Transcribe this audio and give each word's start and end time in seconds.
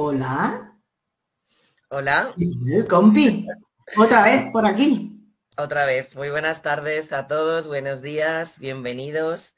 Hola. 0.00 0.78
Hola. 1.88 2.32
compi. 2.88 3.48
Otra 3.96 4.22
vez 4.22 4.44
por 4.52 4.64
aquí. 4.64 5.28
Otra 5.56 5.86
vez. 5.86 6.14
Muy 6.14 6.30
buenas 6.30 6.62
tardes 6.62 7.12
a 7.12 7.26
todos. 7.26 7.66
Buenos 7.66 8.00
días. 8.00 8.60
Bienvenidos. 8.60 9.56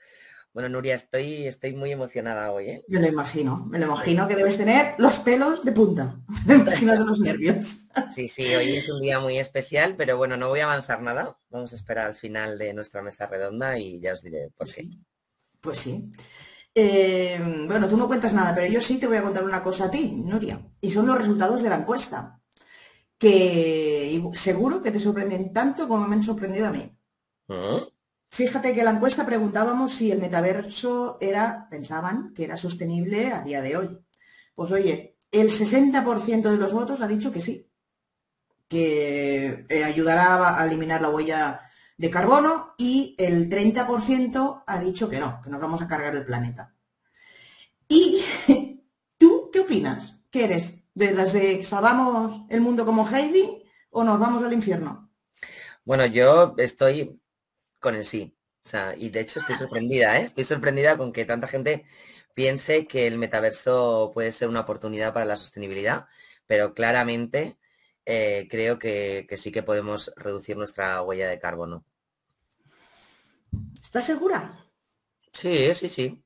Bueno, 0.55 0.71
Nuria, 0.71 0.95
estoy, 0.95 1.47
estoy 1.47 1.75
muy 1.75 1.93
emocionada 1.93 2.53
hoy. 2.53 2.71
¿eh? 2.71 2.85
Me 2.89 3.01
lo 3.01 3.09
imagino. 3.09 3.67
Me 3.67 3.79
lo 3.79 3.85
imagino 3.85 4.27
que 4.29 4.35
debes 4.35 4.57
tener 4.57 4.95
los 4.97 5.19
pelos 5.19 5.63
de 5.63 5.73
punta. 5.73 6.19
Me 6.47 6.55
imagino 6.55 6.93
de 6.93 7.05
los 7.05 7.21
nervios. 7.21 7.91
Sí, 8.15 8.27
sí, 8.27 8.55
hoy 8.55 8.77
es 8.79 8.89
un 8.89 9.03
día 9.03 9.21
muy 9.21 9.39
especial, 9.39 9.95
pero 9.95 10.17
bueno, 10.17 10.39
no 10.39 10.49
voy 10.49 10.61
a 10.61 10.65
avanzar 10.65 11.03
nada. 11.03 11.37
Vamos 11.51 11.75
a 11.75 11.77
esperar 11.77 12.07
al 12.07 12.17
final 12.17 12.57
de 12.57 12.73
nuestra 12.73 13.03
mesa 13.03 13.27
redonda 13.27 13.79
y 13.79 14.01
ya 14.01 14.15
os 14.15 14.23
diré 14.23 14.49
por 14.57 14.73
qué. 14.73 14.89
Pues 15.61 15.77
sí. 15.77 16.11
Eh, 16.75 17.65
bueno, 17.67 17.89
tú 17.89 17.97
no 17.97 18.07
cuentas 18.07 18.33
nada, 18.33 18.55
pero 18.55 18.73
yo 18.73 18.81
sí 18.81 18.99
te 18.99 19.07
voy 19.07 19.17
a 19.17 19.23
contar 19.23 19.45
una 19.45 19.63
cosa 19.63 19.87
a 19.87 19.91
ti, 19.91 20.13
Nuria, 20.25 20.61
y 20.81 20.91
son 20.91 21.07
los 21.07 21.19
resultados 21.19 21.63
de 21.63 21.69
la 21.69 21.77
encuesta, 21.77 22.41
que 23.19 24.23
seguro 24.35 24.83
que 24.83 24.91
te 24.91 25.01
sorprenden 25.01 25.53
tanto 25.53 25.89
como 25.89 26.07
me 26.07 26.17
han 26.17 26.23
sorprendido 26.23 26.69
a 26.69 26.73
mí. 26.73 26.97
¿Ah? 27.49 27.81
Fíjate 28.31 28.73
que 28.73 28.85
la 28.85 28.93
encuesta 28.93 29.27
preguntábamos 29.27 29.93
si 29.93 30.13
el 30.13 30.21
metaverso 30.21 31.19
era, 31.21 31.69
pensaban 31.69 32.33
que 32.33 32.45
era 32.45 32.57
sostenible 32.57 33.33
a 33.33 33.43
día 33.43 33.61
de 33.61 33.77
hoy. 33.77 33.99
Pues 34.55 34.71
oye, 34.71 35.19
el 35.33 35.51
60% 35.51 36.51
de 36.51 36.57
los 36.57 36.73
votos 36.73 37.01
ha 37.01 37.09
dicho 37.09 37.33
que 37.33 37.41
sí, 37.41 37.69
que 38.69 39.67
eh, 39.69 39.85
ayudará 39.85 40.61
a 40.61 40.65
eliminar 40.65 41.03
la 41.03 41.11
huella 41.11 41.70
de 42.01 42.11
carbono 42.11 42.75
y 42.79 43.15
el 43.19 43.51
30% 43.51 44.65
ha 44.67 44.81
dicho 44.81 45.11
que 45.11 45.21
no, 45.21 45.39
que 45.43 45.51
nos 45.51 45.61
vamos 45.61 45.83
a 45.83 45.87
cargar 45.87 46.17
el 46.17 46.25
planeta. 46.25 46.75
¿Y 47.87 48.25
tú 49.19 49.51
qué 49.53 49.61
opinas? 49.61 50.17
¿Qué 50.31 50.45
eres? 50.45 50.83
¿De 50.95 51.13
las 51.13 51.35
de 51.35 51.63
salvamos 51.63 52.47
el 52.49 52.63
mundo 52.63 52.87
como 52.87 53.07
Heidi 53.07 53.63
o 53.91 54.03
nos 54.03 54.19
vamos 54.19 54.43
al 54.43 54.55
infierno? 54.55 55.11
Bueno, 55.85 56.07
yo 56.07 56.55
estoy 56.57 57.21
con 57.79 57.95
el 57.95 58.07
sí. 58.07 58.35
y 58.97 59.11
de 59.11 59.21
hecho 59.21 59.39
estoy 59.39 59.57
sorprendida, 59.57 60.19
¿eh? 60.19 60.25
Estoy 60.25 60.45
sorprendida 60.45 60.97
con 60.97 61.13
que 61.13 61.27
tanta 61.27 61.49
gente 61.49 61.85
piense 62.33 62.87
que 62.87 63.09
el 63.09 63.19
metaverso 63.19 64.11
puede 64.15 64.33
ser 64.33 64.49
una 64.49 64.61
oportunidad 64.61 65.13
para 65.13 65.27
la 65.27 65.37
sostenibilidad, 65.37 66.07
pero 66.47 66.73
claramente 66.73 67.59
eh, 68.07 68.49
creo 68.51 68.79
que, 68.79 69.27
sí 69.37 69.53
que 69.53 69.63
podemos 69.63 70.13
reducir 70.17 70.57
nuestra 70.57 71.03
huella 71.03 71.29
de 71.29 71.39
carbono. 71.39 71.85
¿Estás 73.83 74.07
segura? 74.07 74.39
Sí, 75.33 75.75
sí, 75.75 75.89
sí. 75.89 76.23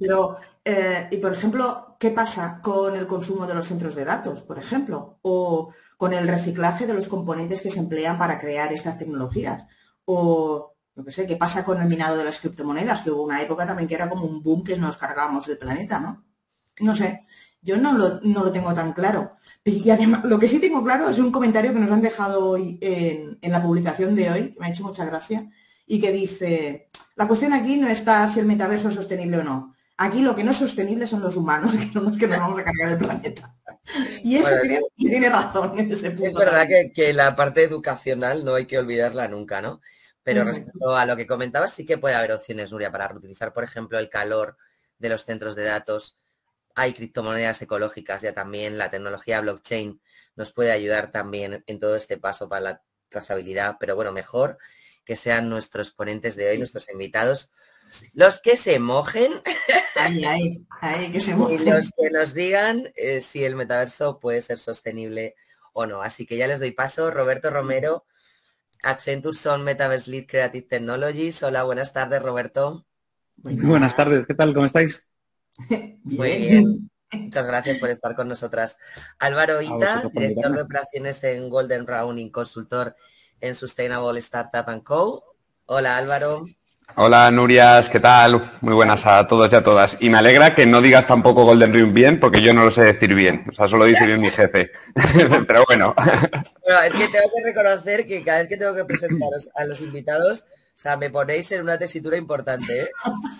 pero, 0.00 0.36
eh, 0.64 1.08
y 1.10 1.18
por 1.18 1.32
ejemplo, 1.32 1.96
¿qué 1.98 2.10
pasa 2.10 2.60
con 2.62 2.96
el 2.96 3.06
consumo 3.06 3.46
de 3.46 3.54
los 3.54 3.68
centros 3.68 3.94
de 3.94 4.04
datos, 4.04 4.42
por 4.42 4.58
ejemplo? 4.58 5.18
O 5.22 5.72
con 5.96 6.12
el 6.12 6.28
reciclaje 6.28 6.86
de 6.86 6.94
los 6.94 7.08
componentes 7.08 7.62
que 7.62 7.70
se 7.70 7.78
emplean 7.80 8.18
para 8.18 8.38
crear 8.38 8.72
estas 8.72 8.98
tecnologías. 8.98 9.66
O, 10.04 10.74
no 10.96 11.12
sé, 11.12 11.26
¿qué 11.26 11.36
pasa 11.36 11.64
con 11.64 11.80
el 11.80 11.88
minado 11.88 12.16
de 12.16 12.24
las 12.24 12.38
criptomonedas? 12.40 13.02
Que 13.02 13.10
hubo 13.10 13.22
una 13.24 13.42
época 13.42 13.66
también 13.66 13.88
que 13.88 13.94
era 13.94 14.08
como 14.08 14.26
un 14.26 14.42
boom 14.42 14.64
que 14.64 14.76
nos 14.76 14.96
cargábamos 14.96 15.48
el 15.48 15.58
planeta, 15.58 16.00
¿no? 16.00 16.24
No 16.80 16.94
sé, 16.96 17.26
yo 17.62 17.76
no 17.76 17.92
lo, 17.96 18.20
no 18.22 18.44
lo 18.44 18.52
tengo 18.52 18.74
tan 18.74 18.92
claro. 18.92 19.36
Y 19.64 19.88
además, 19.90 20.24
lo 20.24 20.38
que 20.38 20.48
sí 20.48 20.60
tengo 20.60 20.82
claro 20.82 21.08
es 21.08 21.18
un 21.18 21.30
comentario 21.30 21.72
que 21.72 21.80
nos 21.80 21.90
han 21.90 22.02
dejado 22.02 22.46
hoy 22.50 22.78
en, 22.80 23.38
en 23.40 23.52
la 23.52 23.62
publicación 23.62 24.14
de 24.14 24.30
hoy, 24.30 24.52
que 24.52 24.60
me 24.60 24.66
ha 24.66 24.70
hecho 24.70 24.84
mucha 24.84 25.04
gracia, 25.04 25.50
y 25.86 26.00
que 26.00 26.12
dice, 26.12 26.88
la 27.16 27.26
cuestión 27.26 27.52
aquí 27.52 27.76
no 27.76 27.88
está 27.88 28.26
si 28.28 28.40
el 28.40 28.46
metaverso 28.46 28.88
es 28.88 28.94
sostenible 28.94 29.38
o 29.38 29.42
no. 29.42 29.74
Aquí 29.96 30.22
lo 30.22 30.34
que 30.34 30.42
no 30.42 30.50
es 30.50 30.56
sostenible 30.56 31.06
son 31.06 31.20
los 31.20 31.36
humanos, 31.36 31.72
que 31.92 32.00
no 32.00 32.16
que 32.16 32.26
nos 32.26 32.38
vamos 32.38 32.60
a 32.60 32.64
cargar 32.64 32.92
el 32.92 32.98
planeta. 32.98 33.54
Y 34.22 34.36
eso 34.36 34.50
tiene, 34.96 35.28
razón 35.28 35.78
en 35.78 35.92
ese 35.92 36.10
punto. 36.10 36.28
Es 36.28 36.34
verdad 36.34 36.66
que, 36.94 37.12
la 37.12 37.36
parte 37.36 37.62
educacional 37.62 38.44
no 38.44 38.54
hay 38.54 38.66
que 38.66 38.78
olvidarla 38.78 39.28
nunca, 39.28 39.60
¿no? 39.60 39.80
Pero 40.22 40.42
respecto 40.42 40.96
a 40.96 41.04
lo 41.04 41.16
que 41.16 41.26
comentabas, 41.26 41.74
sí 41.74 41.84
que 41.84 41.98
puede 41.98 42.14
haber 42.14 42.32
opciones, 42.32 42.72
Nuria, 42.72 42.90
para 42.90 43.08
reutilizar, 43.08 43.52
por 43.52 43.62
ejemplo, 43.62 43.98
el 43.98 44.08
calor 44.08 44.56
de 44.98 45.10
los 45.10 45.26
centros 45.26 45.54
de 45.54 45.64
datos. 45.64 46.18
Hay 46.74 46.94
criptomonedas 46.94 47.60
ecológicas 47.60 48.22
ya 48.22 48.32
también, 48.32 48.78
la 48.78 48.90
tecnología 48.90 49.42
blockchain 49.42 50.00
nos 50.34 50.52
puede 50.52 50.72
ayudar 50.72 51.12
también 51.12 51.62
en 51.66 51.78
todo 51.78 51.94
este 51.94 52.16
paso 52.16 52.48
para 52.48 52.60
la 52.62 52.82
trazabilidad, 53.10 53.76
pero 53.78 53.94
bueno, 53.94 54.12
mejor 54.12 54.58
que 55.04 55.16
sean 55.16 55.48
nuestros 55.48 55.90
ponentes 55.90 56.36
de 56.36 56.48
hoy, 56.48 56.58
nuestros 56.58 56.90
invitados, 56.90 57.50
los 58.12 58.40
que 58.40 58.56
se 58.56 58.78
mojen. 58.78 59.32
que 61.12 61.20
se 61.20 61.34
mojen. 61.36 61.60
Y 61.60 61.70
los 61.70 61.90
que 61.96 62.10
nos 62.10 62.34
digan 62.34 62.92
eh, 62.96 63.20
si 63.20 63.44
el 63.44 63.56
metaverso 63.56 64.18
puede 64.18 64.42
ser 64.42 64.58
sostenible 64.58 65.34
o 65.72 65.86
no. 65.86 66.02
Así 66.02 66.26
que 66.26 66.36
ya 66.36 66.46
les 66.46 66.60
doy 66.60 66.72
paso. 66.72 67.10
Roberto 67.10 67.50
Romero, 67.50 68.04
Accenture 68.82 69.36
Son 69.36 69.62
Metaverse 69.62 70.10
Lead 70.10 70.26
Creative 70.26 70.66
Technologies. 70.66 71.42
Hola, 71.42 71.62
buenas 71.64 71.92
tardes, 71.92 72.22
Roberto. 72.22 72.86
Muy 73.36 73.56
buenas 73.56 73.96
tardes, 73.96 74.26
¿qué 74.26 74.34
tal? 74.34 74.54
¿Cómo 74.54 74.66
estáis? 74.66 75.06
Muy 76.02 76.38
bien. 76.38 76.90
Muchas 77.12 77.46
gracias 77.46 77.78
por 77.78 77.90
estar 77.90 78.16
con 78.16 78.28
nosotras. 78.28 78.76
Álvaro 79.18 79.62
Ita, 79.62 80.10
director 80.12 80.52
de 80.52 80.62
operaciones 80.62 81.22
en 81.24 81.48
Golden 81.48 81.86
Round 81.86 82.30
consultor 82.32 82.96
en 83.44 83.54
Sustainable 83.54 84.18
Startup 84.20 84.64
and 84.68 84.82
Co. 84.82 85.36
Hola 85.66 85.98
Álvaro. 85.98 86.46
Hola 86.96 87.30
Nurias, 87.30 87.90
¿qué 87.90 88.00
tal? 88.00 88.58
Muy 88.60 88.72
buenas 88.72 89.04
a 89.04 89.26
todos 89.26 89.52
y 89.52 89.54
a 89.54 89.62
todas. 89.62 89.96
Y 90.00 90.08
me 90.08 90.18
alegra 90.18 90.54
que 90.54 90.64
no 90.64 90.80
digas 90.80 91.06
tampoco 91.06 91.44
Golden 91.44 91.72
Ring 91.72 91.92
bien, 91.92 92.20
porque 92.20 92.40
yo 92.40 92.54
no 92.54 92.64
lo 92.64 92.70
sé 92.70 92.84
decir 92.84 93.14
bien. 93.14 93.44
O 93.50 93.54
sea, 93.54 93.68
solo 93.68 93.84
dice 93.84 94.06
bien 94.06 94.20
mi 94.20 94.30
jefe. 94.30 94.70
Pero 95.46 95.64
bueno. 95.66 95.94
Bueno, 95.96 96.80
es 96.86 96.92
que 96.94 97.08
tengo 97.08 97.30
que 97.34 97.44
reconocer 97.44 98.06
que 98.06 98.24
cada 98.24 98.38
vez 98.38 98.48
que 98.48 98.56
tengo 98.56 98.74
que 98.74 98.84
presentaros 98.84 99.50
a 99.54 99.64
los 99.64 99.80
invitados, 99.82 100.46
o 100.76 100.78
sea, 100.80 100.96
me 100.96 101.10
ponéis 101.10 101.50
en 101.52 101.62
una 101.62 101.78
tesitura 101.78 102.16
importante, 102.16 102.82
¿eh? 102.82 102.90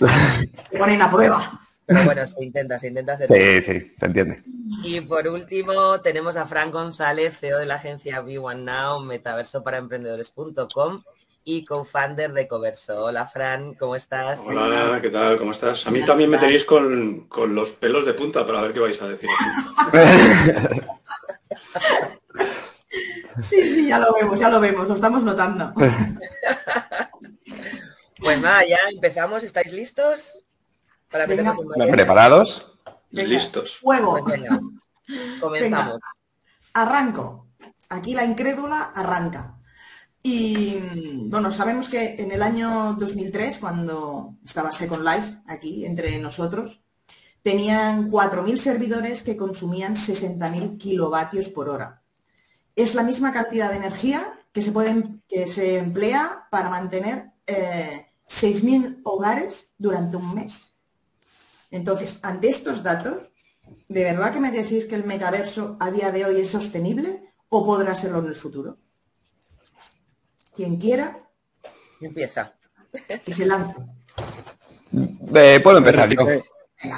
Me 0.73 0.79
ponen 0.79 1.01
a 1.01 1.11
prueba. 1.11 1.61
Pero 1.87 2.05
bueno, 2.05 2.27
se 2.27 2.43
intenta, 2.43 2.79
se 2.79 2.89
intenta 2.89 3.15
hacer. 3.15 3.29
Sí, 3.29 3.73
sí, 3.73 3.95
se 3.99 4.07
entiende. 4.07 4.43
Y 4.83 5.01
por 5.03 5.29
último, 5.29 6.01
tenemos 6.01 6.37
a 6.37 6.47
Fran 6.47 6.71
González, 6.71 7.39
CEO 7.39 7.59
de 7.59 7.67
la 7.67 7.77
agencia 7.77 8.23
B1 8.23 8.61
Now, 8.61 9.01
metaverso 9.01 9.63
para 9.63 9.77
emprendedores.com 9.77 11.03
y 11.45 11.65
co-founder 11.65 12.33
de 12.33 12.49
Coverso. 12.49 13.05
Hola 13.05 13.27
Fran, 13.27 13.75
¿cómo 13.75 13.97
estás? 13.97 14.41
Hola, 14.47 14.99
¿qué 15.01 15.11
tal? 15.11 15.37
¿Cómo 15.37 15.53
estás? 15.53 15.87
A 15.87 15.91
mí 15.91 16.03
también 16.05 16.31
me 16.31 16.39
tenéis 16.39 16.65
con, 16.65 17.29
los 17.49 17.71
pelos 17.73 18.07
de 18.07 18.15
punta 18.15 18.47
para 18.47 18.63
ver 18.63 18.73
qué 18.73 18.81
vais 18.81 19.01
a 19.03 19.09
decir. 19.09 19.29
sí, 23.41 23.69
sí, 23.69 23.89
ya 23.89 23.99
lo 23.99 24.15
vemos, 24.15 24.41
ya 24.41 24.49
lo 24.49 24.59
vemos, 24.59 24.89
lo 24.89 24.95
estamos 24.95 25.23
notando. 25.23 25.73
Pues 28.17 28.41
nada, 28.41 28.65
ya 28.67 28.79
empezamos, 28.91 29.45
¿estáis 29.45 29.71
listos? 29.71 30.44
¿Preparados? 31.93 32.67
Listos. 33.11 33.79
Fuego. 33.79 34.19
Pues 34.25 34.41
comenzamos. 35.41 36.01
Arranco. 36.73 37.49
Aquí 37.89 38.15
la 38.15 38.25
incrédula 38.25 38.93
arranca. 38.95 39.59
Y 40.23 40.81
bueno, 41.27 41.53
sabemos 41.53 41.89
que 41.89 42.17
en 42.19 42.33
el 42.33 42.43
año 42.43 42.95
2003, 42.99 43.59
cuando 43.59 44.37
estaba 44.45 44.73
Second 44.73 45.05
Life 45.05 45.43
aquí 45.47 45.85
entre 45.85 46.19
nosotros, 46.19 46.83
tenían 47.43 48.11
4.000 48.11 48.57
servidores 48.57 49.23
que 49.23 49.37
consumían 49.37 49.97
60.000 49.97 50.79
kilovatios 50.79 51.51
por 51.51 51.69
hora. 51.69 52.03
Es 52.75 52.95
la 52.95 53.03
misma 53.03 53.33
cantidad 53.33 53.71
de 53.71 53.77
energía 53.77 54.41
que 54.51 54.63
se, 54.63 54.73
puede, 54.73 55.21
que 55.29 55.47
se 55.47 55.79
emplea 55.79 56.49
para 56.51 56.71
mantener 56.71 57.33
6.000 57.47 57.47
eh, 57.47 58.97
hogares 59.05 59.75
durante 59.77 60.17
un 60.17 60.35
mes. 60.35 60.74
Entonces, 61.75 62.21
ante 62.23 62.49
estos 62.49 62.85
datos, 62.85 63.33
¿de 63.89 64.05
verdad 64.05 64.33
que 64.33 64.39
me 64.39 64.53
decís 64.53 64.85
que 64.85 64.95
el 64.95 65.03
metaverso 65.03 65.77
a 65.81 65.91
día 65.91 66.13
de 66.13 66.25
hoy 66.25 66.41
es 66.41 66.49
sostenible 66.49 67.21
o 67.49 67.67
podrá 67.67 67.97
serlo 67.97 68.21
en 68.21 68.27
el 68.27 68.37
futuro? 68.37 68.79
Quien 70.55 70.77
quiera, 70.77 71.19
empieza. 72.01 72.55
Que 73.25 73.35
se 73.35 73.45
lance. 73.45 73.75
Eh, 75.35 75.59
puedo 75.65 75.79
empezar 75.79 76.09
yo. 76.11 76.25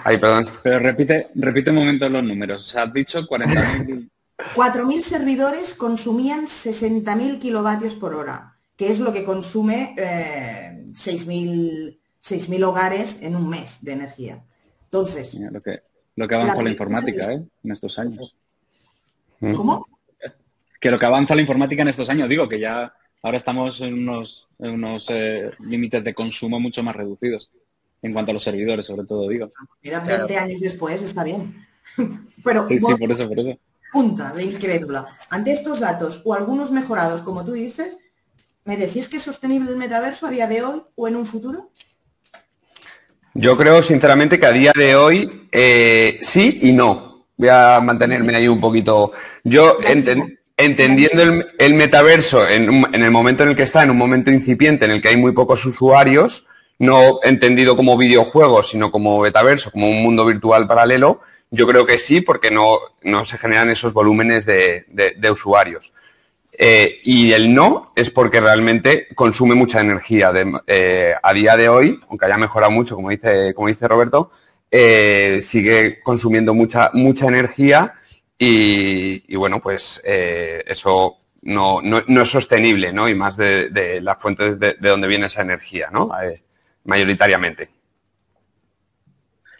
Ay, 0.04 0.18
perdón. 0.18 0.50
Pero 0.62 0.78
repite, 0.78 1.30
repite 1.36 1.70
un 1.70 1.76
momento 1.76 2.06
los 2.10 2.22
números. 2.22 2.66
O 2.66 2.68
sea, 2.68 2.82
has 2.82 2.92
dicho 2.92 3.20
40.000. 3.20 4.10
4.000 4.54 5.00
servidores 5.00 5.72
consumían 5.72 6.44
60.000 6.44 7.38
kilovatios 7.38 7.94
por 7.94 8.14
hora, 8.14 8.58
que 8.76 8.90
es 8.90 9.00
lo 9.00 9.10
que 9.14 9.24
consume 9.24 9.94
eh, 9.96 10.84
6.000 10.92 12.62
hogares 12.64 13.22
en 13.22 13.36
un 13.36 13.48
mes 13.48 13.78
de 13.80 13.92
energía. 13.92 14.44
Entonces. 14.86 15.34
lo 15.34 15.60
que, 15.60 15.80
lo 16.16 16.26
que 16.26 16.34
avanza 16.34 16.62
la, 16.62 16.70
informática, 16.70 17.32
¿eh? 17.32 17.44
En 17.64 17.72
estos 17.72 17.98
años. 17.98 18.34
¿Cómo? 19.40 19.86
Que 20.80 20.90
lo 20.90 20.98
que 20.98 21.06
avanza 21.06 21.34
la 21.34 21.40
informática 21.42 21.82
en 21.82 21.88
estos 21.88 22.08
años, 22.08 22.28
digo 22.28 22.48
que 22.48 22.60
ya 22.60 22.92
ahora 23.22 23.36
estamos 23.36 23.80
en 23.80 23.94
unos, 23.94 24.46
unos 24.58 25.06
eh, 25.08 25.50
límites 25.60 26.04
de 26.04 26.14
consumo 26.14 26.60
mucho 26.60 26.82
más 26.82 26.96
reducidos 26.96 27.50
en 28.02 28.12
cuanto 28.12 28.30
a 28.30 28.34
los 28.34 28.44
servidores, 28.44 28.86
sobre 28.86 29.06
todo, 29.06 29.28
digo. 29.28 29.52
Mira, 29.82 30.00
20 30.00 30.36
años 30.36 30.60
después 30.60 31.02
está 31.02 31.24
bien. 31.24 31.66
Pero 32.44 32.68
Sí, 32.68 32.78
sí, 32.80 32.94
por 32.94 33.10
eso, 33.10 33.28
por 33.28 33.40
eso. 33.40 33.58
punta 33.92 34.32
de 34.32 34.44
incrédula. 34.44 35.06
Ante 35.28 35.52
estos 35.52 35.80
datos 35.80 36.22
o 36.24 36.34
algunos 36.34 36.70
mejorados, 36.70 37.22
como 37.22 37.44
tú 37.44 37.52
dices, 37.52 37.98
¿me 38.64 38.76
decís 38.76 39.08
que 39.08 39.16
es 39.16 39.22
sostenible 39.22 39.70
el 39.70 39.76
metaverso 39.76 40.26
a 40.26 40.30
día 40.30 40.46
de 40.46 40.62
hoy 40.62 40.82
o 40.94 41.08
en 41.08 41.16
un 41.16 41.26
futuro? 41.26 41.70
Yo 43.38 43.56
creo 43.56 43.82
sinceramente 43.82 44.38
que 44.40 44.46
a 44.46 44.52
día 44.52 44.72
de 44.74 44.96
hoy 44.96 45.48
eh, 45.52 46.18
sí 46.22 46.58
y 46.62 46.72
no. 46.72 47.26
Voy 47.36 47.48
a 47.50 47.80
mantenerme 47.82 48.34
ahí 48.34 48.48
un 48.48 48.60
poquito. 48.60 49.12
Yo 49.44 49.78
enten- 49.80 50.38
entendiendo 50.56 51.22
el, 51.22 51.46
el 51.58 51.74
metaverso 51.74 52.48
en 52.48 52.94
el 52.94 53.10
momento 53.10 53.42
en 53.42 53.50
el 53.50 53.56
que 53.56 53.64
está, 53.64 53.82
en 53.82 53.90
un 53.90 53.98
momento 53.98 54.30
incipiente 54.30 54.86
en 54.86 54.90
el 54.92 55.02
que 55.02 55.08
hay 55.08 55.16
muy 55.18 55.32
pocos 55.32 55.64
usuarios, 55.66 56.46
no 56.78 57.20
entendido 57.22 57.76
como 57.76 57.96
videojuego, 57.98 58.62
sino 58.62 58.90
como 58.90 59.20
metaverso, 59.20 59.70
como 59.70 59.88
un 59.88 60.02
mundo 60.02 60.24
virtual 60.24 60.66
paralelo, 60.66 61.20
yo 61.50 61.66
creo 61.66 61.84
que 61.84 61.98
sí, 61.98 62.22
porque 62.22 62.50
no, 62.50 62.78
no 63.02 63.24
se 63.26 63.36
generan 63.38 63.68
esos 63.70 63.92
volúmenes 63.92 64.46
de- 64.46 64.84
de- 64.88 65.14
de 65.16 65.30
usuarios. 65.30 65.92
Eh, 66.58 67.00
y 67.04 67.32
el 67.32 67.54
no 67.54 67.92
es 67.94 68.10
porque 68.10 68.40
realmente 68.40 69.08
consume 69.14 69.54
mucha 69.54 69.80
energía. 69.80 70.32
Eh, 70.66 71.14
a 71.22 71.32
día 71.32 71.56
de 71.56 71.68
hoy, 71.68 72.00
aunque 72.08 72.26
haya 72.26 72.38
mejorado 72.38 72.70
mucho, 72.72 72.94
como 72.96 73.10
dice, 73.10 73.52
como 73.54 73.68
dice 73.68 73.86
Roberto, 73.88 74.30
eh, 74.70 75.40
sigue 75.42 76.00
consumiendo 76.02 76.54
mucha, 76.54 76.90
mucha 76.94 77.26
energía 77.26 77.94
y, 78.38 79.34
bueno, 79.36 79.60
pues 79.60 80.00
eso 80.04 81.16
no, 81.42 81.80
no- 81.82 82.22
es 82.22 82.30
sostenible, 82.30 82.92
¿no? 82.92 83.08
Y 83.08 83.14
más 83.14 83.36
de, 83.36 84.00
las 84.02 84.18
fuentes 84.18 84.58
de, 84.58 84.74
de 84.74 84.88
donde 84.88 85.08
viene 85.08 85.26
esa 85.26 85.42
energía, 85.42 85.88
¿no? 85.92 86.10
Mayoritariamente. 86.84 87.68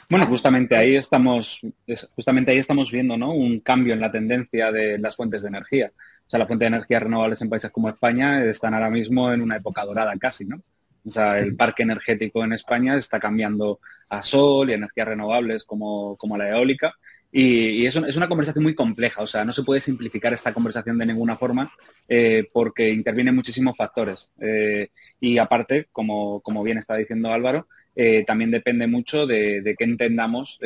Bueno, 0.09 0.27
justamente 0.27 0.77
ahí 0.77 0.97
estamos, 0.97 1.61
es- 1.87 2.09
justamente 2.15 2.53
ahí 2.53 2.59
estamos 2.59 2.91
viendo, 2.91 3.17
¿no? 3.17 3.33
Un 3.33 3.61
cambio 3.61 3.93
en 3.95 4.01
la 4.01 4.13
tendencia 4.13 4.71
de 4.71 4.99
las 4.99 5.17
fuentes 5.17 5.43
de 5.43 5.49
energía. 5.49 5.93
O 6.27 6.31
sea, 6.31 6.39
las 6.39 6.49
fuentes 6.49 6.65
de 6.71 6.77
energía 6.77 7.01
renovables 7.01 7.41
en 7.43 7.49
países 7.51 7.71
como 7.71 7.89
España 7.89 8.45
están 8.45 8.75
ahora 8.75 8.91
mismo 8.91 9.33
en 9.33 9.43
una 9.43 9.57
época 9.57 9.85
dorada 9.85 10.15
casi, 10.19 10.45
¿no? 10.45 10.61
O 11.05 11.11
sea, 11.11 11.39
el 11.39 11.55
parque 11.55 11.85
energético 11.85 12.45
en 12.45 12.53
España 12.53 12.97
está 12.97 13.21
cambiando 13.21 13.79
a 14.09 14.23
sol 14.23 14.71
y 14.71 14.73
energías 14.73 15.07
renovables 15.09 15.65
como, 15.65 16.17
como 16.17 16.37
la 16.37 16.51
eólica. 16.51 16.95
Y, 17.31 17.83
y 17.83 17.87
es, 17.87 17.95
un- 17.97 18.07
es 18.07 18.17
una 18.17 18.29
conversación 18.29 18.63
muy 18.65 18.75
compleja, 18.75 19.23
o 19.23 19.27
sea, 19.27 19.45
no 19.45 19.53
se 19.53 19.63
puede 19.63 19.81
simplificar 19.81 20.33
esta 20.33 20.55
conversación 20.55 20.97
de 20.99 21.07
ninguna 21.07 21.37
forma 21.37 21.71
eh, 22.09 22.45
porque 22.53 22.91
intervienen 22.91 23.35
muchísimos 23.37 23.77
factores. 23.77 24.33
Eh, 24.41 24.89
y 25.21 25.39
aparte, 25.39 25.89
como, 25.93 26.41
como 26.41 26.63
bien 26.63 26.79
está 26.79 26.97
diciendo 26.97 27.33
Álvaro, 27.33 27.69
eh, 27.95 28.25
también 28.27 28.51
depende 28.51 28.87
mucho 28.87 29.27
de, 29.27 29.61
de 29.63 29.75
qué 29.75 29.85
entendamos 29.85 30.59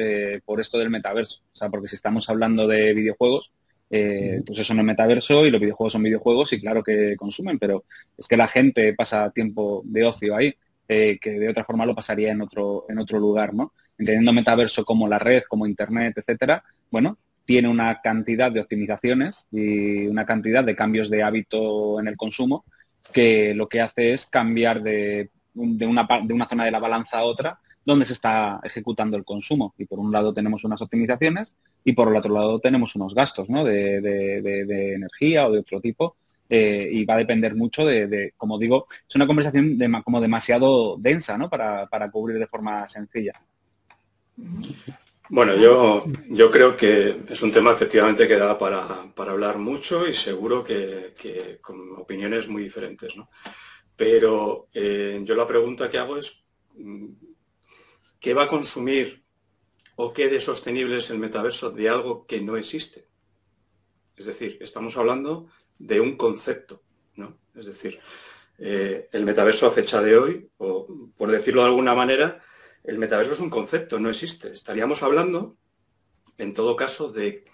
por 0.45 0.61
esto 0.61 0.79
del 0.79 0.91
metaverso. 0.91 1.43
O 1.53 1.57
sea, 1.57 1.69
porque 1.71 1.89
si 1.89 1.97
estamos 1.97 2.29
hablando 2.29 2.67
de 2.67 2.95
videojuegos, 2.95 3.51
eh, 3.91 4.43
pues 4.47 4.61
eso 4.61 4.73
no 4.73 4.81
es 4.81 4.87
metaverso 4.87 5.45
y 5.45 5.51
los 5.51 5.61
videojuegos 5.61 5.93
son 5.93 6.05
videojuegos 6.05 6.53
y 6.53 6.61
claro 6.61 6.83
que 6.83 7.17
consumen, 7.17 7.59
pero 7.59 7.85
es 8.17 8.29
que 8.29 8.37
la 8.37 8.47
gente 8.47 8.95
pasa 8.95 9.31
tiempo 9.31 9.83
de 9.85 10.05
ocio 10.05 10.37
ahí, 10.37 10.55
eh, 10.89 11.19
que 11.21 11.33
de 11.33 11.49
otra 11.49 11.65
forma 11.65 11.87
lo 11.87 11.95
pasaría 11.95 12.31
en 12.31 12.41
otro, 12.41 12.87
en 12.89 12.99
otro 12.99 13.19
lugar, 13.19 13.53
¿no? 13.53 13.73
Entendiendo 13.99 14.33
metaverso 14.33 14.85
como 14.85 15.09
la 15.09 15.19
red, 15.19 15.43
como 15.49 15.67
internet, 15.67 16.15
etcétera, 16.17 16.63
bueno, 16.91 17.19
tiene 17.45 17.69
una 17.69 18.01
cantidad 18.01 18.53
de 18.53 18.61
optimizaciones 18.61 19.49
y 19.51 20.07
una 20.07 20.25
cantidad 20.25 20.63
de 20.63 20.77
cambios 20.77 21.11
de 21.11 21.25
hábito 21.25 21.99
en 21.99 22.07
el 22.07 22.17
consumo 22.17 22.65
que 23.13 23.55
lo 23.55 23.69
que 23.69 23.81
hace 23.81 24.13
es 24.13 24.27
cambiar 24.27 24.83
de, 24.83 25.31
de 25.55 25.87
una, 25.87 26.07
de 26.25 26.33
una 26.33 26.49
zona 26.49 26.65
de 26.65 26.71
la 26.71 26.79
balanza 26.79 27.19
a 27.19 27.25
otra 27.25 27.59
donde 27.85 28.07
se 28.07 28.13
está 28.13 28.61
ejecutando 28.63 29.17
el 29.17 29.25
consumo. 29.25 29.75
Y 29.79 29.87
por 29.87 29.99
un 29.99 30.13
lado 30.13 30.33
tenemos 30.33 30.65
unas 30.65 30.81
optimizaciones 30.81 31.55
y 31.85 31.93
por 31.93 32.09
el 32.09 32.17
otro 32.17 32.33
lado 32.35 32.59
tenemos 32.61 32.95
unos 32.97 33.15
gastos 33.15 33.49
¿no? 33.49 33.65
de, 33.65 34.01
de- 34.01 34.95
energía 34.95 35.47
o 35.47 35.53
de 35.53 35.61
otro 35.61 35.81
tipo. 35.81 36.17
eh, 36.49 36.89
y 36.93 37.05
va 37.05 37.15
a 37.15 37.19
depender 37.19 37.55
mucho 37.55 37.85
de, 37.87 38.33
como 38.37 38.59
digo, 38.59 38.87
es 39.09 39.15
una 39.17 39.27
conversación 39.27 39.79
como 40.05 40.21
demasiado 40.21 40.97
densa 40.99 41.39
¿no? 41.39 41.49
para, 41.49 41.87
para 41.87 42.11
cubrir 42.11 42.39
de 42.39 42.47
forma 42.49 42.87
sencilla. 42.89 43.35
Bueno, 45.29 45.55
yo, 45.55 46.05
yo 46.29 46.51
creo 46.51 46.77
que 46.77 47.23
es 47.29 47.43
un 47.43 47.53
tema 47.53 47.71
efectivamente 47.73 48.27
que 48.27 48.37
da 48.37 48.59
para, 48.59 49.13
para 49.15 49.31
hablar 49.33 49.59
mucho 49.59 50.07
y 50.09 50.13
seguro 50.15 50.65
que, 50.65 51.15
que 51.17 51.59
con 51.61 51.77
opiniones 51.97 52.49
muy 52.49 52.65
diferentes, 52.65 53.17
¿no? 53.17 53.31
Pero 53.97 54.69
eh, 54.75 55.21
yo 55.25 55.35
la 55.37 55.47
pregunta 55.47 55.91
que 55.91 55.99
hago 55.99 56.17
es, 56.19 56.45
mm, 56.77 57.07
¿qué 58.19 58.35
va 58.35 58.45
a 58.45 58.49
consumir 58.49 59.20
o 59.97 60.13
qué 60.13 60.29
de 60.29 60.41
sostenible 60.41 60.99
es 60.99 61.11
el 61.11 61.19
metaverso 61.19 61.71
de 61.71 61.89
algo 61.89 62.27
que 62.27 62.41
no 62.41 62.57
existe? 62.57 63.09
Es 64.17 64.27
decir, 64.27 64.59
estamos 64.61 64.97
hablando 64.97 65.49
de 65.79 66.01
un 66.01 66.17
concepto, 66.17 66.83
¿no? 67.17 67.39
Es 67.55 67.67
decir, 67.67 68.01
eh, 68.59 69.09
el 69.13 69.25
metaverso 69.25 69.67
a 69.67 69.71
fecha 69.71 70.03
de 70.03 70.19
hoy, 70.19 70.51
o 70.59 70.87
por 71.17 71.31
decirlo 71.31 71.63
de 71.63 71.69
alguna 71.69 71.95
manera, 71.95 72.43
el 72.85 72.99
metaverso 72.99 73.33
es 73.33 73.41
un 73.41 73.51
concepto, 73.51 73.99
no 73.99 74.11
existe. 74.11 74.53
Estaríamos 74.53 75.03
hablando, 75.03 75.57
en 76.37 76.53
todo 76.55 76.77
caso, 76.77 77.11
de 77.11 77.45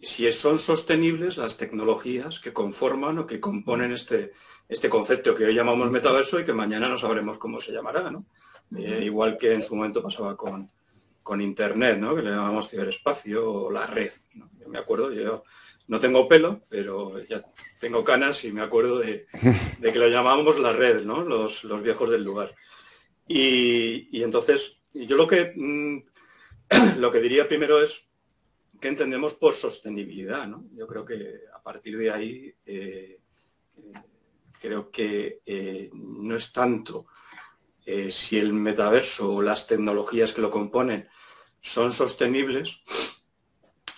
si 0.00 0.30
son 0.32 0.58
sostenibles 0.58 1.36
las 1.36 1.56
tecnologías 1.56 2.40
que 2.40 2.52
conforman 2.52 3.18
o 3.18 3.26
que 3.26 3.40
componen 3.40 3.92
este, 3.92 4.32
este 4.68 4.88
concepto 4.88 5.34
que 5.34 5.44
hoy 5.44 5.54
llamamos 5.54 5.90
metaverso 5.90 6.40
y 6.40 6.44
que 6.44 6.52
mañana 6.52 6.88
no 6.88 6.98
sabremos 6.98 7.38
cómo 7.38 7.60
se 7.60 7.72
llamará, 7.72 8.10
¿no? 8.10 8.26
Eh, 8.76 9.02
igual 9.04 9.38
que 9.38 9.52
en 9.52 9.62
su 9.62 9.76
momento 9.76 10.02
pasaba 10.02 10.36
con, 10.36 10.70
con 11.26 11.40
Internet, 11.40 11.98
¿no? 11.98 12.14
Que 12.14 12.22
le 12.22 12.30
llamamos 12.30 12.70
ciberespacio 12.70 13.52
o 13.52 13.68
la 13.72 13.84
red. 13.84 14.12
Yo 14.60 14.68
me 14.68 14.78
acuerdo, 14.78 15.12
yo 15.12 15.42
no 15.88 15.98
tengo 15.98 16.28
pelo, 16.28 16.62
pero 16.68 17.18
ya 17.24 17.44
tengo 17.80 18.04
canas 18.04 18.44
y 18.44 18.52
me 18.52 18.62
acuerdo 18.62 19.00
de, 19.00 19.26
que 19.82 19.98
lo 19.98 20.06
llamábamos 20.06 20.60
la 20.60 20.72
red, 20.72 21.02
¿no? 21.02 21.24
Los, 21.24 21.66
viejos 21.82 22.10
del 22.10 22.22
lugar. 22.22 22.54
Y, 23.26 24.08
y 24.16 24.22
entonces, 24.22 24.78
yo 24.94 25.16
lo 25.16 25.26
que, 25.26 25.52
mm, 25.52 25.98
lo 27.00 27.10
que 27.10 27.20
diría 27.20 27.48
primero 27.48 27.82
es 27.82 28.06
qué 28.80 28.86
entendemos 28.86 29.34
por 29.34 29.56
sostenibilidad, 29.56 30.46
¿no? 30.46 30.68
Yo 30.76 30.86
creo 30.86 31.04
que 31.04 31.40
a 31.52 31.60
partir 31.60 31.98
de 31.98 32.12
ahí 32.12 32.54
eh, 32.64 33.18
eh, 33.78 33.92
creo 34.60 34.92
que 34.92 35.40
eh, 35.44 35.90
no 35.92 36.36
es 36.36 36.52
tanto 36.52 37.06
si 38.10 38.36
el 38.36 38.52
metaverso 38.52 39.32
o 39.32 39.42
las 39.42 39.68
tecnologías 39.68 40.32
que 40.32 40.40
lo 40.40 40.50
componen 40.50 41.08
son 41.66 41.92
sostenibles, 41.92 42.80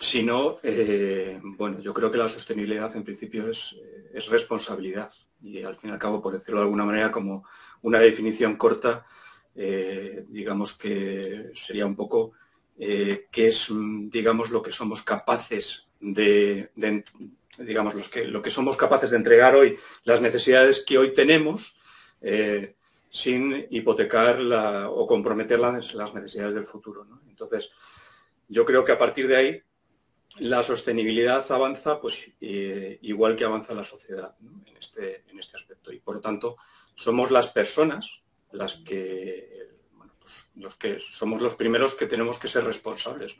sino, 0.01 0.57
eh, 0.63 1.39
bueno, 1.41 1.79
yo 1.81 1.93
creo 1.93 2.09
que 2.09 2.17
la 2.17 2.27
sostenibilidad 2.27 2.95
en 2.95 3.03
principio 3.03 3.47
es, 3.49 3.75
eh, 3.79 4.09
es 4.15 4.27
responsabilidad. 4.27 5.11
Y 5.41 5.61
al 5.61 5.75
fin 5.75 5.91
y 5.91 5.93
al 5.93 5.99
cabo, 5.99 6.21
por 6.21 6.33
decirlo 6.33 6.59
de 6.59 6.65
alguna 6.65 6.83
manera, 6.83 7.11
como 7.11 7.45
una 7.83 7.99
definición 7.99 8.55
corta, 8.55 9.05
eh, 9.55 10.25
digamos 10.29 10.73
que 10.73 11.51
sería 11.53 11.85
un 11.85 11.95
poco 11.95 12.31
eh, 12.77 13.27
qué 13.31 13.47
es, 13.47 13.67
digamos, 13.69 14.49
lo 14.49 14.63
que 14.63 14.71
somos 14.71 15.03
capaces 15.03 15.87
de, 15.99 16.71
digamos, 17.59 17.93
los 17.93 18.09
que, 18.09 18.25
lo 18.25 18.41
que 18.41 18.51
somos 18.51 18.77
capaces 18.77 19.11
de 19.11 19.17
entregar 19.17 19.55
hoy, 19.55 19.77
las 20.05 20.21
necesidades 20.21 20.83
que 20.85 20.97
hoy 20.97 21.13
tenemos, 21.13 21.77
sin 23.09 23.67
hipotecar 23.69 24.39
o 24.89 25.07
comprometer 25.07 25.59
las, 25.59 26.13
necesidades 26.13 26.53
del 26.53 26.65
futuro. 26.65 27.07
Entonces, 27.27 27.71
yo 28.47 28.65
creo 28.65 28.85
que 28.85 28.91
a 28.91 28.99
partir 28.99 29.27
de 29.27 29.35
ahí 29.35 29.63
la 30.37 30.63
sostenibilidad 30.63 31.45
avanza 31.51 31.99
pues 31.99 32.29
eh, 32.39 32.99
igual 33.01 33.35
que 33.35 33.45
avanza 33.45 33.73
la 33.73 33.83
sociedad 33.83 34.35
en, 34.41 34.77
este, 34.77 35.23
en 35.27 35.39
este 35.39 35.57
aspecto. 35.57 35.91
Y 35.91 35.99
por 35.99 36.15
lo 36.15 36.21
tanto, 36.21 36.55
somos 36.95 37.31
las 37.31 37.47
personas 37.47 38.21
las 38.51 38.75
que, 38.75 39.69
pues, 40.19 40.49
los 40.55 40.75
que 40.75 40.99
somos 41.01 41.41
los 41.41 41.55
primeros 41.55 41.95
que 41.95 42.07
tenemos 42.07 42.37
que 42.39 42.47
ser 42.47 42.63
responsables. 42.63 43.37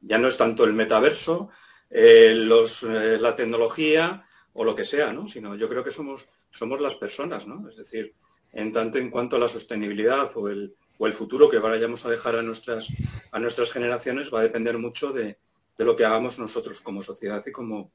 Ya 0.00 0.18
no 0.18 0.28
es 0.28 0.36
tanto 0.36 0.64
el 0.64 0.72
metaverso, 0.72 1.50
eh, 1.90 2.32
los, 2.34 2.82
eh, 2.82 3.18
la 3.20 3.36
tecnología 3.36 4.26
o 4.54 4.64
lo 4.64 4.74
que 4.74 4.84
sea, 4.84 5.12
¿no? 5.12 5.28
sino 5.28 5.54
yo 5.54 5.68
creo 5.68 5.84
que 5.84 5.90
somos, 5.90 6.26
somos 6.50 6.80
las 6.80 6.96
personas, 6.96 7.46
es 7.68 7.76
decir, 7.76 8.14
en 8.52 8.72
tanto 8.72 8.98
en 8.98 9.10
cuanto 9.10 9.36
a 9.36 9.38
la 9.38 9.48
sostenibilidad 9.48 10.30
o 10.34 10.48
el, 10.48 10.74
o 10.98 11.06
el 11.06 11.12
futuro 11.14 11.48
que 11.48 11.58
vayamos 11.58 12.04
a 12.04 12.10
dejar 12.10 12.36
a 12.36 12.42
nuestras, 12.42 12.88
a 13.30 13.38
nuestras 13.38 13.72
generaciones 13.72 14.32
va 14.32 14.40
a 14.40 14.44
depender 14.44 14.78
mucho 14.78 15.12
de, 15.12 15.38
de 15.76 15.84
lo 15.84 15.96
que 15.96 16.04
hagamos 16.04 16.38
nosotros 16.38 16.80
como 16.80 17.02
sociedad 17.02 17.42
y 17.46 17.52
como, 17.52 17.92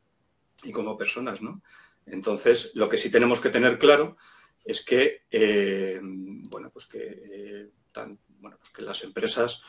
y 0.64 0.72
como 0.72 0.98
personas. 0.98 1.42
¿no? 1.42 1.62
Entonces, 2.06 2.72
lo 2.74 2.90
que 2.90 2.98
sí 2.98 3.10
tenemos 3.10 3.40
que 3.40 3.50
tener 3.50 3.78
claro 3.78 4.18
es 4.64 4.84
que, 4.84 5.24
eh, 5.32 6.00
bueno, 6.02 6.70
pues 6.72 6.86
que, 6.86 7.22
eh, 7.24 7.70
bueno, 8.40 8.58
pues 8.58 8.70
que 8.72 8.82
las 8.82 9.04
empresas 9.04 9.62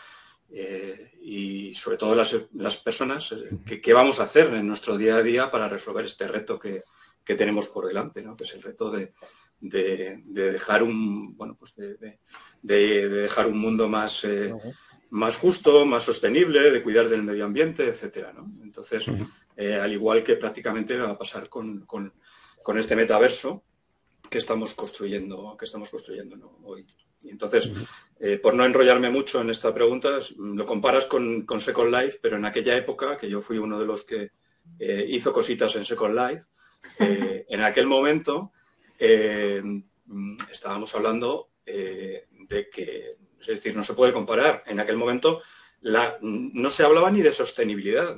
eh, 0.50 1.12
y 1.20 1.74
sobre 1.74 1.98
todo 1.98 2.14
las, 2.14 2.34
las 2.54 2.76
personas, 2.78 3.34
¿qué 3.64 3.92
vamos 3.92 4.18
a 4.18 4.24
hacer 4.24 4.52
en 4.54 4.66
nuestro 4.66 4.96
día 4.96 5.16
a 5.16 5.22
día 5.22 5.50
para 5.50 5.68
resolver 5.68 6.04
este 6.04 6.26
reto 6.26 6.58
que, 6.58 6.84
que 7.24 7.34
tenemos 7.34 7.68
por 7.68 7.86
delante? 7.86 8.22
¿no? 8.22 8.36
Que 8.36 8.44
es 8.44 8.54
el 8.54 8.62
reto 8.62 8.90
de, 8.90 9.12
de, 9.60 10.22
de 10.24 10.52
dejar 10.52 10.82
un 10.82 11.36
bueno 11.36 11.56
pues 11.56 11.74
de, 11.74 11.96
de, 11.96 12.18
de, 12.62 13.08
dejar 13.08 13.46
un 13.46 13.58
mundo 13.58 13.88
más 13.88 14.22
eh, 14.24 14.54
más 15.10 15.36
justo, 15.36 15.86
más 15.86 16.04
sostenible, 16.04 16.70
de 16.70 16.82
cuidar 16.82 17.08
del 17.08 17.22
medio 17.22 17.44
ambiente, 17.44 17.86
etcétera. 17.86 18.34
Entonces, 18.62 19.06
eh, 19.56 19.74
al 19.74 19.92
igual 19.92 20.22
que 20.22 20.36
prácticamente 20.36 20.96
va 20.98 21.10
a 21.10 21.18
pasar 21.18 21.48
con, 21.48 21.86
este 22.76 22.96
metaverso 22.96 23.64
que 24.28 24.38
estamos 24.38 24.74
construyendo, 24.74 25.56
que 25.58 25.64
estamos 25.64 25.88
construyendo 25.88 26.58
hoy. 26.62 26.86
Y 27.22 27.30
entonces, 27.30 27.70
eh, 28.20 28.38
por 28.38 28.54
no 28.54 28.64
enrollarme 28.64 29.10
mucho 29.10 29.40
en 29.40 29.50
esta 29.50 29.74
pregunta, 29.74 30.20
lo 30.36 30.66
comparas 30.66 31.06
con, 31.06 31.46
Second 31.58 31.94
Life, 31.94 32.18
pero 32.20 32.36
en 32.36 32.44
aquella 32.44 32.76
época, 32.76 33.16
que 33.16 33.28
yo 33.28 33.40
fui 33.40 33.56
uno 33.56 33.80
de 33.80 33.86
los 33.86 34.04
que 34.04 34.32
eh, 34.78 35.06
hizo 35.08 35.32
cositas 35.32 35.74
en 35.76 35.86
Second 35.86 36.14
Life, 36.14 36.44
en 37.48 37.62
aquel 37.62 37.86
momento 37.86 38.52
estábamos 38.98 40.94
hablando 40.94 41.50
de 41.64 42.70
que, 42.70 43.16
es 43.40 43.46
decir, 43.46 43.76
no 43.76 43.84
se 43.84 43.94
puede 43.94 44.12
comparar. 44.12 44.64
En 44.66 44.80
aquel 44.80 44.96
momento 44.96 45.42
no 45.82 46.70
se 46.70 46.82
hablaba 46.82 47.10
ni 47.10 47.22
de 47.22 47.32
sostenibilidad, 47.32 48.16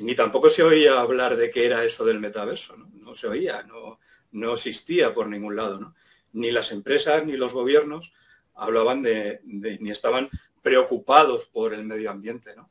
ni 0.00 0.14
tampoco 0.14 0.48
se 0.48 0.62
oía 0.62 1.00
hablar 1.00 1.36
de 1.36 1.50
qué 1.50 1.66
era 1.66 1.84
eso 1.84 2.04
del 2.04 2.20
metaverso, 2.20 2.76
no, 2.76 3.14
se 3.14 3.26
oía, 3.26 3.62
no, 3.64 4.00
no 4.32 4.54
existía 4.54 5.14
por 5.14 5.28
ningún 5.28 5.56
lado. 5.56 5.94
Ni 6.32 6.50
las 6.50 6.72
empresas 6.72 7.24
ni 7.24 7.36
los 7.36 7.52
gobiernos 7.52 8.12
hablaban 8.54 9.02
de, 9.02 9.40
ni 9.44 9.90
estaban 9.90 10.28
preocupados 10.62 11.46
por 11.46 11.74
el 11.74 11.84
medio 11.84 12.10
ambiente. 12.10 12.54
¿no? 12.56 12.70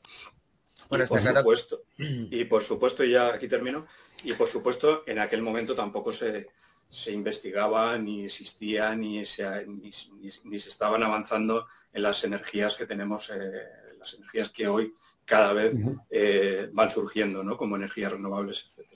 y, 0.92 1.06
por 1.06 1.22
supuesto, 1.22 1.84
y 1.98 2.46
por 2.46 2.64
supuesto, 2.64 3.04
ya 3.04 3.34
aquí 3.34 3.48
termino, 3.48 3.88
y 4.24 4.34
por 4.34 4.48
supuesto 4.48 5.04
en 5.08 5.20
aquel 5.20 5.42
momento 5.42 5.76
tampoco 5.76 6.12
se, 6.12 6.48
se 6.94 7.12
investigaba, 7.12 7.98
ni 7.98 8.26
existía, 8.26 8.96
ni 8.96 9.26
se, 9.26 9.66
ni, 9.66 10.60
se 10.60 10.70
estaban 10.70 11.02
avanzando 11.02 11.66
en 11.92 12.04
las 12.04 12.24
energías 12.24 12.76
que 12.76 12.86
tenemos, 12.86 13.32
eh, 13.32 13.64
las 13.98 14.14
energías 14.14 14.50
que 14.50 14.68
hoy 14.68 14.94
cada 15.26 15.54
vez 15.54 15.74
eh, 16.12 16.70
van 16.72 16.92
surgiendo, 16.92 17.44
¿no? 17.44 17.58
Como 17.58 17.78
energías 17.78 18.12
renovables, 18.12 18.66
etc. 18.78 18.90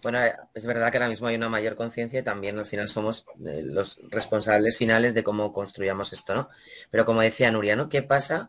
Bueno, 0.00 0.24
eh, 0.24 0.32
es 0.54 0.64
verdad 0.64 0.92
que 0.92 0.98
ahora 0.98 1.08
mismo 1.08 1.26
hay 1.26 1.34
una 1.34 1.48
mayor 1.48 1.74
conciencia 1.74 2.20
y 2.20 2.22
también 2.22 2.56
al 2.56 2.66
final 2.66 2.88
somos 2.88 3.26
los 3.40 3.98
responsables 4.08 4.76
finales 4.76 5.12
de 5.12 5.24
cómo 5.24 5.52
construyamos 5.52 6.12
esto, 6.12 6.36
¿no? 6.36 6.48
Pero 6.88 7.04
como 7.04 7.20
decía 7.20 7.50
Nuria, 7.50 7.74
¿no? 7.74 7.88
¿Qué 7.88 8.02
pasa 8.02 8.48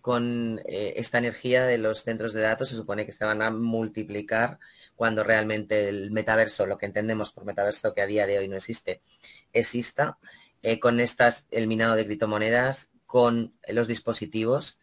con 0.00 0.62
esta 0.66 1.18
energía 1.18 1.66
de 1.66 1.78
los 1.78 2.04
centros 2.04 2.32
de 2.32 2.42
datos? 2.42 2.68
Se 2.68 2.76
supone 2.76 3.04
que 3.04 3.12
se 3.12 3.24
van 3.24 3.42
a 3.42 3.50
multiplicar 3.50 4.60
cuando 4.96 5.22
realmente 5.22 5.88
el 5.88 6.10
metaverso, 6.10 6.66
lo 6.66 6.78
que 6.78 6.86
entendemos 6.86 7.32
por 7.32 7.44
metaverso 7.44 7.94
que 7.94 8.02
a 8.02 8.06
día 8.06 8.26
de 8.26 8.38
hoy 8.38 8.48
no 8.48 8.56
existe, 8.56 9.02
exista, 9.52 10.18
eh, 10.62 10.80
con 10.80 10.98
estas, 10.98 11.46
el 11.50 11.68
minado 11.68 11.94
de 11.94 12.06
criptomonedas, 12.06 12.90
con 13.06 13.54
los 13.68 13.86
dispositivos. 13.86 14.80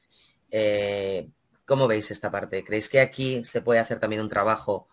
Eh, 0.52 1.30
¿Cómo 1.66 1.88
veis 1.88 2.12
esta 2.12 2.32
parte? 2.32 2.64
¿Creéis 2.64 2.90
que 2.90 3.02
aquí 3.02 3.44
se 3.44 3.62
puede 3.62 3.80
hacer 3.80 4.00
también 4.00 4.22
un 4.22 4.30
trabajo 4.30 4.88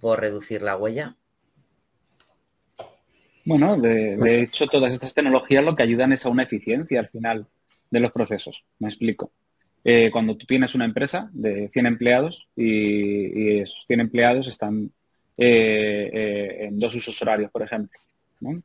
por 0.00 0.20
reducir 0.20 0.62
la 0.62 0.76
huella? 0.76 1.16
Bueno, 3.44 3.76
de, 3.76 4.40
hecho, 4.40 4.66
todas 4.66 4.92
estas 4.92 5.12
tecnologías 5.12 5.64
lo 5.64 5.76
que 5.76 5.82
ayudan 5.82 6.12
es 6.12 6.24
a 6.24 6.30
una 6.30 6.44
eficiencia 6.44 7.00
al 7.00 7.08
final 7.08 7.46
de 7.90 8.00
los 8.00 8.10
procesos. 8.10 8.64
Me 8.78 8.88
explico. 8.88 9.32
Eh, 9.86 10.10
cuando 10.10 10.34
tú 10.36 10.46
tienes 10.46 10.74
una 10.74 10.86
empresa 10.86 11.28
de 11.32 11.68
100 11.68 11.86
empleados 11.86 12.48
y, 12.56 13.58
esos 13.58 13.84
100 13.86 14.00
empleados 14.00 14.48
están 14.48 14.90
eh, 15.36 16.10
eh, 16.12 16.56
en 16.66 16.80
dos 16.80 16.94
usos 16.94 17.20
horarios, 17.20 17.50
por 17.50 17.62
ejemplo. 17.62 18.00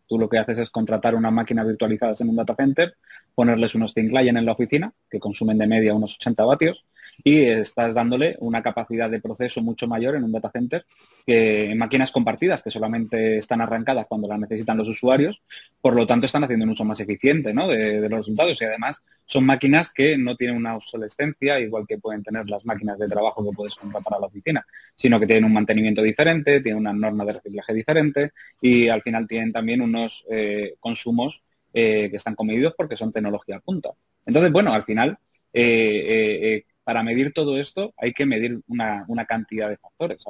Tú 0.07 0.17
lo 0.17 0.27
que 0.27 0.37
haces 0.37 0.59
es 0.59 0.69
contratar 0.69 1.15
una 1.15 1.31
máquina 1.31 1.63
virtualizadas 1.63 2.19
en 2.21 2.29
un 2.29 2.35
data 2.35 2.55
center, 2.55 2.95
ponerles 3.35 3.75
unos 3.75 3.93
thin 3.93 4.09
client 4.09 4.37
en 4.37 4.45
la 4.45 4.53
oficina, 4.53 4.91
que 5.09 5.19
consumen 5.19 5.57
de 5.57 5.67
media 5.67 5.93
unos 5.93 6.15
80 6.15 6.43
vatios, 6.45 6.83
y 7.23 7.43
estás 7.43 7.93
dándole 7.93 8.37
una 8.39 8.61
capacidad 8.61 9.09
de 9.09 9.19
proceso 9.19 9.61
mucho 9.61 9.87
mayor 9.87 10.15
en 10.15 10.23
un 10.23 10.31
data 10.31 10.51
center 10.51 10.85
que 11.25 11.69
en 11.71 11.77
máquinas 11.77 12.11
compartidas 12.11 12.63
que 12.63 12.71
solamente 12.71 13.37
están 13.37 13.61
arrancadas 13.61 14.07
cuando 14.07 14.27
las 14.27 14.39
necesitan 14.39 14.77
los 14.77 14.87
usuarios, 14.87 15.41
por 15.81 15.93
lo 15.95 16.07
tanto 16.07 16.25
están 16.25 16.43
haciendo 16.43 16.65
un 16.65 16.71
uso 16.71 16.85
más 16.85 16.99
eficiente 16.99 17.53
de, 17.53 18.09
los 18.09 18.19
resultados. 18.19 18.59
Y 18.59 18.65
además 18.65 19.03
son 19.25 19.45
máquinas 19.45 19.91
que 19.93 20.17
no 20.17 20.35
tienen 20.35 20.57
una 20.57 20.75
obsolescencia 20.75 21.59
igual 21.59 21.85
que 21.87 21.99
pueden 21.99 22.23
tener 22.23 22.49
las 22.49 22.65
máquinas 22.65 22.97
de 22.97 23.07
trabajo 23.07 23.43
que 23.43 23.55
puedes 23.55 23.75
comprar 23.75 24.03
para 24.03 24.19
la 24.19 24.27
oficina, 24.27 24.65
sino 24.95 25.19
que 25.19 25.27
tienen 25.27 25.45
un 25.45 25.53
mantenimiento 25.53 26.01
diferente, 26.01 26.61
tienen 26.61 26.79
una 26.79 26.93
norma 26.93 27.25
de 27.25 27.33
reciclaje 27.33 27.73
diferente 27.73 28.31
y 28.61 28.87
al 28.87 29.03
final 29.03 29.27
tienen 29.27 29.51
también 29.51 29.81
unos 29.81 30.25
eh, 30.31 30.75
consumos 30.79 31.43
eh, 31.73 32.07
que 32.09 32.17
están 32.17 32.33
comedidos 32.33 32.73
porque 32.75 32.97
son 32.97 33.11
tecnología 33.11 33.59
punta. 33.59 33.91
Entonces, 34.25 34.51
bueno, 34.51 34.73
al 34.73 34.83
final 34.83 35.19
eh, 35.53 36.63
para 36.89 37.03
medir 37.03 37.33
todo 37.33 37.59
esto 37.59 37.93
hay 37.97 38.13
que 38.13 38.25
medir 38.25 38.61
una, 38.67 39.05
cantidad 39.27 39.69
de 39.69 39.77
factores. 39.77 40.23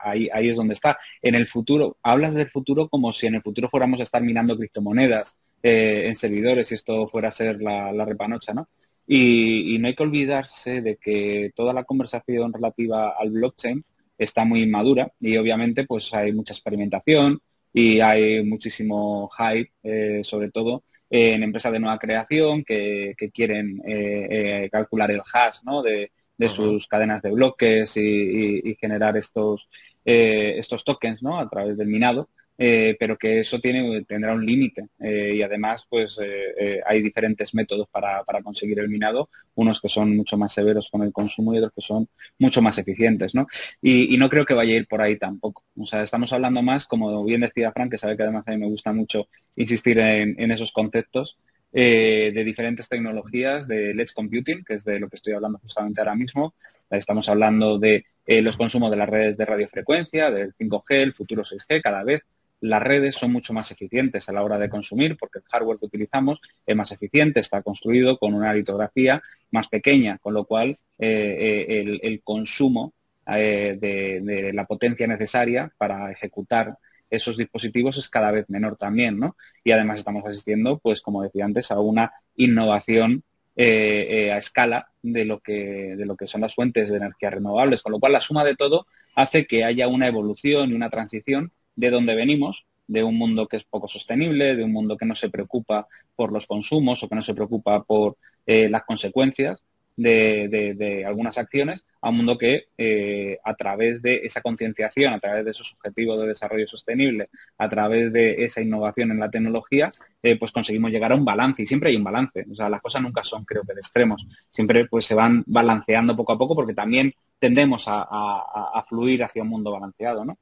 Ahí, 0.00 0.28
ahí 0.32 0.48
es 0.48 0.54
donde 0.54 0.74
está. 0.74 0.96
En 1.20 1.34
el 1.34 1.48
futuro, 1.48 1.96
hablas 2.00 2.32
del 2.32 2.48
futuro 2.48 2.88
como 2.88 3.12
si 3.12 3.26
en 3.26 3.34
el 3.34 3.42
futuro 3.42 3.68
fuéramos 3.68 3.98
a 3.98 4.04
estar 4.04 4.22
minando 4.22 4.56
criptomonedas 4.56 5.40
eh, 5.64 6.04
en 6.06 6.14
servidores 6.14 6.70
y 6.70 6.76
esto 6.76 7.08
fuera 7.08 7.26
a 7.26 7.32
ser 7.32 7.60
la, 7.60 8.04
repanocha, 8.04 8.54
¿no? 8.54 8.68
Y, 9.04 9.78
no 9.80 9.88
hay 9.88 9.96
que 9.96 10.04
olvidarse 10.04 10.80
de 10.80 10.94
que 10.94 11.50
toda 11.56 11.72
la 11.72 11.82
conversación 11.82 12.52
relativa 12.52 13.08
al 13.18 13.32
blockchain 13.32 13.82
está 14.16 14.44
muy 14.44 14.68
madura 14.68 15.12
y 15.18 15.38
obviamente 15.38 15.86
pues 15.86 16.14
hay 16.14 16.32
mucha 16.32 16.54
experimentación 16.54 17.40
y 17.72 18.00
hay 18.00 18.44
muchísimo 18.44 19.28
hype, 19.30 19.72
eh, 19.82 20.22
sobre 20.24 20.50
todo 20.50 20.84
en 21.08 21.42
empresas 21.42 21.72
de 21.72 21.80
nueva 21.80 21.98
creación 21.98 22.64
que, 22.64 23.14
quieren 23.32 23.80
eh, 23.86 24.64
eh, 24.64 24.68
calcular 24.70 25.10
el 25.10 25.20
hash 25.20 25.58
de, 25.84 26.10
sus 26.48 26.86
cadenas 26.86 27.20
de 27.22 27.32
bloques 27.32 27.96
y, 27.96 28.76
generar 28.80 29.16
estos, 29.16 29.68
estos 30.04 30.84
tokens 30.84 31.22
¿no? 31.22 31.38
a 31.38 31.48
través 31.48 31.76
del 31.76 31.88
minado. 31.88 32.30
Eh, 32.62 32.94
pero 33.00 33.16
que 33.16 33.40
eso 33.40 33.58
tiene, 33.58 34.04
tendrá 34.04 34.34
un 34.34 34.44
límite 34.44 34.88
eh, 34.98 35.32
y 35.36 35.40
además 35.40 35.86
pues 35.88 36.18
eh, 36.22 36.82
hay 36.84 37.00
diferentes 37.00 37.54
métodos 37.54 37.88
para, 37.88 38.22
conseguir 38.44 38.78
el 38.80 38.90
minado, 38.90 39.30
unos 39.54 39.80
que 39.80 39.88
son 39.88 40.14
mucho 40.14 40.36
más 40.36 40.52
severos 40.52 40.90
con 40.90 41.02
el 41.02 41.10
consumo 41.10 41.54
y 41.54 41.56
otros 41.56 41.72
que 41.74 41.80
son 41.80 42.06
mucho 42.38 42.60
más 42.60 42.76
eficientes, 42.76 43.34
¿no? 43.34 43.46
Y, 43.80 44.14
no 44.18 44.28
creo 44.28 44.44
que 44.44 44.52
vaya 44.52 44.74
a 44.74 44.76
ir 44.76 44.86
por 44.86 45.00
ahí 45.00 45.16
tampoco. 45.16 45.64
O 45.74 45.86
sea, 45.86 46.02
estamos 46.02 46.34
hablando 46.34 46.60
más, 46.60 46.84
como 46.84 47.24
bien 47.24 47.40
decía 47.40 47.72
Frank, 47.72 47.92
que 47.92 47.98
sabe 47.98 48.14
que 48.14 48.24
además 48.24 48.44
a 48.46 48.50
mí 48.50 48.58
me 48.58 48.68
gusta 48.68 48.92
mucho 48.92 49.28
insistir 49.56 49.98
en, 49.98 50.50
esos 50.50 50.70
conceptos, 50.70 51.38
de 51.72 52.42
diferentes 52.44 52.90
tecnologías 52.90 53.66
de 53.68 53.94
Let's 53.94 54.12
Computing, 54.12 54.64
que 54.64 54.74
es 54.74 54.84
de 54.84 55.00
lo 55.00 55.08
que 55.08 55.16
estoy 55.16 55.32
hablando 55.32 55.58
justamente 55.60 56.02
ahora 56.02 56.14
mismo. 56.14 56.54
Estamos 56.90 57.26
hablando 57.30 57.78
de 57.78 58.04
los 58.26 58.58
consumos 58.58 58.90
de 58.90 58.98
las 58.98 59.08
redes 59.08 59.38
de 59.38 59.46
radiofrecuencia, 59.46 60.30
del 60.30 60.54
5G, 60.54 60.84
el 60.90 61.14
futuro 61.14 61.42
6G, 61.42 61.80
cada 61.80 62.04
vez 62.04 62.20
las 62.60 62.82
redes 62.82 63.16
son 63.16 63.32
mucho 63.32 63.52
más 63.52 63.70
eficientes 63.70 64.28
a 64.28 64.32
la 64.32 64.42
hora 64.42 64.58
de 64.58 64.68
consumir 64.68 65.16
porque 65.16 65.38
el 65.38 65.44
hardware 65.50 65.78
que 65.78 65.86
utilizamos 65.86 66.40
es 66.66 66.76
más 66.76 66.92
eficiente, 66.92 67.40
está 67.40 67.62
construido 67.62 68.18
con 68.18 68.34
una 68.34 68.52
litografía 68.52 69.22
más 69.50 69.68
pequeña, 69.68 70.18
con 70.18 70.34
lo 70.34 70.44
cual 70.44 70.78
eh, 70.98 71.66
eh, 71.68 72.00
el, 72.02 72.22
consumo 72.22 72.92
eh, 73.26 73.78
de, 73.80 74.52
la 74.52 74.66
potencia 74.66 75.06
necesaria 75.06 75.72
para 75.78 76.10
ejecutar 76.10 76.76
esos 77.08 77.36
dispositivos 77.36 77.96
es 77.96 78.08
cada 78.08 78.30
vez 78.30 78.48
menor 78.48 78.76
también, 78.76 79.18
¿no? 79.18 79.36
Y 79.64 79.72
además 79.72 79.98
estamos 79.98 80.24
asistiendo, 80.24 80.78
pues 80.78 81.00
como 81.00 81.22
decía 81.22 81.44
antes, 81.44 81.70
a 81.70 81.80
una 81.80 82.12
innovación 82.36 83.24
a 83.56 84.38
escala 84.38 84.90
de 85.02 85.26
lo, 85.26 85.40
que, 85.40 85.94
de 85.94 86.06
lo 86.06 86.16
que 86.16 86.26
son 86.26 86.40
las 86.40 86.54
fuentes 86.54 86.88
de 86.88 86.96
energía 86.96 87.28
renovables, 87.28 87.82
con 87.82 87.92
lo 87.92 88.00
cual 88.00 88.12
la 88.12 88.22
suma 88.22 88.42
de 88.42 88.56
todo 88.56 88.86
hace 89.14 89.46
que 89.46 89.64
haya 89.64 89.86
una 89.86 90.06
evolución 90.06 90.70
y 90.70 90.74
una 90.74 90.88
transición 90.88 91.52
de 91.76 91.90
dónde 91.90 92.14
venimos, 92.14 92.64
de 92.86 93.04
un 93.04 93.16
mundo 93.16 93.46
que 93.46 93.56
es 93.56 93.64
poco 93.64 93.86
sostenible, 93.86 94.56
de 94.56 94.64
un 94.64 94.72
mundo 94.72 94.96
que 94.96 95.06
no 95.06 95.14
se 95.14 95.30
preocupa 95.30 95.86
por 96.16 96.32
los 96.32 96.46
consumos 96.46 97.02
o 97.02 97.08
que 97.08 97.14
no 97.14 97.22
se 97.22 97.34
preocupa 97.34 97.84
por 97.84 98.16
eh, 98.46 98.68
las 98.68 98.82
consecuencias 98.82 99.62
de, 99.96 101.04
algunas 101.06 101.38
acciones, 101.38 101.84
a 102.00 102.08
un 102.08 102.16
mundo 102.16 102.38
que 102.38 102.68
eh, 102.78 103.38
a 103.44 103.54
través 103.54 104.02
de 104.02 104.16
esa 104.24 104.40
concienciación, 104.40 105.12
a 105.12 105.18
través 105.18 105.44
de 105.44 105.50
esos 105.50 105.72
objetivos 105.72 106.18
de 106.20 106.28
desarrollo 106.28 106.66
sostenible, 106.66 107.28
a 107.58 107.68
través 107.68 108.12
de 108.12 108.44
esa 108.44 108.60
innovación 108.60 109.10
en 109.10 109.20
la 109.20 109.30
tecnología, 109.30 109.92
eh, 110.22 110.36
pues 110.36 110.52
conseguimos 110.52 110.90
llegar 110.90 111.12
a 111.12 111.16
un 111.16 111.24
balance 111.24 111.62
y 111.62 111.66
siempre 111.66 111.90
hay 111.90 111.96
un 111.96 112.04
balance. 112.04 112.46
O 112.50 112.54
sea, 112.54 112.68
las 112.68 112.80
cosas 112.80 113.02
nunca 113.02 113.22
son, 113.22 113.44
creo 113.44 113.62
que, 113.62 113.74
de 113.74 113.80
extremos. 113.80 114.26
Siempre 114.50 114.86
pues 114.86 115.06
se 115.06 115.14
van 115.14 115.44
balanceando 115.46 116.16
poco 116.16 116.32
a 116.32 116.38
poco 116.38 116.54
porque 116.54 116.74
también 116.74 117.12
tendemos 117.38 117.84
a, 117.86 118.02
a 118.02 118.84
fluir 118.88 119.22
hacia 119.22 119.42
un 119.42 119.48
mundo 119.48 119.70
balanceado, 119.70 120.24
¿no? 120.24 120.38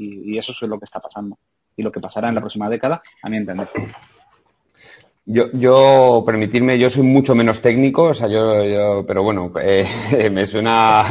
Y, 0.00 0.38
eso 0.38 0.52
es 0.52 0.62
lo 0.62 0.78
que 0.78 0.84
está 0.84 1.00
pasando. 1.00 1.38
Y 1.76 1.82
lo 1.82 1.92
que 1.92 2.00
pasará 2.00 2.28
en 2.28 2.34
la 2.34 2.40
próxima 2.40 2.68
década, 2.68 3.02
a 3.22 3.28
mi 3.28 3.36
entender. 3.36 3.68
Yo, 5.26 5.44
yo, 5.52 6.24
permitirme, 6.26 6.78
yo 6.78 6.90
soy 6.90 7.02
mucho 7.02 7.36
menos 7.36 7.60
técnico, 7.60 8.04
o 8.04 8.14
sea, 8.14 8.26
yo, 8.26 9.04
pero 9.06 9.22
bueno, 9.22 9.52
eh, 9.62 10.28
me 10.32 10.46
suena, 10.46 11.04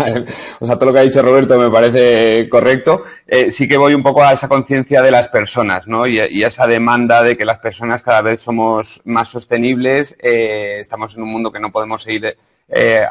o 0.60 0.66
sea, 0.66 0.76
todo 0.76 0.88
lo 0.88 0.94
que 0.94 1.00
ha 1.00 1.04
dicho 1.04 1.22
Roberto 1.22 1.58
me 1.58 1.70
parece 1.70 2.50
correcto. 2.50 3.04
Eh, 3.28 3.52
sí 3.52 3.68
que 3.68 3.78
voy 3.78 3.94
un 3.94 4.04
poco 4.04 4.24
a 4.24 4.34
esa 4.34 4.50
conciencia 4.50 5.02
de 5.02 5.12
las 5.12 5.30
personas, 5.30 5.88
¿no? 5.88 6.06
Y, 6.06 6.20
a 6.20 6.48
esa 6.48 6.68
demanda 6.68 7.24
de 7.24 7.38
que 7.38 7.46
las 7.46 7.60
personas 7.60 8.02
cada 8.02 8.22
vez 8.22 8.42
somos 8.42 9.02
más 9.06 9.30
sostenibles. 9.30 10.18
Eh, 10.22 10.80
estamos 10.82 11.16
en 11.16 11.24
un 11.24 11.32
mundo 11.32 11.52
que 11.52 11.60
no 11.60 11.72
podemos 11.72 12.04
seguir 12.04 12.36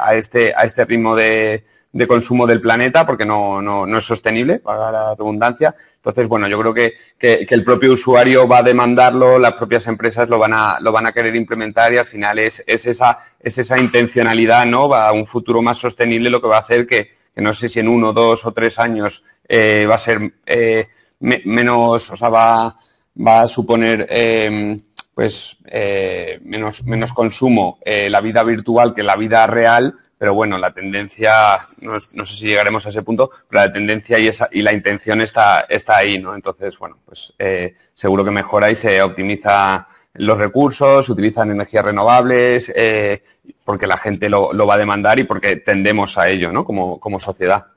a 0.01 0.15
este 0.15 0.53
a 0.55 0.61
este 0.61 0.85
ritmo 0.85 1.17
de, 1.17 1.65
de 1.91 2.07
consumo 2.07 2.45
del 2.45 2.61
planeta 2.61 3.05
porque 3.05 3.25
no, 3.25 3.61
no, 3.61 3.85
no 3.85 3.97
es 3.97 4.03
sostenible, 4.03 4.59
para 4.59 4.91
la 4.91 5.15
redundancia. 5.15 5.75
Entonces, 5.95 6.27
bueno, 6.27 6.47
yo 6.47 6.59
creo 6.59 6.73
que, 6.73 6.93
el 7.19 7.63
propio 7.65 7.93
usuario 7.93 8.47
va 8.47 8.59
a 8.59 8.63
demandarlo, 8.63 9.37
las 9.37 9.53
propias 9.53 9.85
empresas 9.87 10.29
lo 10.29 10.39
van 10.39 10.53
a, 10.53 10.79
lo 10.79 10.93
van 10.93 11.07
a 11.07 11.11
querer 11.11 11.35
implementar 11.35 11.91
y 11.91 11.97
al 11.97 12.05
final 12.05 12.39
es, 12.39 12.63
es, 12.65 12.85
esa, 12.85 13.19
es 13.39 13.57
esa 13.57 13.77
intencionalidad, 13.77 14.65
¿no? 14.65 14.87
Va 14.87 15.07
a 15.07 15.11
un 15.11 15.27
futuro 15.27 15.61
más 15.61 15.77
sostenible 15.77 16.29
lo 16.29 16.41
que 16.41 16.47
va 16.47 16.57
a 16.57 16.61
hacer 16.61 16.87
que, 16.87 17.17
no 17.35 17.53
sé 17.53 17.67
si 17.67 17.79
en 17.79 17.89
uno, 17.89 18.13
dos 18.13 18.45
o 18.45 18.53
tres 18.53 18.79
años 18.79 19.23
eh, 19.47 19.85
va 19.89 19.95
a 19.95 19.99
ser 19.99 20.33
eh, 20.45 20.87
menos, 21.19 22.09
o 22.11 22.15
sea, 22.15 22.29
va, 22.29 22.77
va 23.15 23.41
a 23.41 23.47
suponer 23.47 24.07
em, 24.09 24.81
pues 25.13 25.57
eh, 25.65 26.39
menos, 26.43 26.85
menos 26.85 27.11
consumo 27.11 27.79
la 27.85 28.21
vida 28.21 28.41
virtual 28.43 28.93
que 28.95 29.03
la 29.03 29.17
vida 29.17 29.45
real, 29.47 29.97
pero 30.19 30.33
bueno, 30.33 30.57
la 30.57 30.73
tendencia, 30.73 31.65
no, 31.79 32.01
sé 32.01 32.35
si 32.35 32.45
llegaremos 32.45 32.85
a 32.85 32.89
ese 32.89 33.03
punto, 33.03 33.31
pero 33.47 33.63
la 33.63 33.71
tendencia 33.71 34.19
y, 34.19 34.27
esa, 34.27 34.49
y 34.51 34.61
la 34.61 34.73
intención 34.73 35.21
está, 35.21 35.61
está 35.61 35.95
ahí, 35.95 36.19
¿no? 36.19 36.35
Entonces, 36.35 36.77
bueno, 36.77 36.99
pues 37.05 37.33
eh, 37.39 37.77
seguro 37.93 38.25
que 38.25 38.31
mejora 38.31 38.69
y 38.69 38.75
se 38.75 39.01
optimiza 39.01 39.87
los 40.15 40.37
recursos, 40.37 41.05
se 41.05 41.13
utilizan 41.13 41.51
energías 41.51 41.85
renovables, 41.85 42.69
eh, 42.75 43.23
porque 43.63 43.87
la 43.87 43.97
gente 43.97 44.27
lo, 44.27 44.53
va 44.67 44.73
a 44.73 44.77
demandar 44.77 45.19
y 45.19 45.23
porque 45.23 45.55
tendemos 45.55 46.17
a 46.17 46.29
ello, 46.29 46.51
¿no? 46.51 46.65
Como, 46.65 46.99
como 46.99 47.17
sociedad. 47.21 47.67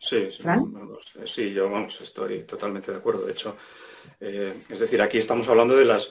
Sí, 0.00 0.28
sí, 1.24 1.52
yo 1.52 1.70
vamos, 1.70 2.00
estoy 2.00 2.40
totalmente 2.40 2.90
de 2.90 2.98
acuerdo. 2.98 3.26
De 3.26 3.30
hecho, 3.30 3.56
eh, 4.20 4.54
es 4.68 4.80
decir, 4.80 5.00
aquí 5.00 5.18
estamos 5.18 5.46
hablando 5.46 5.76
de 5.76 5.84
las 5.84 6.10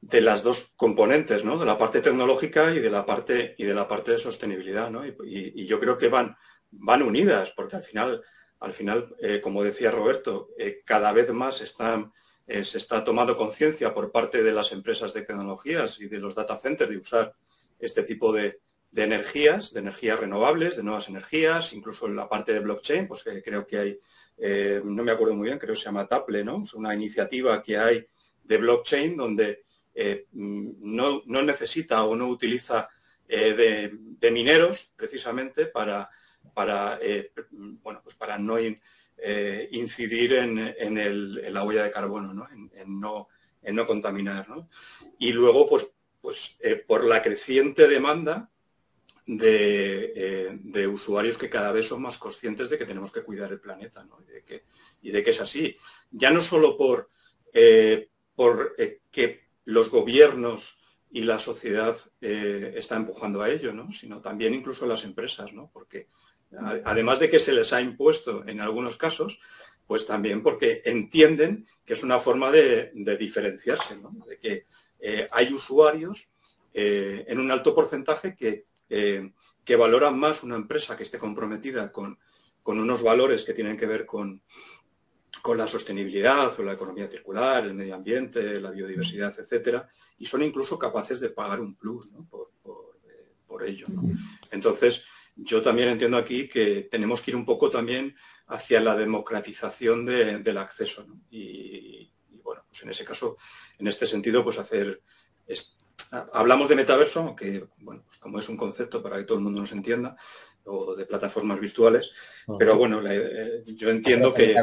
de 0.00 0.20
las 0.20 0.42
dos 0.42 0.72
componentes, 0.76 1.44
¿no? 1.44 1.58
De 1.58 1.66
la 1.66 1.78
parte 1.78 2.00
tecnológica 2.00 2.72
y 2.72 2.80
de 2.80 2.90
la 2.90 3.04
parte, 3.04 3.54
y 3.58 3.64
de, 3.64 3.74
la 3.74 3.88
parte 3.88 4.12
de 4.12 4.18
sostenibilidad, 4.18 4.90
¿no? 4.90 5.04
Y, 5.06 5.66
yo 5.66 5.80
creo 5.80 5.98
que 5.98 6.08
van, 6.08 6.36
van 6.70 7.02
unidas, 7.02 7.52
porque 7.56 7.76
al 7.76 7.82
final, 7.82 8.22
al 8.60 8.72
final 8.72 9.14
eh, 9.20 9.40
como 9.40 9.62
decía 9.62 9.90
Roberto, 9.90 10.50
eh, 10.58 10.82
cada 10.84 11.12
vez 11.12 11.32
más 11.32 11.60
están, 11.60 12.12
eh, 12.46 12.64
se 12.64 12.78
está 12.78 13.02
tomando 13.02 13.36
conciencia 13.36 13.92
por 13.92 14.12
parte 14.12 14.42
de 14.42 14.52
las 14.52 14.72
empresas 14.72 15.12
de 15.12 15.22
tecnologías 15.22 16.00
y 16.00 16.06
de 16.06 16.18
los 16.18 16.34
data 16.34 16.56
centers 16.58 16.90
de 16.90 16.98
usar 16.98 17.34
este 17.78 18.02
tipo 18.02 18.32
de, 18.32 18.60
energías, 18.94 19.74
de 19.74 19.80
energías 19.80 20.18
renovables, 20.18 20.76
de 20.76 20.82
nuevas 20.82 21.08
energías, 21.08 21.72
incluso 21.74 22.06
en 22.06 22.16
la 22.16 22.28
parte 22.28 22.54
de 22.54 22.60
blockchain, 22.60 23.06
pues 23.06 23.24
creo 23.44 23.66
que 23.66 23.78
hay, 23.78 24.00
no 24.84 25.02
me 25.02 25.12
acuerdo 25.12 25.34
muy 25.34 25.48
bien, 25.48 25.58
creo 25.58 25.74
que 25.74 25.80
se 25.80 25.84
llama 25.84 26.08
Taple, 26.08 26.42
¿no? 26.44 26.62
Es 26.62 26.72
una 26.72 26.94
iniciativa 26.94 27.62
que 27.62 27.76
hay 27.76 28.06
de 28.42 28.56
blockchain 28.56 29.14
donde 29.14 29.65
eh, 29.98 30.26
no, 30.32 31.22
necesita 31.24 32.04
o 32.04 32.14
no 32.14 32.28
utiliza 32.28 32.86
eh, 33.26 33.88
de, 34.20 34.30
mineros 34.30 34.92
precisamente 34.94 35.64
para, 35.64 36.10
para, 36.52 36.98
eh, 37.00 37.32
bueno, 37.50 38.02
pues 38.02 38.14
para 38.14 38.38
no 38.38 38.58
incidir 38.58 40.34
en, 40.34 41.54
la 41.54 41.62
huella 41.64 41.84
de 41.84 41.90
carbono, 41.90 42.46
En, 42.52 43.00
no, 43.00 43.28
en 43.62 43.74
no 43.74 43.86
contaminar. 43.86 44.46
Y 45.18 45.32
luego, 45.32 45.66
pues, 45.66 45.90
pues 46.20 46.58
por 46.86 47.04
la 47.04 47.22
creciente 47.22 47.88
demanda 47.88 48.50
de, 49.24 50.90
usuarios 50.92 51.38
que 51.38 51.48
cada 51.48 51.72
vez 51.72 51.86
son 51.86 52.02
más 52.02 52.18
conscientes 52.18 52.68
de 52.68 52.76
que 52.76 52.84
tenemos 52.84 53.10
que 53.10 53.22
cuidar 53.22 53.50
el 53.50 53.60
planeta 53.60 54.06
y, 54.28 54.32
de 54.32 54.44
que, 54.44 54.64
y 55.00 55.10
de 55.10 55.22
que 55.24 55.30
es 55.30 55.40
así. 55.40 55.74
Ya 56.10 56.30
no 56.30 56.42
solo 56.42 56.76
por, 56.76 57.08
por 58.34 58.76
que 59.10 59.45
los 59.66 59.90
gobiernos 59.90 60.78
y 61.10 61.22
la 61.22 61.38
sociedad 61.38 61.96
eh, 62.20 62.72
está 62.76 62.96
empujando 62.96 63.42
a 63.42 63.50
ello, 63.50 63.72
¿no? 63.72 63.92
sino 63.92 64.20
también 64.22 64.54
incluso 64.54 64.86
las 64.86 65.04
empresas, 65.04 65.52
¿no? 65.52 65.70
porque 65.72 66.08
además 66.84 67.18
de 67.18 67.28
que 67.28 67.40
se 67.40 67.52
les 67.52 67.72
ha 67.72 67.80
impuesto 67.80 68.46
en 68.46 68.60
algunos 68.60 68.96
casos, 68.96 69.40
pues 69.86 70.06
también 70.06 70.42
porque 70.42 70.82
entienden 70.84 71.66
que 71.84 71.94
es 71.94 72.02
una 72.02 72.18
forma 72.18 72.50
de, 72.50 72.92
diferenciarse, 73.18 73.98
de 74.26 74.38
que 74.38 74.66
eh, 75.00 75.26
hay 75.32 75.52
usuarios 75.52 76.30
eh, 76.72 77.24
en 77.28 77.38
un 77.40 77.50
alto 77.50 77.74
porcentaje 77.74 78.36
que, 78.36 78.66
que, 78.88 79.76
valoran 79.76 80.18
más 80.18 80.42
una 80.44 80.56
empresa 80.56 80.96
que 80.96 81.02
esté 81.02 81.18
comprometida 81.18 81.90
con, 81.90 82.18
con 82.62 82.78
unos 82.78 83.02
valores 83.02 83.44
que 83.44 83.54
tienen 83.54 83.76
que 83.76 83.86
ver 83.86 84.06
con, 84.06 84.42
con 85.42 85.58
la 85.58 85.66
sostenibilidad 85.66 86.58
o 86.58 86.62
la 86.62 86.72
economía 86.72 87.08
circular, 87.08 87.64
el 87.64 87.74
medio 87.74 87.94
ambiente, 87.94 88.60
la 88.60 88.70
biodiversidad, 88.70 89.38
etcétera, 89.38 89.88
y 90.18 90.26
son 90.26 90.42
incluso 90.42 90.78
capaces 90.78 91.20
de 91.20 91.30
pagar 91.30 91.60
un 91.60 91.74
plus 91.76 92.08
por, 92.28 92.50
eh, 93.64 93.68
ello. 93.68 93.86
Entonces, 94.50 95.04
yo 95.36 95.62
también 95.62 95.88
entiendo 95.88 96.16
aquí 96.16 96.48
que 96.48 96.82
tenemos 96.90 97.20
que 97.20 97.30
ir 97.30 97.36
un 97.36 97.44
poco 97.44 97.70
también 97.70 98.14
hacia 98.48 98.80
la 98.80 98.94
democratización 98.94 100.06
del 100.06 100.58
acceso. 100.58 101.06
Y, 101.30 102.10
bueno, 102.42 102.64
pues 102.68 102.82
en 102.82 102.90
ese 102.90 103.04
caso, 103.04 103.36
en 103.78 103.86
este 103.86 104.06
sentido, 104.06 104.44
pues 104.44 104.58
hacer. 104.58 105.02
hablamos 106.32 106.68
de 106.68 106.76
metaverso, 106.76 107.34
que 107.34 107.66
bueno, 107.78 108.02
pues 108.06 108.18
como 108.18 108.38
es 108.38 108.48
un 108.48 108.56
concepto 108.56 109.02
para 109.02 109.18
que 109.18 109.24
todo 109.24 109.38
el 109.38 109.44
mundo 109.44 109.60
nos 109.60 109.72
entienda, 109.72 110.16
o 110.64 110.94
de 110.94 111.06
plataformas 111.06 111.60
virtuales, 111.60 112.10
pero 112.58 112.76
bueno, 112.76 113.00
eh, 113.08 113.62
yo 113.66 113.90
entiendo 113.90 114.32
que. 114.32 114.54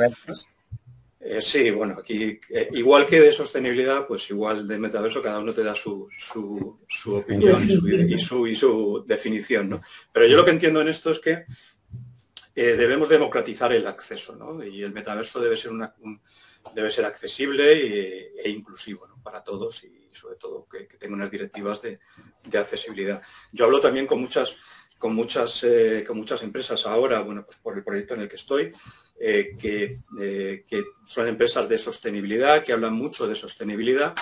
Eh, 1.25 1.41
sí, 1.41 1.71
bueno, 1.71 1.95
aquí 1.99 2.37
eh, 2.49 2.69
igual 2.73 3.07
que 3.07 3.21
de 3.21 3.31
sostenibilidad, 3.31 4.05
pues 4.05 4.29
igual 4.29 4.67
de 4.67 4.77
metaverso, 4.77 5.21
cada 5.21 5.39
uno 5.39 5.53
te 5.53 5.63
da 5.63 5.73
su, 5.73 6.09
opinión 7.05 7.63
y 8.09 8.19
su, 8.19 8.45
y 8.45 8.55
su, 8.55 9.05
definición, 9.07 9.69
¿no? 9.69 9.81
Pero 10.11 10.27
yo 10.27 10.35
lo 10.35 10.43
que 10.43 10.51
entiendo 10.51 10.81
en 10.81 10.89
esto 10.89 11.11
es 11.11 11.19
que 11.19 11.45
eh, 12.55 12.75
debemos 12.75 13.07
democratizar 13.07 13.71
el 13.71 13.87
acceso, 13.87 14.35
¿no? 14.35 14.61
Y 14.65 14.83
el 14.83 14.91
metaverso 14.91 15.39
debe 15.39 15.55
ser, 15.55 15.71
una, 15.71 15.95
debe 16.75 16.91
ser 16.91 17.05
accesible 17.05 18.33
e, 18.43 18.49
inclusivo 18.49 19.07
para 19.23 19.41
todos 19.45 19.81
y 19.85 20.09
sobre 20.13 20.35
todo 20.35 20.67
que, 20.69 20.97
tenga 20.97 21.15
unas 21.15 21.31
directivas 21.31 21.81
de, 21.81 21.99
de, 22.43 22.57
accesibilidad. 22.57 23.21
Yo 23.53 23.63
hablo 23.63 23.79
también 23.79 24.07
con 24.07 24.19
muchas, 24.19 24.57
con 24.97 25.15
muchas, 25.15 25.65
con 26.05 26.17
muchas 26.17 26.43
empresas 26.43 26.85
ahora, 26.85 27.21
bueno, 27.21 27.45
pues 27.45 27.59
por 27.59 27.77
el 27.77 27.83
proyecto 27.85 28.13
en 28.13 28.21
el 28.21 28.27
que 28.27 28.35
estoy, 28.35 28.73
eh, 29.19 29.55
eh, 30.19 30.65
que, 30.67 30.83
son 31.05 31.27
empresas 31.27 31.67
de 31.69 31.77
sostenibilidad, 31.77 32.63
que 32.63 32.73
hablan 32.73 32.93
mucho 32.93 33.27
de 33.27 33.35
sostenibilidad 33.35 34.13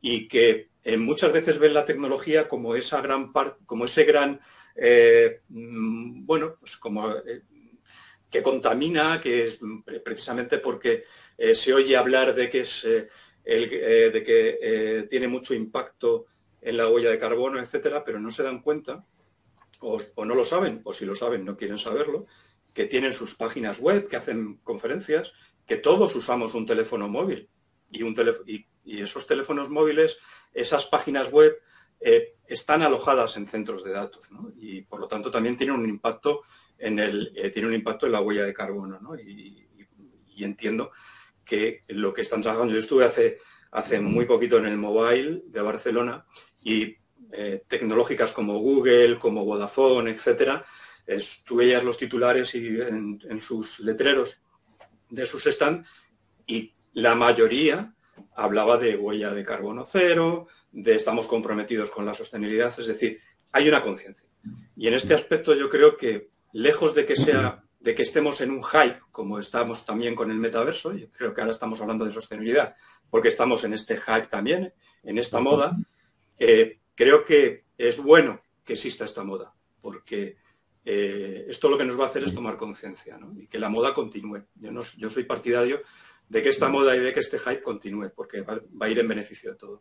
y 0.00 0.28
que 0.28 0.70
eh, 0.84 0.96
muchas 0.96 1.32
veces 1.32 1.58
ven 1.58 1.74
la 1.74 1.84
tecnología 1.84 2.48
como 2.48 2.74
esa 2.74 3.00
gran 3.00 3.32
como 3.64 3.86
ese 3.86 4.04
gran, 4.04 4.40
mm, 5.48 6.26
bueno, 6.26 6.56
pues 6.60 6.76
como 6.76 7.12
que 8.30 8.42
contamina, 8.42 9.20
que 9.20 9.48
es 9.48 9.58
precisamente 10.04 10.58
porque 10.58 11.04
se 11.54 11.72
oye 11.72 11.96
hablar 11.96 12.34
de 12.34 12.50
que 12.50 12.60
es 12.60 12.82
de 12.82 14.22
que 14.26 15.06
tiene 15.08 15.28
mucho 15.28 15.54
impacto 15.54 16.26
en 16.60 16.76
la 16.76 16.88
huella 16.88 17.10
de 17.10 17.18
carbono, 17.18 17.60
etcétera, 17.60 18.04
pero 18.04 18.18
no 18.18 18.30
se 18.30 18.42
dan 18.42 18.60
cuenta, 18.60 19.04
o, 19.80 19.98
no 20.24 20.34
lo 20.34 20.44
saben, 20.44 20.80
o 20.84 20.92
si 20.92 21.04
lo 21.04 21.14
saben 21.14 21.44
no 21.44 21.56
quieren 21.56 21.78
saberlo, 21.78 22.26
que 22.76 22.84
tienen 22.84 23.14
sus 23.14 23.34
páginas 23.34 23.80
web, 23.80 24.06
que 24.06 24.16
hacen 24.16 24.58
conferencias, 24.62 25.32
que 25.64 25.78
todos 25.78 26.14
usamos 26.14 26.54
un 26.54 26.66
teléfono 26.66 27.08
móvil. 27.08 27.48
Y, 27.90 28.04
esos 29.00 29.26
teléfonos 29.26 29.70
móviles, 29.70 30.18
esas 30.52 30.84
páginas 30.84 31.32
web, 31.32 31.56
eh, 32.00 32.34
están 32.46 32.82
alojadas 32.82 33.38
en 33.38 33.48
centros 33.48 33.82
de 33.82 33.92
datos. 33.92 34.28
Y 34.58 34.82
por 34.82 35.00
lo 35.00 35.08
tanto 35.08 35.30
también 35.30 35.56
tienen 35.56 35.74
un 35.74 35.88
impacto 35.88 36.42
en 36.76 36.98
el, 36.98 37.32
eh, 37.34 37.48
tiene 37.48 37.68
un 37.68 37.74
impacto 37.74 38.04
en 38.04 38.12
la 38.12 38.20
huella 38.20 38.44
de 38.44 38.52
carbono. 38.52 39.00
Y, 39.18 39.64
entiendo 40.44 40.92
que 41.46 41.82
lo 41.88 42.12
que 42.12 42.20
están 42.20 42.42
trabajando, 42.42 42.74
yo 42.74 42.80
estuve 42.80 43.06
hace, 43.06 43.38
hace 43.70 44.00
muy 44.00 44.26
poquito 44.26 44.58
en 44.58 44.66
el 44.66 44.76
mobile 44.76 45.44
de 45.46 45.62
Barcelona 45.62 46.26
y 46.62 46.94
eh, 47.32 47.64
tecnológicas 47.66 48.32
como 48.32 48.58
Google, 48.58 49.18
como 49.18 49.46
Vodafone, 49.46 50.10
etcétera, 50.10 50.66
tú 51.44 51.56
veías 51.56 51.84
los 51.84 51.98
titulares 51.98 52.54
y 52.54 52.80
en, 52.80 53.40
sus 53.40 53.80
letreros 53.80 54.42
de 55.08 55.26
sus 55.26 55.46
stand 55.46 55.86
y 56.46 56.74
la 56.92 57.14
mayoría 57.14 57.94
hablaba 58.34 58.76
de 58.78 58.96
huella 58.96 59.32
de 59.32 59.44
carbono 59.44 59.84
cero, 59.84 60.48
de 60.72 60.94
estamos 60.94 61.26
comprometidos 61.26 61.90
con 61.90 62.04
la 62.04 62.14
sostenibilidad, 62.14 62.74
es 62.78 62.86
decir, 62.86 63.20
hay 63.52 63.68
una 63.68 63.82
conciencia. 63.82 64.28
Y 64.76 64.88
en 64.88 64.94
este 64.94 65.14
aspecto 65.14 65.54
yo 65.54 65.68
creo 65.70 65.96
que 65.96 66.30
lejos 66.52 66.94
de 66.94 67.06
que 67.06 67.16
sea 67.16 67.62
de 67.80 67.94
que 67.94 68.02
estemos 68.02 68.40
en 68.40 68.50
un 68.50 68.64
hype, 68.64 69.00
como 69.12 69.38
estamos 69.38 69.86
también 69.86 70.16
con 70.16 70.30
el 70.30 70.38
metaverso, 70.38 70.92
yo 70.92 71.08
creo 71.10 71.32
que 71.32 71.40
ahora 71.40 71.52
estamos 71.52 71.80
hablando 71.80 72.04
de 72.04 72.12
sostenibilidad, 72.12 72.74
porque 73.10 73.28
estamos 73.28 73.62
en 73.62 73.74
este 73.74 73.96
hype 73.96 74.26
también, 74.26 74.72
en 75.04 75.18
esta 75.18 75.40
moda, 75.40 75.76
eh, 76.38 76.80
creo 76.96 77.24
que 77.24 77.64
es 77.78 77.98
bueno 77.98 78.42
que 78.64 78.72
exista 78.72 79.04
esta 79.04 79.22
moda, 79.22 79.54
porque 79.80 80.36
eh, 80.88 81.46
esto 81.48 81.68
lo 81.68 81.76
que 81.76 81.84
nos 81.84 81.98
va 81.98 82.04
a 82.04 82.06
hacer 82.06 82.22
es 82.22 82.32
tomar 82.32 82.56
conciencia 82.56 83.18
y 83.36 83.48
que 83.48 83.58
la 83.58 83.68
moda 83.68 83.92
continúe. 83.92 84.44
Yo, 84.54 84.70
no, 84.70 84.82
yo 84.96 85.10
soy 85.10 85.24
partidario 85.24 85.82
de 86.28 86.42
que 86.44 86.48
esta 86.48 86.68
moda 86.68 86.94
y 86.94 87.00
de 87.00 87.12
que 87.12 87.18
este 87.18 87.40
hype 87.40 87.60
continúe, 87.60 88.12
porque 88.14 88.42
va, 88.42 88.60
a 88.80 88.88
ir 88.88 89.00
en 89.00 89.08
beneficio 89.08 89.50
de 89.50 89.56
todos. 89.56 89.80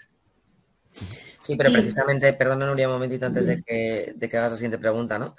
Sí, 1.42 1.56
pero 1.56 1.72
precisamente, 1.72 2.34
perdona 2.34 2.66
Nuria 2.66 2.88
un 2.88 2.96
momentito 2.96 3.28
antes 3.28 3.46
de 3.46 3.62
que, 3.62 4.14
de 4.16 4.30
que 4.30 4.38
hagas 4.38 4.52
la 4.52 4.58
siguiente 4.58 4.80
pregunta, 4.80 5.20
¿no? 5.20 5.36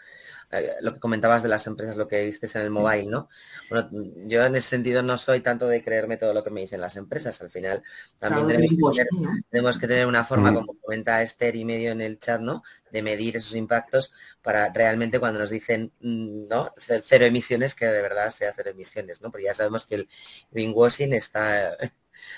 Eh, 0.53 0.77
lo 0.81 0.95
que 0.95 1.01
comentabas 1.01 1.43
de 1.43 1.49
las 1.49 1.67
empresas, 1.67 1.97
lo 1.97 2.07
que 2.07 2.25
viste 2.25 2.47
en 2.55 2.65
el 2.65 2.71
mobile, 2.71 3.07
¿no? 3.07 3.29
Bueno, 3.69 3.89
yo 4.27 4.45
en 4.45 4.55
ese 4.55 4.69
sentido 4.69 5.03
no 5.03 5.19
soy 5.19 5.41
tanto 5.41 5.67
de 5.67 5.83
creerme 5.83 6.17
todo 6.17 6.33
lo 6.33 6.45
que 6.45 6.51
me 6.51 6.61
dicen 6.61 6.81
las 6.81 6.97
empresas. 6.97 7.41
Al 7.43 7.51
final 7.51 7.83
también 8.19 8.47
tenemos, 8.47 9.79
que 9.79 9.89
tener, 9.89 10.07
una 10.07 10.25
forma, 10.25 10.55
como 10.55 10.79
comenta 10.81 11.21
Esther 11.23 11.57
y 11.57 11.65
medio 11.65 11.91
en 11.91 12.01
el 12.01 12.21
chat, 12.21 12.41
¿no? 12.41 12.63
De 12.93 13.03
medir 13.03 13.37
esos 13.37 13.57
impactos 13.57 14.13
para 14.41 14.73
realmente 14.73 15.19
cuando 15.19 15.41
nos 15.41 15.51
dicen, 15.51 15.93
mm, 16.01 16.47
¿no? 16.49 16.73
Cero 16.79 17.25
emisiones, 17.25 17.75
que 17.75 17.87
de 17.87 18.03
verdad 18.03 18.31
sea 18.31 18.53
cero 18.55 18.71
emisiones, 18.71 19.21
¿no? 19.23 19.33
Porque 19.33 19.47
ya 19.47 19.55
sabemos 19.55 19.87
que 19.87 19.97
el 19.97 20.09
greenwashing 20.53 21.13
está 21.13 21.77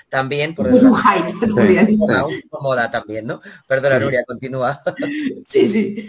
también 0.09 0.55
por 0.55 0.69
es 0.69 0.83
un 0.83 0.97
hype 0.97 1.47
también. 1.47 1.99
moda 2.61 2.91
también, 2.91 3.27
¿no? 3.27 3.43
Perdona, 3.67 3.99
Nuria, 3.99 4.25
continúa. 4.25 4.81
Sí, 5.45 5.69
sí. 5.69 6.09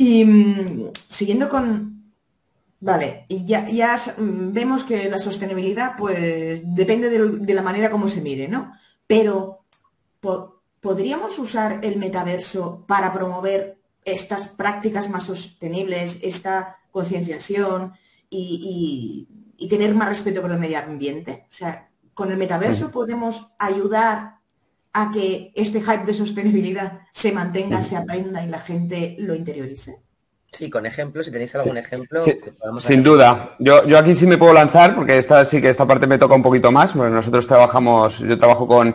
Y 0.00 0.24
mm, 0.24 0.92
siguiendo 1.10 1.50
con... 1.50 2.14
Vale, 2.80 3.26
y 3.28 3.44
ya, 3.44 3.68
ya 3.68 4.00
mm, 4.16 4.50
vemos 4.50 4.82
que 4.82 5.10
la 5.10 5.18
sostenibilidad 5.18 5.94
pues 5.98 6.62
depende 6.64 7.10
de, 7.10 7.52
la 7.54 7.60
manera 7.60 7.90
como 7.90 8.08
se 8.08 8.22
mire, 8.22 8.48
¿no? 8.48 8.72
Pero 9.06 9.66
¿podríamos 10.80 11.38
usar 11.38 11.80
el 11.82 11.98
metaverso 11.98 12.82
para 12.88 13.12
promover 13.12 13.76
estas 14.02 14.48
prácticas 14.48 15.10
más 15.10 15.24
sostenibles, 15.24 16.18
esta 16.22 16.78
concienciación 16.90 17.92
y, 18.30 19.28
tener 19.68 19.94
más 19.94 20.08
respeto 20.08 20.40
por 20.40 20.50
el 20.50 20.58
medio 20.58 20.78
ambiente? 20.78 21.46
O 21.50 21.52
sea, 21.52 21.90
¿con 22.14 22.32
el 22.32 22.38
metaverso 22.38 22.90
podemos 22.90 23.48
ayudar 23.58 24.39
a 24.92 25.10
que 25.10 25.52
este 25.54 25.80
hype 25.80 26.04
de 26.04 26.14
sostenibilidad 26.14 27.00
se 27.12 27.32
mantenga, 27.32 27.82
se 27.82 27.96
aprenda 27.96 28.42
y 28.42 28.48
la 28.48 28.58
gente 28.58 29.16
lo 29.18 29.34
interiorice? 29.34 29.98
Sí, 30.52 30.68
con 30.68 30.84
ejemplos, 30.84 31.26
si 31.26 31.32
tenéis 31.32 31.54
algún 31.54 31.76
ejemplo. 31.76 32.22
sin 32.78 33.02
duda. 33.02 33.54
Yo, 33.60 33.86
yo 33.86 33.98
aquí 33.98 34.16
sí 34.16 34.26
me 34.26 34.36
puedo 34.36 34.52
lanzar, 34.52 34.96
porque 34.96 35.16
esta 35.16 35.44
sí 35.44 35.60
que 35.60 35.68
esta 35.68 35.86
parte 35.86 36.06
me 36.06 36.18
toca 36.18 36.34
un 36.34 36.42
poquito 36.42 36.72
más. 36.72 36.94
Bueno, 36.94 37.14
nosotros 37.14 37.46
trabajamos, 37.46 38.18
yo 38.18 38.36
trabajo 38.36 38.66
con, 38.66 38.94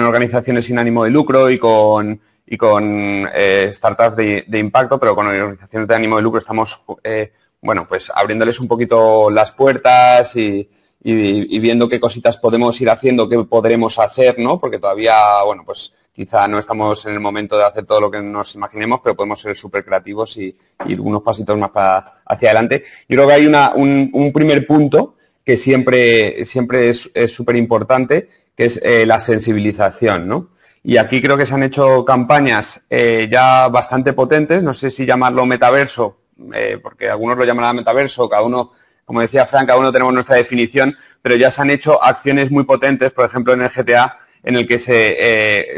organizaciones 0.00 0.66
sin 0.66 0.78
ánimo 0.78 1.04
de 1.04 1.10
lucro 1.10 1.50
y 1.50 1.58
con, 1.58 2.20
y 2.46 2.56
con 2.56 3.28
eh, 3.34 3.70
startups 3.72 4.16
de, 4.16 4.58
impacto, 4.58 5.00
pero 5.00 5.16
con 5.16 5.26
organizaciones 5.26 5.88
de 5.88 5.94
ánimo 5.94 6.16
de 6.16 6.22
lucro 6.22 6.38
estamos, 6.38 6.80
eh, 7.02 7.32
bueno, 7.62 7.86
pues 7.88 8.10
abriéndoles 8.14 8.60
un 8.60 8.68
poquito 8.68 9.30
las 9.30 9.50
puertas 9.52 10.36
y, 10.36 10.68
y, 11.02 11.58
viendo 11.58 11.88
qué 11.88 12.00
cositas 12.00 12.36
podemos 12.36 12.80
ir 12.80 12.90
haciendo, 12.90 13.28
qué 13.28 13.38
podremos 13.44 13.98
hacer, 13.98 14.38
¿no? 14.38 14.58
Porque 14.58 14.78
todavía, 14.78 15.14
bueno, 15.44 15.62
pues 15.64 15.92
quizá 16.12 16.48
no 16.48 16.58
estamos 16.58 17.06
en 17.06 17.12
el 17.12 17.20
momento 17.20 17.56
de 17.56 17.64
hacer 17.64 17.86
todo 17.86 18.00
lo 18.00 18.10
que 18.10 18.20
nos 18.20 18.54
imaginemos, 18.54 19.00
pero 19.02 19.14
podemos 19.14 19.40
ser 19.40 19.56
súper 19.56 19.84
creativos 19.84 20.36
y, 20.36 20.56
ir 20.86 21.00
unos 21.00 21.22
pasitos 21.22 21.56
más 21.56 21.70
para, 21.70 22.22
hacia 22.26 22.50
adelante. 22.50 22.84
Yo 23.08 23.16
creo 23.16 23.28
que 23.28 23.34
hay 23.34 23.46
un, 23.46 24.32
primer 24.32 24.66
punto 24.66 25.16
que 25.44 25.56
siempre, 25.56 26.44
siempre 26.44 26.90
es 26.90 27.32
súper 27.32 27.56
importante, 27.56 28.28
que 28.58 28.64
es 28.64 28.80
eh, 28.82 29.06
la 29.06 29.20
sensibilización, 29.20 30.26
¿no? 30.26 30.48
Y 30.82 30.96
aquí 30.96 31.22
creo 31.22 31.36
que 31.36 31.46
se 31.46 31.54
han 31.54 31.62
hecho 31.62 32.04
campañas 32.04 32.80
eh, 32.90 33.28
ya 33.30 33.68
bastante 33.68 34.12
potentes, 34.12 34.62
no 34.62 34.74
sé 34.74 34.90
si 34.90 35.06
llamarlo 35.06 35.46
metaverso, 35.46 36.18
eh, 36.52 36.78
porque 36.82 37.08
algunos 37.08 37.38
lo 37.38 37.44
llaman 37.44 37.76
metaverso, 37.76 38.28
cada 38.28 38.42
uno 38.42 38.72
como 39.08 39.22
decía 39.22 39.46
Frank, 39.46 39.68
cada 39.68 39.78
uno 39.78 39.90
tenemos 39.90 40.12
nuestra 40.12 40.36
definición, 40.36 40.94
pero 41.22 41.34
ya 41.34 41.50
se 41.50 41.62
han 41.62 41.70
hecho 41.70 42.04
acciones 42.04 42.50
muy 42.50 42.64
potentes, 42.64 43.10
por 43.10 43.24
ejemplo, 43.24 43.54
en 43.54 43.62
el 43.62 43.70
GTA, 43.70 44.18
en 44.42 44.54
el 44.54 44.68
que 44.68 44.78
se, 44.78 45.16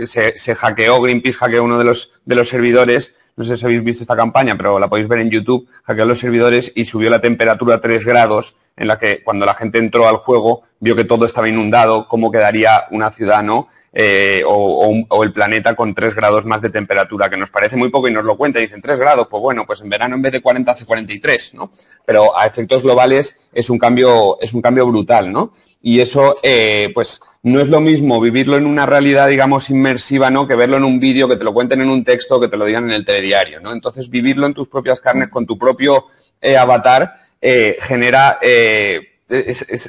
eh, 0.03 0.07
se, 0.09 0.55
hackeó, 0.57 1.01
Greenpeace 1.01 1.38
hackeó 1.38 1.62
uno 1.62 1.79
de 1.79 1.85
los, 1.85 2.11
de 2.25 2.35
los 2.35 2.49
servidores, 2.49 3.14
no 3.37 3.45
sé 3.45 3.57
si 3.57 3.64
habéis 3.64 3.85
visto 3.85 4.03
esta 4.03 4.16
campaña, 4.16 4.57
pero 4.57 4.81
la 4.81 4.88
podéis 4.88 5.07
ver 5.07 5.21
en 5.21 5.31
YouTube, 5.31 5.69
hackeó 5.85 6.07
los 6.07 6.19
servidores 6.19 6.73
y 6.75 6.87
subió 6.87 7.09
la 7.09 7.21
temperatura 7.21 7.77
a 7.77 7.81
3 7.81 8.05
grados, 8.05 8.57
en 8.77 8.88
la 8.88 8.99
que 8.99 9.23
cuando 9.23 9.47
la 9.47 9.55
gente 9.55 9.79
entró 9.79 10.09
al 10.09 10.16
juego 10.16 10.64
vio 10.81 10.97
que 10.97 11.05
todo 11.05 11.25
estaba 11.25 11.49
inundado, 11.49 12.09
cómo 12.09 12.33
quedaría 12.33 12.87
una 12.90 13.12
ciudad, 13.12 13.45
¿no? 13.45 13.69
Eh, 13.92 14.44
o, 14.46 15.24
el 15.24 15.33
planeta 15.33 15.74
con 15.74 15.94
3 15.94 16.14
grados 16.14 16.44
más 16.44 16.62
de 16.62 16.70
temperatura, 16.70 17.29
que 17.29 17.37
nos 17.37 17.50
parece 17.50 17.74
muy 17.76 17.88
poco 17.88 18.09
y 18.09 18.12
nos 18.12 18.24
lo 18.24 18.37
cuenta, 18.37 18.61
dicen 18.61 18.81
3 18.81 18.98
grados, 18.98 19.26
pues 19.29 19.40
bueno, 19.40 19.66
pues 19.66 19.81
en 19.81 19.88
verano 19.88 20.14
en 20.14 20.22
vez 20.22 20.33
de 20.33 20.40
40 20.40 20.70
hace 20.70 20.85
43, 20.85 21.55
¿no? 21.55 21.72
Pero 22.07 22.37
a 22.38 22.46
efectos 22.46 22.83
globales 22.83 23.37
es 23.53 23.68
un 23.68 23.79
cambio, 23.79 24.40
es 24.40 24.55
un 24.55 24.62
cambio 24.62 24.87
brutal, 24.87 25.33
¿no? 25.33 25.53
Y 25.83 26.00
eso, 26.00 26.37
eh, 26.42 26.92
pues, 26.94 27.20
no 27.42 27.61
es 27.61 27.68
lo 27.68 27.81
mismo 27.81 28.20
vivirlo 28.20 28.57
en 28.59 28.66
una 28.66 28.87
realidad, 28.87 29.29
digamos, 29.29 29.70
inmersiva, 29.70 30.31
¿no? 30.31 30.46
Que 30.46 30.55
verlo 30.55 30.76
en 30.76 30.85
un 30.85 31.00
vídeo, 31.00 31.26
que 31.26 31.37
te 31.37 31.44
lo 31.44 31.55
cuenten 31.55 31.81
en 31.81 31.88
un 31.88 32.05
texto, 32.05 32.38
que 32.38 32.48
te 32.48 32.57
lo 32.57 32.66
digan 32.66 32.85
en 32.85 32.90
el 32.92 33.05
telediario, 33.05 33.61
¿no? 33.61 33.72
Entonces, 33.72 34.09
vivirlo 34.09 34.46
en 34.46 34.55
tus 34.55 34.68
propias 34.68 35.00
carnes, 35.00 35.31
con 35.31 35.46
tu 35.46 35.59
propio 35.59 36.07
eh, 36.40 36.57
avatar, 36.57 37.16
genera 37.40 38.38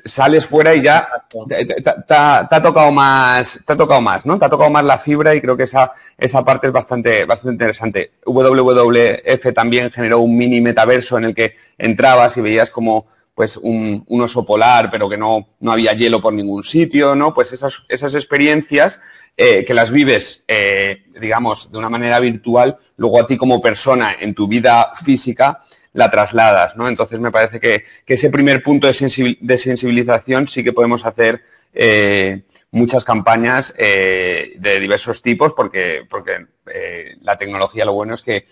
sales 0.06 0.46
fuera 0.46 0.76
y 0.76 0.82
ya 0.82 1.08
te, 1.48 2.14
ha 2.16 2.62
tocado 2.62 2.92
más, 2.92 3.60
te 3.66 3.74
ha 3.74 3.78
tocado 3.78 4.02
más, 4.02 4.26
¿no? 4.26 4.38
Te 4.38 4.46
ha 4.46 4.50
tocado 4.50 4.70
más 4.70 4.84
la 4.84 5.00
fibra 5.00 5.34
y 5.34 5.42
creo 5.42 5.58
que 5.58 5.64
esa, 5.64 5.94
esa 6.18 6.46
parte 6.46 6.68
es 6.68 6.74
bastante, 6.74 7.26
bastante 7.26 7.54
interesante. 7.54 8.12
WWF 8.26 9.54
también 9.54 9.92
generó 9.92 10.20
un 10.20 10.38
mini 10.38 10.62
metaverso 10.62 11.18
en 11.18 11.26
el 11.26 11.36
que 11.36 11.56
entrabas 11.78 12.38
y 12.38 12.42
veías 12.42 12.70
como 12.70 13.08
pues 13.34 13.58
un, 13.58 14.06
oso 14.08 14.46
polar, 14.46 14.90
pero 14.92 15.10
que 15.10 15.18
no, 15.18 15.50
no 15.60 15.72
había 15.72 15.94
hielo 15.94 16.22
por 16.22 16.34
ningún 16.34 16.64
sitio, 16.64 17.16
¿no? 17.16 17.34
Pues 17.34 17.52
esas, 17.52 17.84
esas 17.90 18.14
experiencias 18.14 19.02
eh, 19.38 19.66
que 19.66 19.74
las 19.74 19.90
vives, 19.90 20.44
eh, 20.48 21.06
digamos, 21.20 21.72
de 21.72 21.78
una 21.78 21.90
manera 21.90 22.20
virtual, 22.20 22.78
luego 22.98 23.20
a 23.20 23.26
ti 23.26 23.38
como 23.38 23.62
persona 23.62 24.16
en 24.20 24.36
tu 24.36 24.48
vida 24.48 24.92
física, 25.04 25.62
la 25.94 26.10
trasladas, 26.10 26.76
¿no? 26.76 26.88
Entonces 26.88 27.20
me 27.20 27.32
parece 27.32 27.60
que, 27.60 27.86
ese 28.06 28.30
primer 28.30 28.64
punto 28.64 28.88
de, 28.88 28.94
sensibilización 28.94 30.48
sí 30.48 30.64
que 30.64 30.74
podemos 30.74 31.06
hacer 31.06 31.44
eh, 31.74 32.44
muchas 32.72 33.04
campañas 33.04 33.74
eh, 33.78 34.54
de 34.58 34.80
diversos 34.80 35.22
tipos 35.22 35.54
porque, 35.54 36.06
porque 36.10 36.46
eh, 36.74 37.18
la 37.22 37.38
tecnología 37.38 37.86
lo 37.86 37.94
bueno 37.94 38.14
es 38.14 38.22
que 38.22 38.48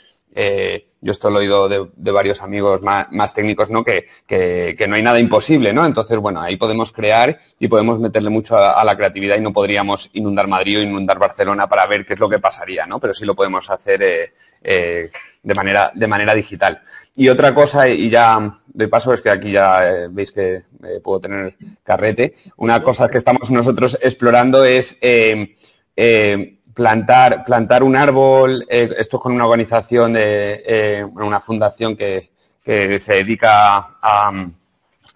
yo 1.02 1.12
esto 1.12 1.30
lo 1.30 1.38
he 1.38 1.42
oído 1.42 1.68
de, 1.68 2.12
varios 2.12 2.42
amigos 2.42 2.82
más, 2.82 3.34
técnicos, 3.34 3.70
¿no? 3.70 3.84
Que, 3.84 4.08
no 4.88 4.96
hay 4.96 5.02
nada 5.02 5.20
imposible, 5.20 5.74
¿no? 5.74 5.86
Entonces, 5.86 6.18
bueno, 6.18 6.40
ahí 6.40 6.56
podemos 6.56 6.92
crear 6.92 7.40
y 7.58 7.68
podemos 7.68 8.00
meterle 8.00 8.30
mucho 8.30 8.56
a, 8.56 8.84
la 8.86 8.96
creatividad 8.96 9.38
y 9.38 9.42
no 9.42 9.52
podríamos 9.52 10.10
inundar 10.14 10.48
Madrid 10.48 10.80
o 10.80 10.82
inundar 10.82 11.20
Barcelona 11.20 11.68
para 11.68 11.88
ver 11.88 12.06
qué 12.06 12.14
es 12.14 12.20
lo 12.20 12.30
que 12.30 12.40
pasaría, 12.40 12.86
¿no? 12.86 13.00
Pero 13.00 13.14
sí 13.14 13.26
lo 13.26 13.36
podemos 13.36 13.70
hacer 13.70 14.32
de, 14.62 15.56
manera, 15.56 15.92
de 15.94 16.08
manera 16.08 16.36
digital. 16.36 16.84
Y 17.20 17.28
otra 17.28 17.54
cosa, 17.54 17.90
y 17.90 18.10
ya 18.10 18.62
de 18.68 18.88
paso, 18.88 19.14
es 19.14 19.20
que 19.20 19.30
aquí 19.30 19.52
ya 19.52 19.86
eh, 19.86 20.08
veis 20.10 20.32
que 20.32 20.56
eh, 20.56 21.02
puedo 21.04 21.20
tener 21.20 21.54
carrete. 21.84 22.34
Una 22.56 22.82
cosa 22.82 23.10
que 23.10 23.18
estamos 23.18 23.52
nosotros 23.52 23.98
explorando 24.02 24.64
es 24.64 24.96
eh, 25.02 25.54
plantar, 26.74 27.44
plantar 27.44 27.84
un 27.84 27.98
árbol. 27.98 28.66
esto 28.70 29.18
es 29.18 29.22
con 29.22 29.34
una 29.34 29.48
organización 29.48 30.14
de 30.14 31.06
una 31.14 31.42
fundación 31.42 31.98
que, 31.98 32.32
se 32.66 33.14
dedica 33.14 33.98
a, 34.02 34.32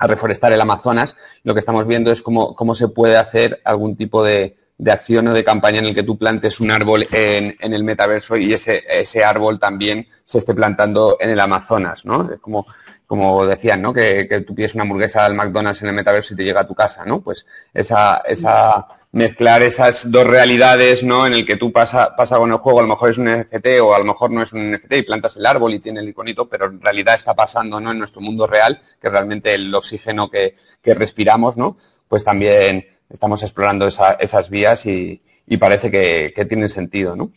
reforestar 0.02 0.52
el 0.52 0.60
Amazonas. 0.60 1.16
Lo 1.46 1.54
que 1.54 1.62
estamos 1.62 1.88
viendo 1.88 2.12
es 2.12 2.22
cómo, 2.22 2.54
cómo 2.54 2.76
se 2.76 2.90
puede 2.90 3.16
hacer 3.16 3.62
algún 3.64 3.96
tipo 3.96 4.26
de, 4.26 4.58
de 4.78 4.92
acción 4.92 5.28
o 5.28 5.34
de 5.34 5.44
campaña 5.44 5.80
en 5.80 5.86
el 5.86 5.96
que 5.96 6.04
tú 6.04 6.18
plantes 6.18 6.60
un 6.60 6.72
árbol 6.72 7.08
en, 7.12 7.56
el 7.60 7.84
metaverso 7.84 8.36
y 8.38 8.54
ese, 8.54 8.84
ese, 8.90 9.24
árbol 9.24 9.60
también 9.60 10.08
se 10.26 10.40
esté 10.40 10.54
plantando 10.54 11.18
en 11.20 11.30
el 11.30 11.40
Amazonas, 11.40 12.06
¿no? 12.06 12.30
Es 12.32 12.40
como, 12.40 12.66
como 13.06 13.46
decían, 13.46 13.82
¿no? 13.82 13.94
Que, 13.94 14.44
tú 14.46 14.56
pides 14.56 14.74
una 14.74 14.84
hamburguesa 14.84 15.26
al 15.26 15.36
McDonald's 15.36 15.82
en 15.84 15.90
el 15.90 15.96
metaverso 15.96 16.34
y 16.34 16.38
te 16.38 16.44
llega 16.44 16.62
a 16.62 16.68
tu 16.68 16.76
casa, 16.76 17.06
¿no? 17.06 17.22
Pues 17.22 17.46
esa, 17.74 18.24
esa 18.26 18.88
mezclar 19.12 19.62
esas 19.62 20.10
dos 20.10 20.26
realidades, 20.26 21.04
¿no? 21.04 21.28
En 21.28 21.34
el 21.34 21.46
que 21.46 21.56
tú 21.56 21.72
pasa, 21.72 22.16
pasa 22.16 22.38
con 22.38 22.52
el 22.52 22.58
juego, 22.58 22.80
a 22.80 22.84
lo 22.84 22.90
mejor 22.90 23.12
es 23.12 23.18
un 23.20 23.26
NFT 23.26 23.68
o 23.82 23.94
a 23.94 24.00
lo 24.00 24.06
mejor 24.06 24.32
no 24.32 24.42
es 24.42 24.52
un 24.54 24.72
NFT 24.72 24.94
y 24.94 25.02
plantas 25.04 25.38
el 25.38 25.46
árbol 25.46 25.74
y 25.74 25.80
tiene 25.80 26.00
el 26.00 26.10
iconito, 26.10 26.50
pero 26.50 26.66
en 26.66 26.82
realidad 26.82 27.14
está 27.14 27.36
pasando, 27.36 27.80
¿no? 27.80 27.92
En 27.92 28.00
nuestro 28.00 28.22
mundo 28.22 28.48
real, 28.48 28.82
que 29.00 29.10
realmente 29.10 29.54
el 29.54 29.74
oxígeno 29.74 30.32
que, 30.32 30.56
que 30.82 30.96
respiramos, 30.96 31.58
¿no? 31.58 31.78
Pues 32.08 32.24
también 32.24 32.88
estamos 33.14 33.44
explorando 33.44 33.88
esas 33.88 34.50
vías 34.50 34.86
y, 34.86 35.22
parece 35.60 35.90
que, 35.90 36.34
que, 36.36 36.46
tienen 36.46 36.68
sentido, 36.68 37.16
¿no? 37.16 37.32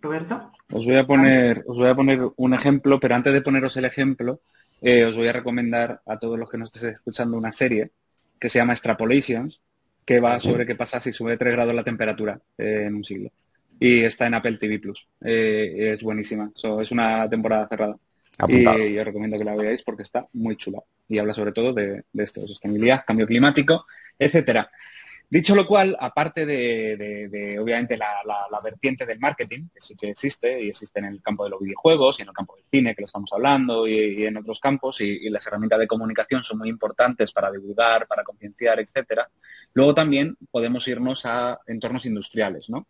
Roberto. 0.00 0.52
Os 0.72 0.84
voy 0.84 0.96
a 0.96 1.06
poner, 1.06 1.64
os 1.66 1.76
voy 1.76 1.88
a 1.88 1.94
poner 1.94 2.20
un 2.36 2.54
ejemplo, 2.54 3.00
pero 3.00 3.14
antes 3.14 3.32
de 3.32 3.40
poneros 3.40 3.76
el 3.76 3.84
ejemplo, 3.84 4.40
eh, 4.82 5.04
os 5.04 5.14
voy 5.14 5.28
a 5.28 5.32
recomendar 5.32 6.02
a 6.06 6.18
todos 6.18 6.38
los 6.38 6.50
que 6.50 6.58
nos 6.58 6.74
estéis 6.74 6.94
escuchando 6.94 7.36
una 7.36 7.52
serie 7.52 7.92
que 8.38 8.50
se 8.50 8.58
llama 8.58 8.72
Extrapolations, 8.72 9.60
que 10.04 10.20
va 10.20 10.38
sobre 10.40 10.66
qué 10.66 10.74
pasa 10.74 11.00
si 11.00 11.12
sube 11.12 11.36
3 11.36 11.52
grados 11.52 11.74
la 11.74 11.84
temperatura 11.84 12.40
eh, 12.58 12.84
en 12.86 12.94
un 12.94 13.04
siglo. 13.04 13.30
Y 13.78 14.02
está 14.02 14.26
en 14.26 14.34
Apple 14.34 14.58
TV 14.58 14.78
Plus. 14.78 15.06
Eh, 15.22 15.92
es 15.94 16.02
buenísima. 16.02 16.50
es 16.54 16.90
una 16.90 17.28
temporada 17.28 17.68
cerrada. 17.68 17.96
Y 18.48 18.92
yo 18.92 19.04
recomiendo 19.04 19.38
que 19.38 19.44
la 19.44 19.56
veáis 19.56 19.82
porque 19.82 20.02
está 20.02 20.28
muy 20.32 20.56
chula. 20.56 20.82
Y 21.08 21.18
habla 21.18 21.34
sobre 21.34 21.52
todo 21.52 21.72
de, 21.72 22.04
de 22.12 22.24
esto, 22.24 22.40
de 22.40 22.48
sostenibilidad, 22.48 23.04
cambio 23.06 23.26
climático, 23.26 23.86
etcétera. 24.18 24.70
Dicho 25.28 25.56
lo 25.56 25.66
cual, 25.66 25.96
aparte 25.98 26.46
de, 26.46 27.58
obviamente 27.60 27.96
la, 27.96 28.06
vertiente 28.62 29.04
del 29.04 29.18
marketing, 29.18 29.68
que 29.74 29.80
sí 29.80 29.96
que 29.96 30.10
existe, 30.10 30.62
y 30.62 30.68
existe 30.68 31.00
en 31.00 31.06
el 31.06 31.20
campo 31.20 31.42
de 31.42 31.50
los 31.50 31.60
videojuegos 31.60 32.18
y 32.18 32.22
en 32.22 32.28
el 32.28 32.34
campo 32.34 32.54
del 32.54 32.64
cine, 32.70 32.94
que 32.94 33.02
lo 33.02 33.06
estamos 33.06 33.32
hablando, 33.32 33.88
y, 33.88 34.24
en 34.24 34.36
otros 34.36 34.60
campos, 34.60 35.00
y, 35.00 35.28
las 35.28 35.44
herramientas 35.46 35.80
de 35.80 35.88
comunicación 35.88 36.44
son 36.44 36.58
muy 36.58 36.68
importantes 36.68 37.32
para 37.32 37.50
divulgar, 37.50 38.06
para 38.06 38.22
concienciar, 38.22 38.78
etcétera. 38.78 39.28
Luego 39.74 39.94
también 39.94 40.36
podemos 40.50 40.86
irnos 40.86 41.26
a 41.26 41.58
entornos 41.66 42.06
industriales, 42.06 42.70
¿no? 42.70 42.86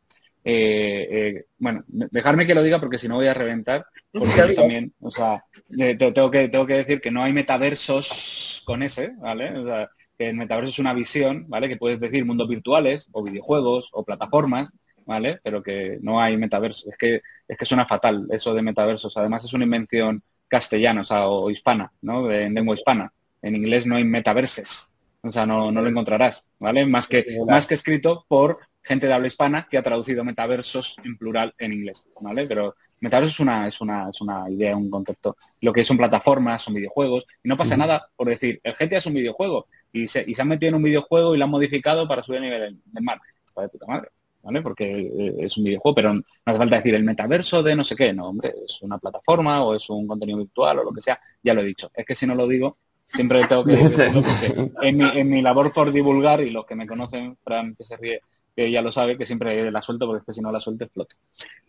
Eh, 0.48 1.08
eh, 1.10 1.44
bueno, 1.58 1.82
dejarme 1.88 2.46
que 2.46 2.54
lo 2.54 2.62
diga 2.62 2.78
porque 2.78 3.00
si 3.00 3.08
no 3.08 3.16
voy 3.16 3.26
a 3.26 3.34
reventar. 3.34 3.84
Porque 4.12 4.54
también, 4.54 4.94
o 5.00 5.10
sea, 5.10 5.44
eh, 5.76 5.96
tengo 5.96 6.30
que, 6.30 6.48
tengo 6.48 6.64
que 6.64 6.74
decir 6.74 7.00
que 7.00 7.10
no 7.10 7.24
hay 7.24 7.32
metaversos 7.32 8.62
con 8.64 8.84
ese, 8.84 9.14
¿vale? 9.18 9.58
O 9.58 9.66
sea, 9.66 9.90
que 10.16 10.28
el 10.28 10.36
metaverso 10.36 10.70
es 10.70 10.78
una 10.78 10.94
visión, 10.94 11.46
¿vale? 11.48 11.68
Que 11.68 11.76
puedes 11.76 11.98
decir 11.98 12.24
mundos 12.24 12.46
virtuales 12.46 13.08
o 13.10 13.24
videojuegos 13.24 13.88
o 13.90 14.04
plataformas, 14.04 14.70
¿vale? 15.04 15.40
Pero 15.42 15.64
que 15.64 15.98
no 16.00 16.20
hay 16.20 16.36
metaverso. 16.36 16.88
Es 16.88 16.96
que, 16.96 17.22
es 17.48 17.58
que 17.58 17.66
suena 17.66 17.84
fatal 17.84 18.28
eso 18.30 18.54
de 18.54 18.62
metaversos. 18.62 19.16
Además 19.16 19.44
es 19.44 19.52
una 19.52 19.64
invención 19.64 20.22
castellana, 20.46 21.00
o 21.00 21.04
sea, 21.04 21.26
o 21.26 21.50
hispana, 21.50 21.92
¿no? 22.02 22.30
En 22.30 22.54
lengua 22.54 22.76
hispana. 22.76 23.12
En 23.42 23.56
inglés 23.56 23.84
no 23.84 23.96
hay 23.96 24.04
metaverses. 24.04 24.92
O 25.22 25.32
sea, 25.32 25.44
no, 25.44 25.72
no 25.72 25.82
lo 25.82 25.88
encontrarás, 25.88 26.48
¿vale? 26.60 26.86
Más 26.86 27.08
que, 27.08 27.26
más 27.48 27.66
que 27.66 27.74
escrito 27.74 28.24
por 28.28 28.60
gente 28.86 29.06
de 29.06 29.12
habla 29.12 29.26
hispana 29.26 29.66
que 29.68 29.76
ha 29.76 29.82
traducido 29.82 30.24
metaversos 30.24 30.96
en 31.04 31.18
plural 31.18 31.54
en 31.58 31.72
inglés, 31.72 32.08
¿vale? 32.20 32.46
Pero 32.46 32.76
metaverso 33.00 33.32
es 33.34 33.40
una, 33.40 33.66
es 33.66 33.80
una, 33.80 34.08
es 34.10 34.20
una 34.20 34.48
idea, 34.48 34.76
un 34.76 34.88
concepto. 34.88 35.36
Lo 35.60 35.72
que 35.72 35.84
son 35.84 35.96
plataformas, 35.96 36.62
son 36.62 36.74
videojuegos, 36.74 37.24
y 37.42 37.48
no 37.48 37.56
pasa 37.56 37.76
nada 37.76 38.08
por 38.14 38.28
decir, 38.28 38.60
el 38.62 38.74
GTA 38.74 38.98
es 38.98 39.06
un 39.06 39.14
videojuego, 39.14 39.66
y 39.92 40.06
se, 40.06 40.24
y 40.26 40.34
se 40.34 40.42
han 40.42 40.48
metido 40.48 40.68
en 40.68 40.76
un 40.76 40.82
videojuego 40.84 41.34
y 41.34 41.38
lo 41.38 41.44
han 41.44 41.50
modificado 41.50 42.06
para 42.06 42.22
subir 42.22 42.38
a 42.38 42.42
nivel 42.42 42.80
del 42.84 43.04
mar. 43.04 43.20
Está 43.44 43.62
de 43.62 43.68
puta 43.68 43.86
madre, 43.86 44.10
¿vale? 44.42 44.62
Porque 44.62 45.00
eh, 45.00 45.34
es 45.40 45.56
un 45.56 45.64
videojuego, 45.64 45.94
pero 45.94 46.14
no 46.14 46.22
hace 46.44 46.58
falta 46.58 46.76
decir 46.76 46.94
el 46.94 47.04
metaverso 47.04 47.62
de 47.62 47.74
no 47.74 47.82
sé 47.82 47.96
qué, 47.96 48.12
no, 48.12 48.28
hombre, 48.28 48.54
es 48.64 48.80
una 48.82 48.98
plataforma 48.98 49.64
o 49.64 49.74
es 49.74 49.88
un 49.90 50.06
contenido 50.06 50.38
virtual 50.38 50.78
o 50.78 50.84
lo 50.84 50.92
que 50.92 51.00
sea, 51.00 51.18
ya 51.42 51.54
lo 51.54 51.62
he 51.62 51.66
dicho. 51.66 51.90
Es 51.92 52.06
que 52.06 52.14
si 52.14 52.26
no 52.26 52.34
lo 52.34 52.46
digo, 52.46 52.76
siempre 53.06 53.44
tengo 53.46 53.64
que 53.64 53.72
decirlo 53.76 54.22
porque 54.22 54.70
en 54.82 54.96
mi, 54.96 55.08
en 55.14 55.28
mi 55.28 55.42
labor 55.42 55.72
por 55.72 55.90
divulgar, 55.90 56.40
y 56.40 56.50
los 56.50 56.66
que 56.66 56.76
me 56.76 56.86
conocen, 56.86 57.36
Fran, 57.42 57.74
que 57.74 57.84
se 57.84 57.96
ríe, 57.96 58.20
que 58.56 58.70
ya 58.70 58.82
lo 58.82 58.90
sabe, 58.90 59.18
que 59.18 59.26
siempre 59.26 59.70
la 59.70 59.82
suelto 59.82 60.06
porque 60.06 60.20
es 60.20 60.26
que 60.26 60.32
si 60.32 60.40
no 60.40 60.50
la 60.50 60.60
suelto 60.60 60.84
explota. 60.84 61.14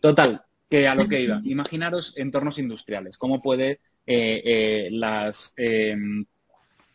Total, 0.00 0.42
que 0.68 0.88
a 0.88 0.94
lo 0.94 1.06
que 1.06 1.20
iba. 1.20 1.40
Imaginaros 1.44 2.14
entornos 2.16 2.58
industriales, 2.58 3.18
cómo 3.18 3.42
puede 3.42 3.80
eh, 4.06 4.42
eh, 4.44 4.88
las 4.90 5.52
em, 5.56 6.24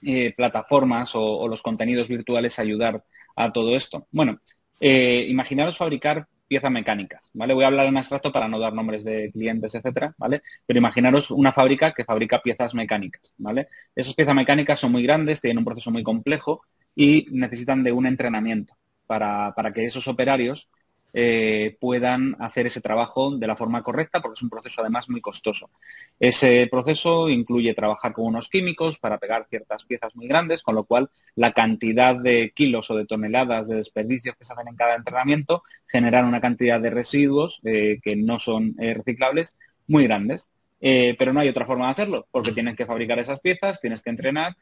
eh, 0.06 0.34
plataformas 0.36 1.12
o, 1.14 1.48
los 1.48 1.62
contenidos 1.62 2.10
virtuales 2.10 2.60
ayudar 2.60 3.04
a 3.36 3.54
todo 3.54 3.76
esto? 3.78 4.08
Bueno, 4.12 4.40
eh, 4.80 5.26
imaginaros 5.30 5.78
fabricar 5.78 6.28
piezas 6.48 6.72
mecánicas, 6.72 7.30
¿vale? 7.34 7.54
Voy 7.54 7.64
a 7.64 7.68
hablar 7.68 7.86
en 7.86 7.96
abstracto 7.98 8.32
para 8.32 8.50
no 8.50 8.60
dar 8.60 8.74
nombres 8.74 9.06
de 9.06 9.32
clientes, 9.32 9.74
etcétera, 9.76 10.14
¿vale? 10.18 10.42
Pero 10.66 10.80
imaginaros 10.80 11.32
una 11.32 11.54
fábrica 11.54 11.94
que 11.94 12.04
fabrica 12.04 12.42
piezas 12.42 12.74
mecánicas, 12.74 13.34
¿vale? 13.38 13.70
Esas 13.96 14.14
piezas 14.14 14.36
mecánicas 14.36 14.80
son 14.80 14.92
muy 14.92 15.04
grandes, 15.04 15.40
tienen 15.40 15.60
un 15.60 15.66
proceso 15.66 15.90
muy 15.90 16.04
complejo 16.04 16.64
y 16.96 17.28
necesitan 17.32 17.84
de 17.84 17.94
un 17.94 18.06
entrenamiento 18.06 18.76
para, 19.14 19.54
para 19.54 19.72
que 19.72 19.86
esos 19.86 20.08
operarios 20.08 20.68
eh, 21.14 21.78
puedan 21.80 22.36
hacer 22.40 22.66
ese 22.66 22.82
trabajo 22.82 23.38
de 23.38 23.46
la 23.46 23.56
forma 23.56 23.84
correcta, 23.84 24.24
porque 24.24 24.40
es 24.40 24.42
un 24.42 24.50
proceso 24.50 24.82
además 24.82 25.08
muy 25.08 25.22
costoso. 25.22 25.70
Ese 26.20 26.68
proceso 26.72 27.30
incluye 27.30 27.76
trabajar 27.76 28.14
con 28.14 28.26
unos 28.26 28.50
químicos 28.50 28.98
para 28.98 29.20
pegar 29.20 29.46
ciertas 29.52 29.84
piezas 29.84 30.16
muy 30.16 30.28
grandes, 30.28 30.64
con 30.64 30.74
lo 30.74 30.86
cual 30.86 31.12
la 31.36 31.52
cantidad 31.52 32.16
de 32.16 32.54
kilos 32.56 32.90
o 32.90 32.96
de 32.96 33.06
toneladas 33.06 33.68
de 33.68 33.76
desperdicios 33.76 34.36
que 34.36 34.46
se 34.46 34.54
hacen 34.54 34.70
en 34.70 34.76
cada 34.76 34.96
entrenamiento 34.96 35.62
generan 35.86 36.26
una 36.26 36.42
cantidad 36.42 36.82
de 36.82 36.90
residuos 36.90 37.62
eh, 37.66 38.00
que 38.02 38.16
no 38.16 38.40
son 38.40 38.74
eh, 38.80 38.96
reciclables 38.96 39.56
muy 39.86 40.06
grandes. 40.06 40.50
pero 41.20 41.32
no 41.32 41.40
hay 41.40 41.50
otra 41.50 41.68
forma 41.68 41.86
de 41.86 41.92
hacerlo, 41.92 42.28
porque 42.32 42.52
tienen 42.52 42.76
que 42.76 42.88
fabricar 42.88 43.20
esas 43.20 43.40
piezas, 43.40 43.80
tienes 43.80 44.02
que 44.02 44.10
entrenar 44.10 44.58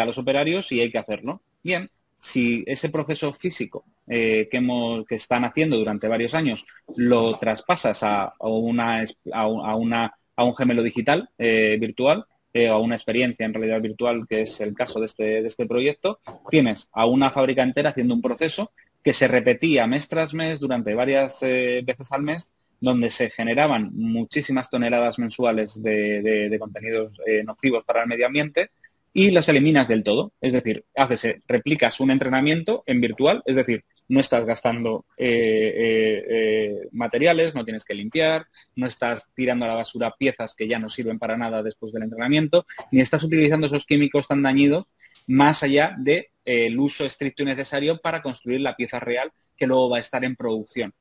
a 0.00 0.04
los 0.04 0.18
operarios 0.18 0.72
y 0.72 0.80
hay 0.80 0.90
que 0.90 0.98
hacerlo. 0.98 1.42
Bien, 1.62 1.90
si 2.20 2.62
ese 2.66 2.90
proceso 2.90 3.32
físico 3.32 3.84
eh, 4.06 4.48
que, 4.50 5.14
están 5.16 5.44
haciendo 5.44 5.78
durante 5.78 6.06
varios 6.06 6.34
años 6.34 6.66
lo 6.94 7.38
traspasas 7.38 8.02
a, 8.02 8.34
una, 8.40 9.04
a, 9.32 10.44
un 10.44 10.56
gemelo 10.56 10.82
digital 10.82 11.30
eh, 11.38 11.78
virtual 11.80 12.26
eh, 12.52 12.68
o 12.68 12.74
a 12.74 12.78
una 12.78 12.96
experiencia 12.96 13.46
en 13.46 13.54
realidad 13.54 13.80
virtual, 13.80 14.26
que 14.28 14.42
es 14.42 14.60
el 14.60 14.74
caso 14.74 15.00
de 15.00 15.06
este, 15.06 15.42
de 15.42 15.48
este 15.48 15.66
proyecto, 15.66 16.20
tienes 16.50 16.90
a 16.92 17.06
una 17.06 17.30
fábrica 17.30 17.62
entera 17.62 17.90
haciendo 17.90 18.14
un 18.14 18.22
proceso 18.22 18.70
que 19.02 19.14
se 19.14 19.26
repetía 19.26 19.86
mes 19.86 20.08
tras 20.08 20.34
mes 20.34 20.60
durante 20.60 20.94
varias 20.94 21.40
veces 21.40 22.12
al 22.12 22.22
mes 22.22 22.50
donde 22.80 23.08
se 23.08 23.30
generaban 23.30 23.90
muchísimas 23.94 24.68
toneladas 24.68 25.18
mensuales 25.18 25.82
de 25.82 26.56
contenidos 26.60 27.12
nocivos 27.46 27.84
para 27.84 28.02
el 28.02 28.08
medio 28.08 28.26
ambiente 28.26 28.70
y 29.12 29.30
los 29.30 29.48
eliminas 29.48 29.88
del 29.88 30.02
todo. 30.02 30.32
Es 30.40 30.52
decir, 30.52 30.84
haces, 30.96 31.24
eh, 31.24 31.42
replicas 31.46 32.00
un 32.00 32.10
entrenamiento 32.10 32.82
en 32.86 33.00
virtual, 33.00 33.42
es 33.46 33.56
decir, 33.56 33.84
no 34.08 34.20
estás 34.20 34.44
gastando 34.44 35.04
eh, 35.16 36.24
eh, 36.28 36.88
materiales, 36.90 37.54
no 37.54 37.64
tienes 37.64 37.84
que 37.84 37.94
limpiar, 37.94 38.46
no 38.74 38.86
estás 38.86 39.30
tirando 39.34 39.64
a 39.64 39.68
la 39.68 39.74
basura 39.74 40.14
piezas 40.18 40.54
que 40.56 40.66
ya 40.66 40.80
no 40.80 40.90
sirven 40.90 41.18
para 41.18 41.36
nada 41.36 41.62
después 41.62 41.92
del 41.92 42.02
entrenamiento, 42.02 42.66
ni 42.90 43.00
estás 43.00 43.22
utilizando 43.22 43.68
esos 43.68 43.86
químicos 43.86 44.26
tan 44.26 44.42
dañidos 44.42 44.86
más 45.28 45.62
allá 45.62 45.94
del 45.96 46.26
de, 46.44 46.76
uso 46.76 47.04
estricto 47.04 47.44
y 47.44 47.46
necesario 47.46 48.00
para 48.00 48.20
construir 48.20 48.60
la 48.62 48.74
pieza 48.74 48.98
real 48.98 49.30
que 49.56 49.68
luego 49.68 49.90
va 49.90 49.98
a 49.98 50.00
estar 50.00 50.24
en 50.24 50.34
producción. 50.34 50.92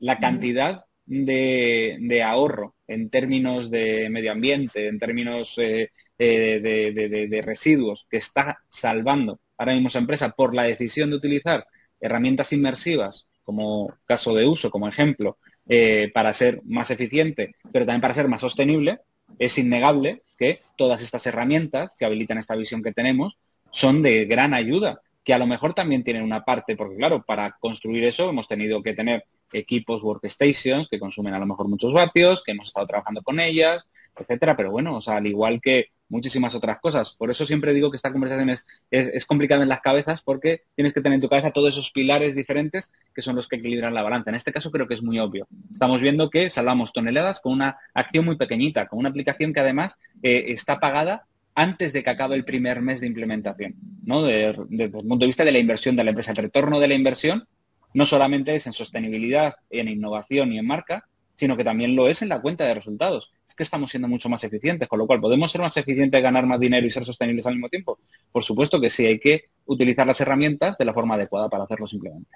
La 0.00 0.18
cantidad 0.18 0.86
de, 1.06 1.98
de 2.00 2.22
ahorro 2.24 2.74
en 2.88 3.10
términos 3.10 3.70
de 3.70 4.08
medio 4.10 4.32
ambiente, 4.32 4.88
en 4.88 4.98
términos 4.98 5.54
eh, 5.56 5.90
de, 6.18 7.42
residuos 7.44 8.06
que 8.10 8.18
está 8.18 8.58
salvando 8.68 9.40
ahora 9.56 9.72
mismo 9.72 9.88
esa 9.88 9.98
empresa 9.98 10.30
por 10.30 10.54
la 10.54 10.64
decisión 10.64 11.10
de 11.10 11.16
utilizar 11.16 11.66
herramientas 12.00 12.52
inmersivas 12.52 13.26
como 13.44 13.92
caso 14.06 14.34
de 14.34 14.46
uso, 14.46 14.70
como 14.70 14.88
ejemplo, 14.88 15.38
eh, 15.68 16.10
para 16.14 16.34
ser 16.34 16.60
más 16.64 16.90
eficiente, 16.90 17.54
pero 17.72 17.84
también 17.84 18.00
para 18.00 18.14
ser 18.14 18.28
más 18.28 18.40
sostenible, 18.40 19.00
es 19.38 19.58
innegable 19.58 20.22
que 20.38 20.60
todas 20.76 21.02
estas 21.02 21.26
herramientas 21.26 21.94
que 21.98 22.04
habilitan 22.04 22.38
esta 22.38 22.56
visión 22.56 22.82
que 22.82 22.92
tenemos 22.92 23.36
son 23.70 24.02
de 24.02 24.24
gran 24.24 24.54
ayuda, 24.54 25.00
que 25.24 25.34
a 25.34 25.38
lo 25.38 25.46
mejor 25.46 25.74
también 25.74 26.04
tienen 26.04 26.22
una 26.22 26.44
parte, 26.44 26.76
porque 26.76 26.96
claro, 26.96 27.22
para 27.22 27.56
construir 27.60 28.04
eso 28.04 28.28
hemos 28.28 28.48
tenido 28.48 28.82
que 28.82 28.94
tener 28.94 29.24
equipos 29.52 30.02
workstations 30.02 30.88
que 30.88 30.98
consumen 30.98 31.34
a 31.34 31.38
lo 31.38 31.46
mejor 31.46 31.68
muchos 31.68 31.92
vatios, 31.92 32.42
que 32.44 32.52
hemos 32.52 32.68
estado 32.68 32.86
trabajando 32.86 33.22
con 33.22 33.40
ellas, 33.40 33.86
etcétera, 34.16 34.56
pero 34.56 34.70
bueno, 34.70 34.96
o 34.96 35.00
sea, 35.00 35.16
al 35.16 35.26
igual 35.26 35.60
que 35.60 35.88
muchísimas 36.08 36.54
otras 36.54 36.78
cosas. 36.78 37.14
Por 37.18 37.30
eso 37.30 37.46
siempre 37.46 37.72
digo 37.72 37.90
que 37.90 37.96
esta 37.96 38.12
conversación 38.12 38.50
es, 38.50 38.66
es, 38.90 39.26
complicada 39.26 39.62
en 39.62 39.68
las 39.68 39.80
cabezas 39.80 40.22
porque 40.22 40.62
tienes 40.74 40.92
que 40.92 41.00
tener 41.00 41.16
en 41.16 41.20
tu 41.20 41.28
cabeza 41.28 41.50
todos 41.50 41.70
esos 41.70 41.90
pilares 41.90 42.34
diferentes 42.34 42.90
que 43.14 43.22
son 43.22 43.36
los 43.36 43.48
que 43.48 43.56
equilibran 43.56 43.94
la 43.94 44.02
balanza. 44.02 44.30
En 44.30 44.36
este 44.36 44.52
caso 44.52 44.70
creo 44.70 44.86
que 44.86 44.94
es 44.94 45.02
muy 45.02 45.18
obvio. 45.18 45.46
Estamos 45.72 46.00
viendo 46.00 46.30
que 46.30 46.50
salvamos 46.50 46.92
toneladas 46.92 47.40
con 47.40 47.52
una 47.52 47.78
acción 47.94 48.24
muy 48.24 48.36
pequeñita, 48.36 48.86
con 48.86 48.98
una 48.98 49.08
aplicación 49.08 49.52
que 49.52 49.60
además 49.60 49.96
eh, 50.22 50.46
está 50.48 50.78
pagada 50.78 51.26
antes 51.54 51.92
de 51.92 52.02
que 52.02 52.10
acabe 52.10 52.34
el 52.34 52.44
primer 52.44 52.82
mes 52.82 53.00
de 53.00 53.06
implementación, 53.06 53.74
¿no? 54.04 54.22
Desde 54.24 54.84
el 54.84 54.90
punto 54.90 55.18
de 55.18 55.26
vista 55.26 55.44
de 55.44 55.52
la 55.52 55.58
inversión 55.58 55.94
de 55.94 56.04
la 56.04 56.10
empresa. 56.10 56.32
El 56.32 56.38
retorno 56.38 56.80
de 56.80 56.88
la 56.88 56.94
inversión 56.94 57.46
no 57.92 58.06
solamente 58.06 58.56
es 58.56 58.66
en 58.66 58.72
sostenibilidad, 58.72 59.54
en 59.70 59.88
innovación 59.88 60.52
y 60.52 60.58
en 60.58 60.66
marca, 60.66 61.06
sino 61.34 61.56
que 61.56 61.64
también 61.64 61.96
lo 61.96 62.08
es 62.08 62.22
en 62.22 62.28
la 62.28 62.40
cuenta 62.40 62.64
de 62.64 62.74
resultados. 62.74 63.32
Es 63.46 63.54
que 63.54 63.62
estamos 63.62 63.90
siendo 63.90 64.08
mucho 64.08 64.28
más 64.28 64.44
eficientes, 64.44 64.88
con 64.88 64.98
lo 64.98 65.06
cual 65.06 65.20
podemos 65.20 65.50
ser 65.50 65.60
más 65.60 65.76
eficientes, 65.76 66.22
ganar 66.22 66.46
más 66.46 66.60
dinero 66.60 66.86
y 66.86 66.90
ser 66.90 67.04
sostenibles 67.04 67.46
al 67.46 67.54
mismo 67.54 67.68
tiempo. 67.68 67.98
Por 68.30 68.44
supuesto 68.44 68.80
que 68.80 68.90
sí, 68.90 69.06
hay 69.06 69.18
que 69.18 69.46
utilizar 69.66 70.06
las 70.06 70.20
herramientas 70.20 70.78
de 70.78 70.84
la 70.84 70.94
forma 70.94 71.14
adecuada 71.14 71.48
para 71.48 71.64
hacerlo 71.64 71.86
simplemente. 71.86 72.30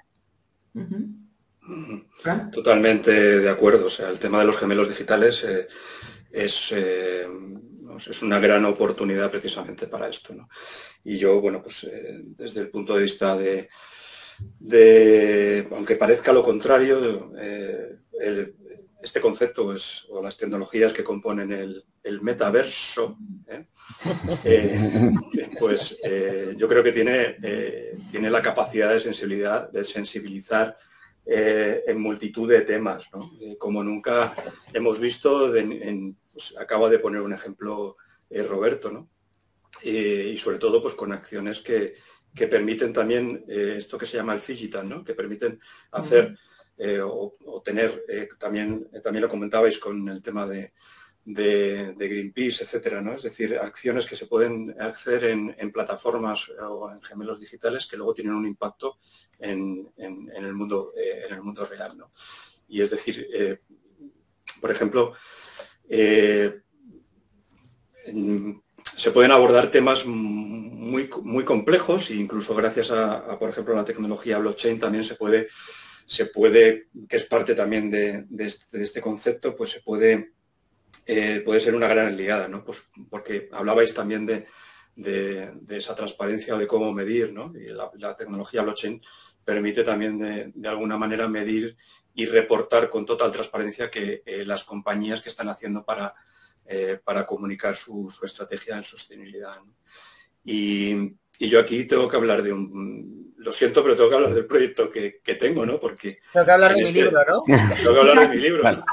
Totalmente 2.51 3.39
de 3.39 3.49
acuerdo. 3.49 3.87
O 3.87 3.89
sea, 3.89 4.09
el 4.09 4.19
tema 4.19 4.39
de 4.39 4.45
los 4.45 4.57
gemelos 4.57 4.89
digitales 4.89 5.43
eh, 5.43 5.67
es, 6.31 6.71
eh, 6.71 7.27
es, 7.97 8.21
una 8.21 8.39
gran 8.39 8.65
oportunidad 8.65 9.31
precisamente 9.31 9.87
para 9.87 10.09
esto. 10.09 10.35
Y 11.03 11.17
yo, 11.17 11.39
bueno, 11.39 11.61
pues 11.61 11.83
eh, 11.85 12.21
desde 12.23 12.61
el 12.61 12.69
punto 12.69 12.95
de 12.95 13.03
vista 13.03 13.37
de, 13.37 13.69
de 14.59 15.67
aunque 15.71 15.95
parezca 15.95 16.33
lo 16.33 16.43
contrario, 16.43 17.31
el, 18.19 18.55
este 19.01 19.21
concepto 19.21 19.73
es, 19.73 20.05
o 20.09 20.21
las 20.21 20.37
tecnologías 20.37 20.93
que 20.93 21.03
componen 21.03 21.51
el, 21.51 22.21
metaverso, 22.21 23.17
¿eh? 23.47 23.65
Eh, 24.43 25.11
pues 25.59 25.97
yo 26.57 26.67
creo 26.67 26.83
que 26.83 26.91
tiene, 26.91 27.37
tiene 28.11 28.29
la 28.29 28.41
capacidad 28.41 28.91
de 28.91 28.99
sensibilidad, 28.99 29.69
de 29.69 29.85
sensibilizar 29.85 30.77
en 31.25 31.99
multitud 31.99 32.49
de 32.49 32.61
temas, 32.61 33.05
como 33.59 33.83
nunca 33.83 34.33
hemos 34.73 34.99
visto, 34.99 35.51
pues, 36.33 36.55
acaba 36.57 36.89
de 36.89 36.99
poner 36.99 37.21
un 37.21 37.33
ejemplo 37.33 37.97
Roberto, 38.29 38.91
¿no? 38.91 39.09
y 39.83 40.35
sobre 40.37 40.57
todo 40.57 40.81
pues 40.81 40.95
con 40.95 41.11
acciones 41.11 41.61
que, 41.61 41.95
que 42.33 42.47
permiten 42.47 42.93
también 42.93 43.43
esto 43.47 43.97
que 43.97 44.05
se 44.05 44.17
llama 44.17 44.33
el 44.33 44.41
digital, 44.41 44.87
¿no? 44.87 45.03
que 45.03 45.13
permiten 45.13 45.59
hacer 45.91 46.37
eh, 46.81 47.01
o, 47.01 47.35
tener, 47.61 48.05
eh, 48.07 48.29
también, 48.39 48.87
eh, 48.93 49.01
también 49.01 49.23
lo 49.23 49.27
comentabais 49.27 49.77
con 49.79 50.07
el 50.07 50.23
tema 50.23 50.47
de, 50.47 50.71
Greenpeace, 51.25 52.63
etcétera, 52.63 53.01
¿no? 53.01 53.13
Es 53.13 53.21
decir, 53.21 53.57
acciones 53.57 54.05
que 54.05 54.15
se 54.15 54.27
pueden 54.27 54.73
hacer 54.79 55.25
en, 55.25 55.71
plataformas 55.73 56.49
o 56.49 56.89
en 56.89 57.01
gemelos 57.01 57.41
digitales 57.41 57.85
que 57.85 57.97
luego 57.97 58.13
tienen 58.13 58.33
un 58.33 58.47
impacto 58.47 58.97
en, 59.37 59.91
el, 59.97 60.53
mundo, 60.53 60.93
en 60.95 61.33
el 61.33 61.41
mundo 61.41 61.65
real, 61.65 61.97
¿no? 61.97 62.11
Y 62.69 62.81
es 62.81 62.89
decir, 62.89 63.27
por 64.61 64.71
ejemplo, 64.71 65.13
se 65.85 66.63
pueden 69.13 69.31
abordar 69.31 69.69
temas 69.69 70.05
muy, 70.05 71.09
muy 71.23 71.43
complejos 71.43 72.09
e 72.09 72.15
incluso 72.15 72.55
gracias 72.55 72.89
a, 72.89 73.37
por 73.37 73.49
ejemplo, 73.49 73.75
la 73.75 73.85
tecnología 73.85 74.39
blockchain 74.39 74.79
también 74.79 75.03
se 75.03 75.15
puede 75.15 75.49
se 76.09 76.25
puede, 76.25 76.87
que 77.07 77.17
es 77.17 77.23
parte 77.25 77.53
también 77.53 77.91
de, 77.91 78.25
este, 78.39 78.81
este, 78.81 78.99
concepto, 78.99 79.55
pues 79.55 79.69
se 79.69 79.81
puede, 79.81 80.31
eh, 81.05 81.41
puede 81.45 81.59
ser 81.59 81.75
una 81.75 81.87
gran 81.87 82.07
aliada, 82.07 82.47
¿no? 82.47 82.63
Pues 82.63 82.81
porque 83.11 83.47
hablabais 83.51 83.93
también 83.93 84.25
de, 84.25 84.47
esa 85.69 85.93
transparencia 85.93 86.55
o 86.55 86.57
de 86.57 86.65
cómo 86.65 86.91
medir, 86.91 87.31
¿no? 87.31 87.53
Y 87.55 87.67
la, 87.67 88.17
tecnología 88.17 88.63
blockchain 88.63 88.99
permite 89.45 89.83
también 89.83 90.51
de, 90.51 90.67
alguna 90.67 90.97
manera 90.97 91.27
medir 91.27 91.77
y 92.15 92.25
reportar 92.25 92.89
con 92.89 93.05
total 93.05 93.31
transparencia 93.31 93.91
que 93.91 94.23
eh, 94.25 94.43
las 94.45 94.63
compañías 94.63 95.21
que 95.21 95.29
están 95.29 95.47
haciendo 95.47 95.85
para, 95.85 96.15
eh, 96.65 96.99
para 97.03 97.27
comunicar 97.27 97.75
su, 97.75 98.11
estrategia 98.23 98.77
en 98.77 98.83
sostenibilidad. 98.83 99.57
Y, 100.43 101.13
y 101.39 101.47
yo 101.47 101.59
aquí 101.61 101.85
tengo 101.85 102.07
que 102.07 102.17
hablar 102.17 102.43
de 102.43 102.51
un... 102.51 103.33
Lo 103.37 103.53
siento, 103.53 103.81
pero 103.81 103.95
tengo 103.95 104.09
que 104.09 104.15
hablar 104.17 104.33
del 104.33 104.45
proyecto 104.45 104.91
que, 104.91 105.21
tengo, 105.39 105.65
¿no? 105.65 105.79
Porque... 105.79 106.17
Tengo 106.33 106.45
que 106.45 106.51
hablar 106.51 106.73
de 106.73 106.81
mi 106.81 106.87
este 106.89 107.01
libro, 107.01 107.19
¿no? 107.25 107.43
Tengo 107.45 107.93
que 107.93 107.99
hablar 107.99 108.29
de 108.29 108.35
mi 108.35 108.41
libro. 108.43 108.83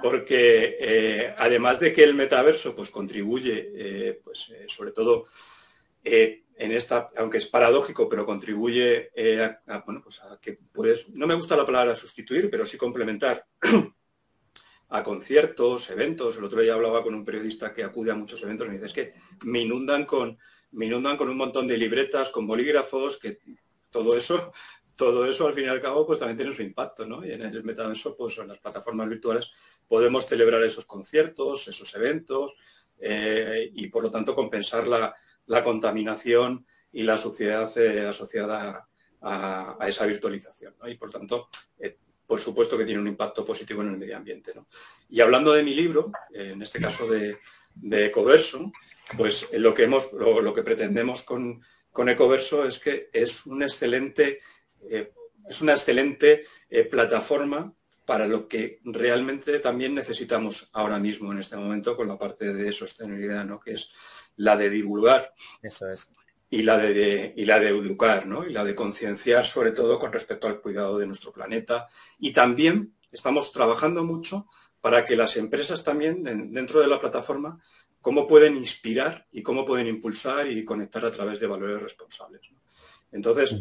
Porque 0.00 0.76
eh, 0.80 1.34
además 1.36 1.80
de 1.80 1.92
que 1.92 2.04
el 2.04 2.14
metaverso 2.14 2.76
pues, 2.76 2.90
contribuye, 2.90 3.72
eh, 3.74 4.20
pues, 4.22 4.52
eh, 4.54 4.66
sobre 4.68 4.92
todo 4.92 5.24
en 6.04 6.72
esta, 6.72 7.10
aunque 7.16 7.38
es 7.38 7.46
paradójico, 7.48 8.08
pero 8.08 8.24
contribuye 8.24 9.10
a, 9.66 9.78
bueno, 9.80 10.00
pues 10.00 10.22
a 10.22 10.38
que 10.40 10.58
puedes, 10.72 11.08
no 11.08 11.26
me 11.26 11.34
gusta 11.34 11.56
la 11.56 11.66
palabra 11.66 11.96
sustituir, 11.96 12.48
pero 12.48 12.66
sí 12.66 12.76
complementar 12.76 13.44
a 14.88 15.02
conciertos, 15.02 15.90
eventos. 15.90 16.36
El 16.36 16.44
otro 16.44 16.60
día 16.60 16.74
hablaba 16.74 17.02
con 17.02 17.14
un 17.14 17.24
periodista 17.24 17.74
que 17.74 17.82
acude 17.82 18.12
a 18.12 18.14
muchos 18.14 18.40
eventos 18.44 18.66
y 18.66 18.70
me 18.70 18.76
dice, 18.76 18.86
es 18.86 18.92
que 18.92 19.14
me 19.42 19.60
inundan 19.60 20.06
con 20.06 20.38
me 20.72 20.86
inundan 20.86 21.16
con 21.16 21.28
un 21.28 21.36
montón 21.36 21.66
de 21.66 21.76
libretas, 21.76 22.28
con 22.30 22.46
bolígrafos, 22.46 23.18
que 23.18 23.38
todo 23.90 24.16
eso, 24.16 24.52
todo 24.94 25.26
eso 25.26 25.46
al 25.46 25.54
fin 25.54 25.64
y 25.64 25.68
al 25.68 25.80
cabo 25.80 26.06
pues 26.06 26.18
también 26.18 26.36
tiene 26.36 26.52
su 26.52 26.62
impacto, 26.62 27.06
¿no? 27.06 27.24
Y 27.24 27.32
en 27.32 27.42
el 27.42 27.64
metaverso, 27.64 28.16
pues 28.16 28.36
en 28.38 28.48
las 28.48 28.58
plataformas 28.58 29.08
virtuales 29.08 29.50
podemos 29.88 30.26
celebrar 30.26 30.62
esos 30.62 30.84
conciertos, 30.84 31.66
esos 31.68 31.94
eventos 31.94 32.54
eh, 32.98 33.70
y 33.74 33.88
por 33.88 34.02
lo 34.02 34.10
tanto 34.10 34.34
compensar 34.34 34.86
la, 34.86 35.14
contaminación 35.64 36.64
y 36.92 37.02
la 37.02 37.18
suciedad 37.18 37.76
eh, 37.76 38.06
asociada 38.06 38.86
a, 39.22 39.78
esa 39.88 40.06
virtualización. 40.06 40.74
Y 40.86 40.94
por 40.94 41.10
tanto, 41.10 41.48
eh, 41.78 41.98
por 42.26 42.38
supuesto 42.38 42.78
que 42.78 42.84
tiene 42.84 43.00
un 43.00 43.08
impacto 43.08 43.44
positivo 43.44 43.82
en 43.82 43.88
el 43.88 43.96
medio 43.96 44.16
ambiente. 44.16 44.52
Y 45.08 45.20
hablando 45.20 45.52
de 45.52 45.64
mi 45.64 45.74
libro, 45.74 46.12
en 46.32 46.62
este 46.62 46.78
caso 46.78 47.08
de, 47.08 47.38
de 47.74 48.06
Ecoverso, 48.06 48.72
pues 49.16 49.48
lo 49.52 49.74
que 49.74 49.84
hemos, 49.84 50.12
lo, 50.12 50.54
que 50.54 50.62
pretendemos 50.62 51.22
con, 51.22 51.62
Ecoverso 52.08 52.66
es 52.66 52.78
que 52.78 53.10
es 53.12 53.46
un 53.46 53.62
excelente, 53.62 54.40
eh, 54.88 55.12
es 55.48 55.60
una 55.60 55.72
excelente 55.72 56.44
eh, 56.68 56.84
plataforma 56.84 57.74
para 58.10 58.26
lo 58.26 58.48
que 58.48 58.80
realmente 58.84 59.60
también 59.60 59.94
necesitamos 59.94 60.68
ahora 60.72 60.98
mismo 60.98 61.30
en 61.30 61.38
este 61.38 61.56
momento 61.56 61.96
con 61.96 62.08
la 62.08 62.18
parte 62.18 62.52
de 62.52 62.72
sostenibilidad, 62.72 63.44
¿no? 63.44 63.60
que 63.60 63.74
es 63.74 63.90
la 64.36 64.56
de 64.56 64.70
divulgar. 64.70 65.32
Eso 65.62 65.88
es. 65.88 66.10
Y 66.48 66.62
la 66.62 66.76
de, 66.76 67.32
y 67.36 67.44
la 67.44 67.60
de 67.60 67.68
educar, 67.68 68.26
¿no? 68.26 68.44
Y 68.44 68.52
la 68.52 68.64
de 68.64 68.74
concienciar 68.74 69.46
sobre 69.46 69.70
todo 69.70 70.00
con 70.00 70.12
respecto 70.12 70.48
al 70.48 70.60
cuidado 70.60 70.98
de 70.98 71.06
nuestro 71.06 71.32
planeta. 71.32 71.86
Y 72.18 72.32
también 72.32 72.96
estamos 73.12 73.52
trabajando 73.52 74.02
mucho 74.02 74.48
para 74.80 75.04
que 75.04 75.16
las 75.16 75.36
empresas 75.36 75.84
también 75.84 76.22
dentro 76.52 76.80
de 76.80 76.86
la 76.86 77.00
plataforma 77.00 77.60
cómo 78.00 78.26
pueden 78.26 78.56
inspirar 78.56 79.26
y 79.30 79.42
cómo 79.42 79.66
pueden 79.66 79.86
impulsar 79.86 80.50
y 80.50 80.64
conectar 80.64 81.04
a 81.04 81.12
través 81.12 81.38
de 81.38 81.46
valores 81.46 81.82
responsables. 81.82 82.40
Entonces, 83.12 83.56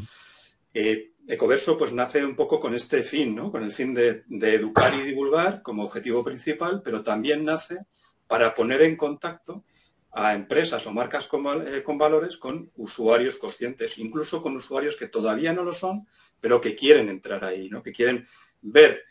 eh, 0.73 1.11
Ecoverso 1.27 1.77
pues 1.77 1.91
nace 1.91 2.25
un 2.25 2.35
poco 2.35 2.59
con 2.59 2.73
este 2.73 3.03
fin, 3.03 3.35
¿no? 3.35 3.51
con 3.51 3.63
el 3.63 3.71
fin 3.71 3.93
de, 3.93 4.23
educar 4.29 4.95
y 4.95 5.03
divulgar 5.03 5.61
como 5.61 5.83
objetivo 5.83 6.23
principal, 6.23 6.81
pero 6.83 7.03
también 7.03 7.45
nace 7.45 7.85
para 8.25 8.55
poner 8.55 8.81
en 8.81 8.95
contacto 8.95 9.63
a 10.11 10.33
empresas 10.33 10.87
o 10.87 10.91
marcas 10.91 11.27
con, 11.27 11.67
eh, 11.67 11.83
con, 11.83 11.99
valores 11.99 12.35
con 12.37 12.71
usuarios 12.77 13.37
conscientes, 13.37 13.99
incluso 13.99 14.41
con 14.41 14.55
usuarios 14.55 14.95
que 14.95 15.07
todavía 15.07 15.53
no 15.53 15.63
lo 15.63 15.71
son, 15.71 16.07
pero 16.41 16.59
que 16.59 16.75
quieren 16.75 17.09
entrar 17.09 17.45
ahí, 17.45 17.69
¿no? 17.69 17.83
que 17.83 17.91
quieren 17.91 18.25
ver 18.61 19.03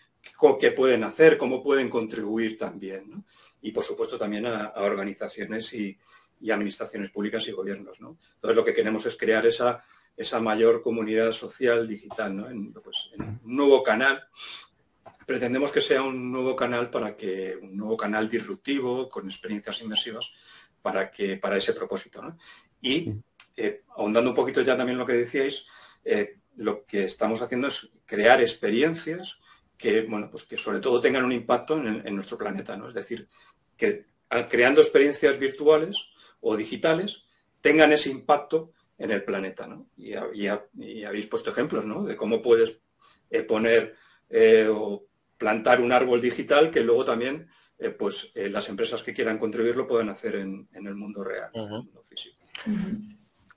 qué 0.61 0.73
pueden 0.73 1.05
hacer, 1.05 1.39
cómo 1.39 1.63
pueden 1.63 1.89
contribuir 1.89 2.59
también. 2.59 3.25
Y 3.63 3.73
por 3.73 3.85
supuesto 3.85 4.19
también 4.19 4.47
a, 4.47 4.73
organizaciones 4.77 5.73
y, 5.75 5.99
administraciones 6.51 7.11
públicas 7.11 7.47
y 7.49 7.53
gobiernos. 7.53 7.99
Entonces 7.99 8.57
lo 8.57 8.65
que 8.65 8.75
queremos 8.75 9.05
es 9.07 9.17
crear 9.17 9.45
esa, 9.47 9.83
esa 10.17 10.41
mayor 10.41 10.83
comunidad 10.83 11.33
social 11.33 11.89
digital, 11.89 12.37
¿no? 12.37 12.81
Pues, 12.81 13.11
en, 13.15 13.41
un 13.45 13.57
nuevo 13.57 13.83
canal. 13.83 14.23
Pretendemos 15.27 15.73
que 15.73 15.81
sea 15.81 16.03
un 16.03 16.31
nuevo 16.33 16.55
canal 16.55 16.91
para 16.91 17.17
que, 17.17 17.59
un 17.61 17.77
nuevo 17.77 17.97
canal 17.97 18.31
disruptivo, 18.31 19.09
con 19.09 19.27
experiencias 19.27 19.83
inmersivas, 19.83 20.33
para 20.81 21.11
que, 21.11 21.37
para 21.37 21.57
ese 21.57 21.73
propósito. 21.73 22.37
Y 22.81 23.13
eh, 23.57 23.83
ahondando 23.97 24.31
un 24.31 24.37
poquito 24.37 24.63
ya 24.63 24.77
también 24.77 24.99
lo 24.99 25.07
que 25.07 25.15
decíais, 25.15 25.67
eh, 26.05 26.39
lo 26.57 26.85
que 26.85 27.05
estamos 27.05 27.43
haciendo 27.43 27.69
es 27.69 27.91
crear 28.07 28.41
experiencias 28.41 29.39
que, 29.79 30.03
bueno, 30.03 30.29
pues 30.29 30.45
que 30.45 30.59
sobre 30.59 30.81
todo 30.81 31.01
tengan 31.01 31.25
un 31.25 31.33
impacto 31.33 31.75
en, 31.79 32.15
nuestro 32.15 32.37
planeta, 32.37 32.77
¿no? 32.77 32.89
Es 32.89 32.95
decir, 32.95 33.29
que 33.77 34.07
creando 34.51 34.81
experiencias 34.81 35.39
virtuales 35.39 36.09
o 36.41 36.57
digitales 36.57 37.25
tengan 37.61 37.93
ese 37.93 38.11
impacto 38.11 38.73
en 38.99 39.13
el 39.13 39.23
planeta, 39.23 39.69
¿no? 39.69 39.89
Y, 39.97 40.15
habéis 41.05 41.27
puesto 41.27 41.51
ejemplos, 41.51 41.87
¿no? 41.87 42.03
De 42.03 42.17
cómo 42.17 42.43
puedes 42.43 42.81
eh, 43.31 43.43
poner 43.43 43.95
eh, 44.29 44.67
o 44.69 45.07
plantar 45.39 45.81
un 45.81 45.93
árbol 45.93 46.21
digital 46.21 46.73
que 46.73 46.83
luego 46.83 47.05
también, 47.05 47.49
eh, 47.79 47.91
pues, 47.91 48.33
las 48.35 48.69
empresas 48.69 49.05
que 49.05 49.15
quieran 49.15 49.39
contribuirlo 49.39 49.87
puedan 49.87 50.09
hacer 50.09 50.35
en, 50.35 50.69
el 50.73 50.97
mundo 50.97 51.23
real, 51.23 51.51
en 51.55 51.63
el 51.63 51.71
mundo 51.71 52.03
físico. 52.03 52.37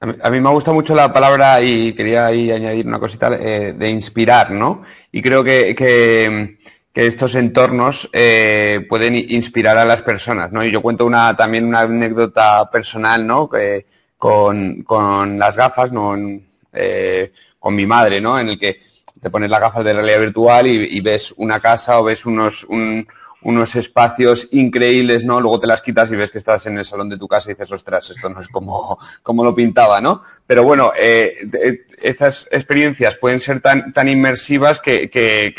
A 0.02 0.32
mí, 0.32 0.42
me 0.42 0.50
gusta 0.50 0.72
mucho 0.72 0.96
la 0.96 1.14
palabra 1.14 1.62
y 1.62 1.94
quería 1.94 2.26
ahí 2.26 2.50
añadir 2.50 2.88
una 2.88 2.98
cosita 2.98 3.38
eh, 3.40 3.74
de 3.78 3.88
inspirar, 3.88 4.50
¿no? 4.50 4.82
Y 5.12 5.22
creo 5.22 5.44
que, 5.44 6.58
estos 6.96 7.36
entornos 7.36 8.10
eh, 8.12 8.84
pueden 8.90 9.16
inspirar 9.16 9.78
a 9.78 9.86
las 9.86 10.02
personas, 10.02 10.52
¿no? 10.52 10.66
Y 10.66 10.72
yo 10.72 10.82
cuento 10.82 11.06
una, 11.06 11.38
también 11.38 11.66
una 11.66 11.82
anécdota 11.82 12.68
personal, 12.72 13.28
¿no? 13.28 13.48
Que, 13.48 13.86
con, 14.18 15.38
las 15.38 15.56
gafas, 15.56 15.92
¿no? 15.92 16.18
Eh, 16.74 17.32
con 17.60 17.76
mi 17.76 17.86
madre, 17.86 18.20
¿no? 18.20 18.40
En 18.40 18.50
el 18.50 18.60
que 18.60 18.80
te 19.22 19.30
pones 19.30 19.52
las 19.52 19.62
gafas 19.62 19.86
de 19.86 19.94
realidad 19.94 20.20
virtual 20.20 20.66
y, 20.66 21.00
ves 21.00 21.32
una 21.38 21.60
casa 21.60 22.00
o 22.00 22.06
ves 22.06 22.26
unos, 22.26 22.66
unos 23.43 23.75
espacios 23.75 24.47
increíbles, 24.51 25.23
¿no? 25.23 25.41
Luego 25.41 25.60
te 25.60 25.67
las 25.67 25.82
quitas 25.82 26.12
y 26.12 26.15
ves 26.15 26.32
que 26.32 26.38
estás 26.38 26.65
en 26.67 26.77
el 26.77 26.86
salón 26.86 27.10
de 27.10 27.17
tu 27.17 27.27
casa 27.27 27.49
y 27.49 27.54
dices, 27.54 27.71
ostras, 27.71 28.10
esto 28.10 28.30
no 28.30 28.39
es 28.39 28.47
como, 28.47 28.99
como 29.23 29.43
lo 29.43 29.56
pintaba, 29.56 29.99
¿no? 29.99 30.22
Pero 30.45 30.63
bueno, 30.63 30.91
eh, 30.97 31.82
esas 32.01 32.47
experiencias 32.51 33.16
pueden 33.16 33.41
ser 33.41 33.61
tan, 33.61 33.93
tan 33.93 34.07
inmersivas 34.07 34.80
que, 34.80 35.09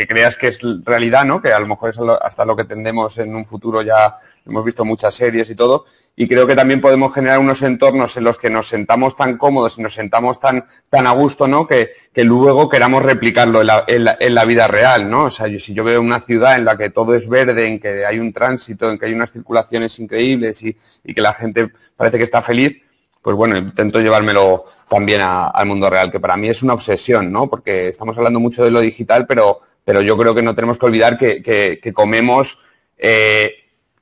creas 0.09 0.37
que 0.37 0.49
es 0.49 0.61
realidad, 0.85 1.25
¿no? 1.25 1.43
Que 1.43 1.53
a 1.53 1.59
lo 1.59 1.67
mejor 1.67 1.91
es 1.91 1.99
hasta 2.23 2.45
lo 2.45 2.57
que 2.57 2.65
tendemos 2.65 3.19
en 3.19 3.35
un 3.35 3.47
futuro 3.47 3.83
ya 3.83 4.17
hemos 4.47 4.65
visto 4.65 4.85
muchas 4.85 5.15
series 5.15 5.51
y 5.51 5.55
todo, 5.55 5.87
y 6.15 6.29
creo 6.29 6.47
que 6.47 6.55
también 6.55 6.81
podemos 6.81 7.15
generar 7.15 7.39
unos 7.39 7.63
entornos 7.63 8.17
en 8.19 8.25
los 8.25 8.37
que 8.37 8.51
nos 8.51 8.69
sentamos 8.69 9.17
tan 9.17 9.39
cómodos 9.39 9.79
y 9.79 9.83
nos 9.83 9.95
sentamos 9.95 10.39
tan, 10.39 10.67
tan 10.91 11.07
a 11.07 11.13
gusto, 11.13 11.49
¿no? 11.49 11.67
Que, 11.67 11.95
luego 12.15 12.69
queramos 12.69 13.03
replicarlo 13.03 13.63
en 13.87 14.35
la, 14.35 14.45
vida 14.45 14.69
real, 14.69 15.09
¿no? 15.09 15.25
O 15.25 15.31
sea, 15.31 15.47
si 15.59 15.73
yo 15.73 15.85
veo 15.85 16.03
una 16.03 16.21
ciudad 16.21 16.57
en 16.57 16.67
la 16.67 16.77
que 16.77 16.91
todo 16.91 17.15
es 17.15 17.27
verde, 17.27 17.67
en 17.67 17.81
que 17.81 18.05
hay 18.05 18.19
un 18.19 18.33
tránsito, 18.33 18.91
en 18.91 18.99
que 18.99 19.07
hay 19.07 19.15
unas 19.15 19.33
circulaciones 19.33 19.99
increíbles 19.99 20.63
y, 20.63 20.77
que 21.15 21.21
la 21.23 21.33
gente 21.33 21.71
parece 21.97 22.19
que 22.19 22.25
está 22.25 22.43
feliz, 22.43 22.83
pues 23.23 23.35
bueno, 23.35 23.57
intento 23.57 24.01
llevármelo 24.01 24.67
también 24.91 25.23
al 25.23 25.65
mundo 25.65 25.89
real, 25.89 26.13
que 26.13 26.21
para 26.21 26.37
mí 26.37 26.49
es 26.49 26.63
una 26.63 26.75
obsesión, 26.75 27.33
¿no? 27.33 27.49
Porque 27.49 27.89
estamos 27.89 28.19
hablando 28.19 28.39
mucho 28.39 28.63
de 28.63 28.71
lo 28.71 28.81
digital, 28.81 29.27
pero, 29.27 29.61
pero 29.83 30.03
yo 30.03 30.19
creo 30.19 30.35
que 30.35 30.43
no 30.43 30.55
tenemos 30.55 30.77
que 30.77 30.87
olvidar 30.87 31.17
que, 31.17 31.93
comemos 31.95 32.59
eh, 32.99 33.55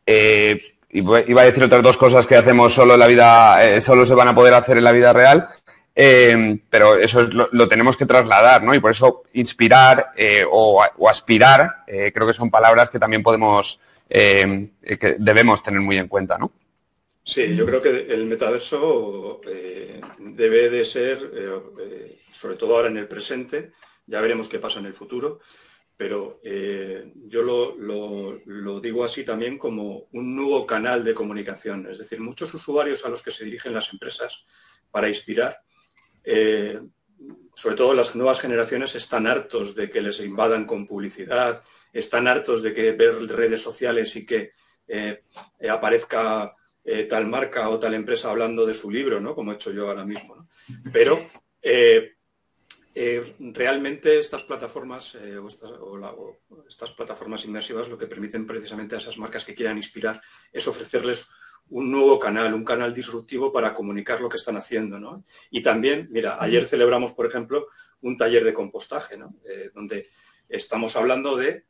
eh, 0.04 0.60
iba 0.92 1.42
a 1.42 1.44
decir 1.44 1.62
otras 1.62 1.82
dos 1.82 1.96
cosas 1.96 2.26
que 2.26 2.36
hacemos 2.36 2.74
solo 2.74 2.94
en 2.94 3.00
la 3.00 3.06
vida, 3.06 3.64
eh, 3.64 3.80
solo 3.80 4.04
se 4.04 4.14
van 4.14 4.28
a 4.28 4.34
poder 4.34 4.54
hacer 4.54 4.76
en 4.76 4.84
la 4.84 4.92
vida 4.92 5.12
real, 5.12 5.48
eh, 5.94 6.58
pero 6.68 6.96
eso 6.96 7.22
lo, 7.22 7.68
tenemos 7.68 7.96
que 7.96 8.06
trasladar, 8.06 8.62
¿no? 8.62 8.74
Y 8.74 8.80
por 8.80 8.92
eso 8.92 9.22
inspirar 9.34 10.12
eh, 10.16 10.44
o, 10.50 10.82
aspirar, 11.08 11.84
creo 11.86 12.26
que 12.26 12.34
son 12.34 12.50
palabras 12.50 12.90
que 12.90 12.98
también 12.98 13.22
podemos, 13.22 13.80
que 14.08 15.16
debemos 15.18 15.62
tener 15.62 15.80
muy 15.80 15.98
en 15.98 16.08
cuenta, 16.08 16.38
¿no? 16.38 16.52
Sí, 17.22 17.54
yo 17.54 17.66
creo 17.66 17.82
que 17.82 18.06
el 18.08 18.26
metaverso 18.26 19.40
debe 20.18 20.70
de 20.70 20.84
ser, 20.84 21.18
sobre 22.30 22.56
todo 22.56 22.76
ahora 22.76 22.88
en 22.88 22.96
el 22.96 23.06
presente, 23.06 23.72
ya 24.06 24.20
veremos 24.20 24.48
qué 24.48 24.58
pasa 24.58 24.80
en 24.80 24.86
el 24.86 24.94
futuro, 24.94 25.40
pero 26.00 26.40
eh, 26.42 27.12
yo 27.26 27.42
lo, 27.42 28.80
digo 28.80 29.04
así 29.04 29.22
también 29.22 29.58
como 29.58 30.08
un 30.12 30.34
nuevo 30.34 30.66
canal 30.66 31.04
de 31.04 31.12
comunicación. 31.12 31.86
Es 31.90 31.98
decir, 31.98 32.20
muchos 32.20 32.54
usuarios 32.54 33.04
a 33.04 33.10
los 33.10 33.22
que 33.22 33.30
se 33.30 33.44
dirigen 33.44 33.74
las 33.74 33.92
empresas 33.92 34.46
para 34.90 35.10
inspirar, 35.10 35.58
eh, 36.24 36.80
sobre 37.54 37.76
todo 37.76 37.92
las 37.92 38.16
nuevas 38.16 38.40
generaciones, 38.40 38.94
están 38.94 39.26
hartos 39.26 39.74
de 39.74 39.90
que 39.90 40.00
les 40.00 40.18
invadan 40.20 40.64
con 40.64 40.86
publicidad, 40.86 41.62
están 41.92 42.28
hartos 42.28 42.62
de 42.62 42.72
que 42.72 42.92
ver 42.92 43.16
redes 43.28 43.60
sociales 43.60 44.16
y 44.16 44.24
que 44.24 44.52
eh, 44.88 45.24
aparezca 45.68 46.56
tal 47.10 47.26
marca 47.26 47.68
o 47.68 47.78
tal 47.78 47.92
empresa 47.92 48.30
hablando 48.30 48.64
de 48.64 48.72
su 48.72 48.90
libro, 48.90 49.20
¿no? 49.20 49.34
como 49.34 49.52
he 49.52 49.56
hecho 49.56 49.70
yo 49.70 49.90
ahora 49.90 50.06
mismo. 50.06 50.48
Pero 50.94 51.28
eh, 52.92 53.36
realmente 53.38 54.18
estas 54.18 54.42
plataformas 54.42 55.14
eh, 55.14 55.38
o, 55.38 55.46
estas, 56.68 56.90
plataformas 56.90 57.44
inmersivas 57.44 57.88
lo 57.88 57.96
que 57.96 58.08
permiten 58.08 58.46
precisamente 58.46 58.96
a 58.96 58.98
esas 58.98 59.16
marcas 59.16 59.44
que 59.44 59.54
quieran 59.54 59.76
inspirar 59.76 60.20
es 60.52 60.66
ofrecerles 60.66 61.28
un 61.68 61.92
nuevo 61.92 62.18
canal, 62.18 62.52
un 62.52 62.64
canal 62.64 62.92
disruptivo 62.92 63.52
para 63.52 63.74
comunicar 63.74 64.20
lo 64.20 64.28
que 64.28 64.38
están 64.38 64.56
haciendo. 64.56 65.22
Y 65.50 65.62
también, 65.62 66.08
mira, 66.10 66.36
ayer 66.40 66.66
celebramos, 66.66 67.12
por 67.12 67.26
ejemplo, 67.26 67.68
un 68.00 68.16
taller 68.16 68.42
de 68.42 68.54
compostaje, 68.54 69.16
eh, 69.48 69.70
donde 69.72 70.08
estamos 70.48 70.96
hablando 70.96 71.36
de, 71.36 71.66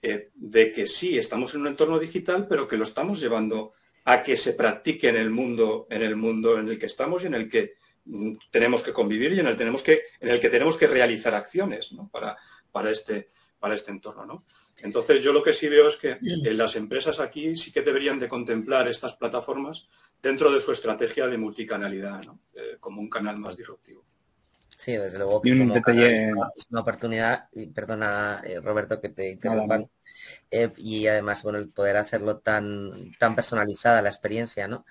de 0.00 0.72
que 0.72 0.86
sí, 0.86 1.18
estamos 1.18 1.52
en 1.54 1.62
un 1.62 1.66
entorno 1.66 1.98
digital, 1.98 2.46
pero 2.48 2.68
que 2.68 2.76
lo 2.76 2.84
estamos 2.84 3.18
llevando 3.18 3.72
a 4.04 4.22
que 4.22 4.36
se 4.36 4.52
practique 4.52 5.08
en 5.08 5.16
el 5.16 5.30
mundo, 5.30 5.88
en 5.90 6.02
el 6.02 6.14
mundo 6.14 6.56
en 6.56 6.68
el 6.68 6.78
que 6.78 6.86
estamos 6.86 7.24
y 7.24 7.26
en 7.26 7.34
el 7.34 7.48
que 7.50 7.74
tenemos 8.50 8.82
que 8.82 8.92
convivir 8.92 9.32
y 9.32 9.40
en 9.40 9.46
el, 9.46 9.56
tenemos 9.56 9.82
que, 9.82 10.02
en 10.20 10.28
el 10.30 10.40
que 10.40 10.50
tenemos 10.50 10.76
que 10.76 10.86
realizar 10.86 11.34
acciones 11.34 11.90
para, 12.10 12.36
para, 12.72 12.90
este, 12.90 13.28
para 13.58 13.74
este 13.74 13.90
entorno. 13.90 14.44
Entonces, 14.78 15.22
yo 15.22 15.32
lo 15.32 15.42
que 15.42 15.52
sí 15.52 15.68
veo 15.68 15.88
es 15.88 15.96
que 15.96 16.18
las 16.20 16.76
empresas 16.76 17.20
aquí 17.20 17.56
sí 17.56 17.70
que 17.70 17.82
deberían 17.82 18.18
de 18.18 18.28
contemplar 18.28 18.88
estas 18.88 19.14
plataformas 19.14 19.86
dentro 20.22 20.50
de 20.52 20.60
su 20.60 20.72
estrategia 20.72 21.26
de 21.26 21.38
multicanalidad, 21.38 22.22
eh, 22.54 22.76
como 22.80 23.00
un 23.00 23.10
canal 23.10 23.38
más 23.38 23.56
disruptivo. 23.56 24.04
Sí, 24.76 24.92
desde 24.92 25.18
luego 25.18 25.42
que 25.42 25.50
es 25.50 26.66
una 26.70 26.80
oportunidad, 26.80 27.48
y 27.52 27.66
perdona 27.66 28.40
eh, 28.42 28.60
Roberto 28.60 28.98
que 28.98 29.10
te 29.10 29.32
interrumpan, 29.32 29.90
eh, 30.50 30.72
y 30.78 31.06
además 31.06 31.42
bueno 31.42 31.58
el 31.58 31.68
poder 31.68 31.98
hacerlo 31.98 32.38
tan, 32.38 33.12
tan 33.18 33.36
personalizada 33.36 34.00
la 34.00 34.08
experiencia, 34.08 34.68
¿no? 34.68 34.86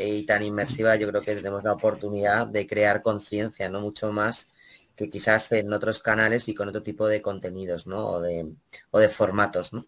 Y 0.00 0.24
tan 0.24 0.42
inmersiva, 0.42 0.96
yo 0.96 1.08
creo 1.08 1.22
que 1.22 1.34
tenemos 1.34 1.62
la 1.64 1.72
oportunidad 1.72 2.46
de 2.46 2.66
crear 2.66 3.02
conciencia, 3.02 3.68
¿no? 3.68 3.80
Mucho 3.80 4.12
más 4.12 4.48
que 4.96 5.08
quizás 5.08 5.50
en 5.52 5.72
otros 5.72 6.00
canales 6.02 6.48
y 6.48 6.54
con 6.54 6.68
otro 6.68 6.82
tipo 6.82 7.08
de 7.08 7.22
contenidos, 7.22 7.86
¿no? 7.86 8.06
O 8.06 8.20
de, 8.20 8.46
o 8.90 8.98
de 9.00 9.08
formatos, 9.08 9.72
¿no? 9.72 9.86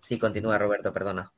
Sí, 0.00 0.18
continúa 0.18 0.58
Roberto, 0.58 0.92
perdona. 0.92 1.32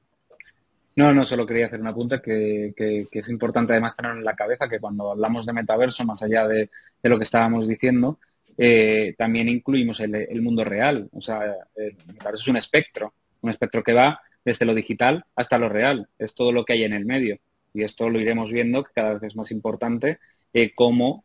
No, 0.97 1.15
no, 1.15 1.27
solo 1.27 1.47
quería 1.47 1.67
hacer 1.67 1.81
una 1.81 1.95
punta 1.95 2.21
que, 2.21 2.75
es 3.11 3.29
importante 3.29 3.73
además 3.73 3.97
tener 3.97 4.13
en 4.13 4.25
la 4.25 4.35
cabeza 4.35 4.69
que 4.69 4.81
cuando 4.81 5.11
hablamos 5.13 5.47
de 5.47 5.53
metaverso, 5.53 6.05
más 6.05 6.23
allá 6.23 6.47
de, 6.49 6.71
lo 7.03 7.19
que 7.19 7.25
estábamos 7.25 7.69
diciendo, 7.69 8.19
eh, 8.59 9.15
también 9.17 9.49
incluimos 9.49 10.01
el, 10.01 10.15
el, 10.15 10.43
mundo 10.43 10.65
real. 10.65 11.09
O 11.13 11.21
sea, 11.21 11.55
el 11.77 11.97
metaverso 12.07 12.43
es 12.43 12.49
un 12.49 12.57
espectro, 12.57 13.15
un 13.41 13.51
espectro 13.51 13.83
que 13.83 13.95
va 13.95 14.21
desde 14.45 14.67
lo 14.67 14.75
digital 14.75 15.25
hasta 15.37 15.59
lo 15.59 15.69
real. 15.69 16.09
Es 16.19 16.35
todo 16.35 16.53
lo 16.53 16.65
que 16.65 16.75
hay 16.75 16.85
en 16.85 16.93
el 16.93 17.07
medio 17.07 17.39
y 17.75 17.83
esto 17.83 18.11
lo 18.11 18.21
iremos 18.21 18.51
viendo, 18.51 18.85
que 18.85 18.93
cada 18.95 19.15
vez 19.15 19.23
es 19.25 19.37
más 19.37 19.51
importante, 19.51 20.19
eh, 20.53 20.73
cómo 20.75 21.25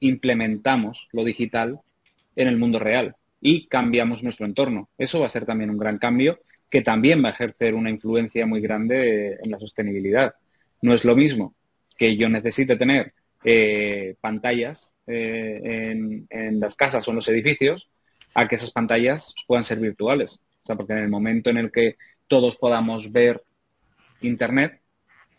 implementamos 0.00 1.08
lo 1.12 1.24
digital 1.24 1.80
en 2.34 2.48
el 2.48 2.58
mundo 2.58 2.78
real 2.78 3.16
y 3.40 3.66
cambiamos 3.66 4.22
nuestro 4.22 4.46
entorno. 4.46 4.88
Eso 4.98 5.20
va 5.20 5.26
a 5.26 5.30
ser 5.30 5.46
también 5.46 5.70
un 5.70 5.78
gran 5.78 5.98
cambio 5.98 6.40
que 6.68 6.82
también 6.82 7.22
va 7.22 7.28
a 7.28 7.32
ejercer 7.32 7.74
una 7.74 7.90
influencia 7.90 8.46
muy 8.46 8.60
grande 8.60 9.38
en 9.42 9.50
la 9.50 9.58
sostenibilidad. 9.58 10.34
No 10.82 10.94
es 10.94 11.04
lo 11.04 11.14
mismo 11.14 11.54
que 11.96 12.16
yo 12.16 12.28
necesite 12.28 12.76
tener 12.76 13.14
eh, 13.44 14.16
pantallas 14.20 14.94
eh, 15.06 15.60
en, 15.62 16.26
en, 16.30 16.60
las 16.60 16.74
casas 16.74 17.06
o 17.06 17.10
en 17.12 17.16
los 17.16 17.28
edificios 17.28 17.88
a 18.34 18.48
que 18.48 18.56
esas 18.56 18.72
pantallas 18.72 19.34
puedan 19.46 19.64
ser 19.64 19.78
virtuales. 19.78 20.40
O 20.62 20.66
sea, 20.66 20.76
porque 20.76 20.94
en 20.94 20.98
el 20.98 21.08
momento 21.08 21.50
en 21.50 21.58
el 21.58 21.70
que 21.70 21.96
todos 22.26 22.56
podamos 22.56 23.12
ver 23.12 23.42
Internet, 24.20 24.80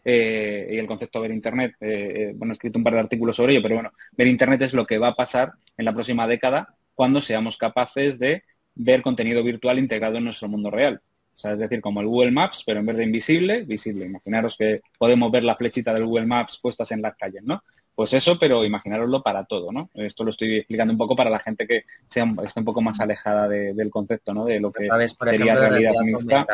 eh, 0.10 0.70
y 0.72 0.78
el 0.78 0.88
concepto 0.88 1.20
de 1.20 1.28
ver 1.28 1.36
Internet, 1.36 1.76
eh, 1.82 2.14
eh, 2.16 2.34
bueno, 2.34 2.54
he 2.54 2.56
escrito 2.56 2.80
un 2.80 2.84
par 2.86 2.94
de 2.94 3.02
artículos 3.02 3.36
sobre 3.36 3.52
ello, 3.52 3.62
pero 3.62 3.76
bueno, 3.76 3.92
ver 4.14 4.28
Internet 4.28 4.62
es 4.62 4.74
lo 4.74 4.86
que 4.86 5.00
va 5.00 5.10
a 5.10 5.16
pasar 5.16 5.52
en 5.76 5.84
la 5.84 5.94
próxima 5.94 6.26
década 6.28 6.78
cuando 6.96 7.22
seamos 7.22 7.58
capaces 7.58 8.18
de 8.18 8.46
ver 8.74 9.02
contenido 9.02 9.44
virtual 9.44 9.80
integrado 9.80 10.16
en 10.18 10.24
nuestro 10.24 10.48
mundo 10.48 10.72
real. 10.72 11.02
O 11.36 11.40
sea, 11.40 11.52
es 11.52 11.60
decir, 11.60 11.82
como 11.82 12.00
el 12.00 12.08
Google 12.08 12.32
Maps, 12.32 12.64
pero 12.66 12.80
en 12.80 12.86
vez 12.86 12.96
de 12.96 13.04
invisible, 13.04 13.64
visible. 13.64 14.06
Imaginaros 14.06 14.56
que 14.58 14.80
podemos 14.98 15.30
ver 15.30 15.44
la 15.44 15.58
flechita 15.58 15.94
del 15.94 16.06
Google 16.06 16.26
Maps 16.26 16.58
puestas 16.62 16.90
en 16.92 17.02
las 17.02 17.18
calles, 17.18 17.44
¿no? 17.44 17.62
Pues 17.98 18.14
eso, 18.14 18.38
pero 18.38 18.64
imaginaroslo 18.64 19.24
para 19.24 19.46
todo, 19.46 19.72
¿no? 19.72 19.90
Esto 19.96 20.24
lo 20.24 20.30
estoy 20.30 20.58
explicando 20.58 20.94
un 20.94 21.00
poco 21.00 21.16
para 21.16 21.32
la 21.32 21.40
gente 21.40 21.66
que 21.66 21.86
sea, 22.08 22.32
esté 22.46 22.60
un 22.60 22.66
poco 22.68 22.80
más 22.80 23.00
alejada 23.00 23.48
del 23.48 23.90
concepto, 23.90 24.36
¿no? 24.36 24.46
De 24.46 24.60
lo 24.60 24.72
que 24.72 24.88
sería 25.26 25.56
realidad 25.56 25.94
mixta. 26.04 26.46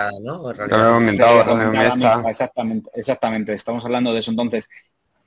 Exactamente, 2.29 2.89
exactamente. 2.95 3.53
Estamos 3.53 3.83
hablando 3.83 4.13
de 4.13 4.21
eso. 4.21 4.31
Entonces, 4.31 4.69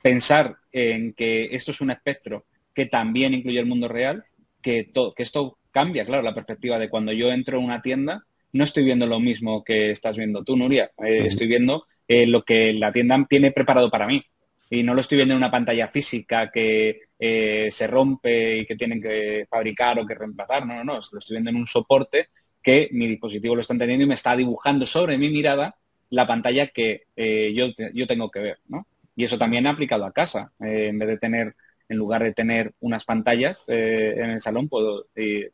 pensar 0.01 0.57
en 0.73 1.13
que 1.13 1.55
esto 1.55 1.73
es 1.73 1.83
un 1.83 1.91
espectro 1.91 2.47
que 2.73 2.87
también 2.87 3.35
incluye 3.35 3.61
el 3.61 3.67
mundo 3.67 3.87
real, 3.87 4.25
que, 4.63 4.91
que 5.15 5.23
esto 5.23 5.59
cambia, 5.71 6.07
claro, 6.07 6.23
la 6.23 6.35
perspectiva 6.35 6.79
de 6.79 6.89
cuando 6.89 7.13
yo 7.13 7.31
entro 7.31 7.59
en 7.59 7.65
una 7.65 7.83
tienda, 7.83 8.25
no 8.53 8.65
estoy 8.65 8.85
viendo 8.85 9.07
lo 9.07 9.21
mismo 9.21 9.63
que 9.63 9.91
estás 9.91 10.17
viendo 10.17 10.45
tú, 10.45 10.57
Nuria. 10.57 10.91
Eh, 10.97 11.27
estoy 11.27 11.47
viendo 11.47 11.85
eh, 12.09 12.27
lo 12.27 12.43
que 12.43 12.73
la 12.73 12.91
tienda 12.91 13.23
tiene 13.29 13.53
preparado 13.53 13.91
para 13.91 14.07
mí 14.07 14.25
y 14.69 14.83
no 14.83 14.95
lo 14.95 15.01
estoy 15.01 15.17
viendo 15.17 15.35
en 15.35 15.39
una 15.39 15.51
pantalla 15.51 15.89
física 15.89 16.51
que 16.51 17.01
eh, 17.19 17.71
se 17.73 17.87
rompe 17.87 18.59
y 18.59 18.67
que 18.67 18.77
tienen 18.77 19.01
que 19.01 19.47
fabricar 19.49 19.99
o 19.99 20.07
que 20.07 20.15
reemplazar. 20.15 20.67
No, 20.67 20.75
no, 20.75 20.85
no, 20.85 20.95
lo 20.95 21.19
estoy 21.19 21.35
viendo 21.35 21.51
en 21.51 21.57
un 21.57 21.67
soporte 21.67 22.29
que 22.63 22.89
mi 22.93 23.07
dispositivo 23.07 23.55
lo 23.55 23.61
está 23.61 23.75
entendiendo 23.75 24.05
y 24.05 24.09
me 24.09 24.15
está 24.15 24.37
dibujando 24.37 24.87
sobre 24.87 25.17
mi 25.19 25.31
mirada 25.31 25.77
la 26.11 26.27
pantalla 26.27 26.69
que 26.69 27.05
eh, 27.15 27.53
yo, 27.55 27.69
yo, 27.93 28.07
tengo 28.07 28.31
que 28.31 28.41
ver. 28.41 28.59
¿no? 28.67 28.87
Y 29.15 29.25
eso 29.25 29.39
también 29.39 29.67
ha 29.67 29.71
aplicado 29.71 30.05
a 30.05 30.13
casa. 30.13 30.53
Eh, 30.61 30.89
en 30.89 30.99
vez 30.99 31.09
de 31.09 31.19
tener, 31.19 31.55
en 31.89 31.97
lugar 31.97 32.23
de 32.23 32.33
tener 32.33 32.75
unas 32.81 33.05
pantallas 33.05 33.65
en 33.69 34.31
el 34.31 34.41
salón, 34.41 34.69
puedo, 34.69 35.07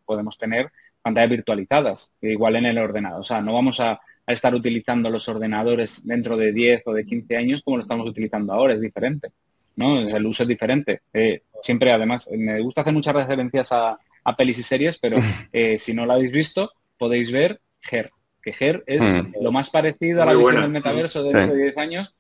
podemos 0.07 0.39
tener 0.39 0.71
pantallas 1.03 1.31
virtualizadas, 1.31 2.13
igual 2.23 2.57
en 2.57 2.67
el 2.67 2.79
ordenador. 2.79 3.21
O 3.21 3.25
sea, 3.25 3.43
no 3.43 3.53
vamos 3.53 3.81
a 3.81 4.01
a 4.27 4.33
estar 4.33 4.55
utilizando 4.55 5.11
los 5.11 5.29
ordenadores 5.29 6.07
dentro 6.07 6.37
de 6.37 6.53
10 6.53 6.83
o 6.87 6.93
de 6.93 7.05
15 7.05 7.37
años 7.37 7.63
como 7.65 7.77
lo 7.77 7.83
estamos 7.83 8.09
utilizando 8.09 8.53
ahora, 8.53 8.75
es 8.75 8.81
diferente, 8.81 9.31
¿no? 9.77 10.01
El 10.01 10.27
uso 10.27 10.45
es 10.45 10.49
diferente. 10.49 11.03
Eh, 11.13 11.43
siempre, 11.63 11.93
además, 11.93 12.29
me 12.31 12.61
gusta 12.61 12.83
hacer 12.83 12.93
muchas 12.93 13.15
referencias 13.15 13.73
a, 13.73 13.99
a 14.25 14.37
pelis 14.37 14.59
y 14.59 14.63
series, 14.63 14.99
pero 14.99 15.19
eh, 15.53 15.79
si 15.79 15.93
no 15.95 16.07
lo 16.07 16.13
habéis 16.13 16.33
visto, 16.33 16.73
podéis 16.99 17.33
ver 17.33 17.61
Her, 17.91 18.11
que 18.43 18.55
Her 18.59 18.85
es 18.87 19.03
mm. 19.03 19.43
lo 19.43 19.53
más 19.53 19.71
parecido 19.71 20.23
a 20.23 20.27
la 20.27 20.35
visión 20.35 20.63
del 20.63 20.71
metaverso 20.71 21.23
de 21.23 21.47
de 21.47 21.57
10 21.57 21.79
años, 21.79 22.15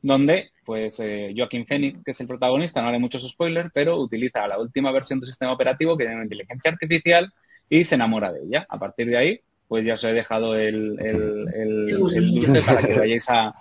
donde 0.00 0.50
pues 0.64 1.00
eh, 1.00 1.34
Joaquín 1.36 1.66
Phoenix, 1.66 1.98
que 2.04 2.12
es 2.12 2.20
el 2.20 2.28
protagonista, 2.28 2.80
no 2.80 2.88
haré 2.88 2.98
muchos 2.98 3.28
spoilers, 3.28 3.70
pero 3.74 3.98
utiliza 3.98 4.46
la 4.46 4.58
última 4.58 4.92
versión 4.92 5.18
del 5.20 5.28
sistema 5.28 5.52
operativo 5.52 5.96
que 5.96 6.04
tiene 6.04 6.14
una 6.16 6.24
inteligencia 6.24 6.70
artificial 6.70 7.32
y 7.68 7.84
se 7.84 7.96
enamora 7.96 8.32
de 8.32 8.44
ella. 8.44 8.66
A 8.68 8.78
partir 8.78 9.08
de 9.08 9.16
ahí, 9.16 9.40
pues 9.72 9.86
ya 9.86 9.94
os 9.94 10.04
he 10.04 10.12
dejado 10.12 10.54
el, 10.54 10.98
el, 11.00 11.86
dulce 11.96 12.20
para 12.60 12.82
que 12.82 12.92
vayáis 12.92 13.24
a, 13.30 13.54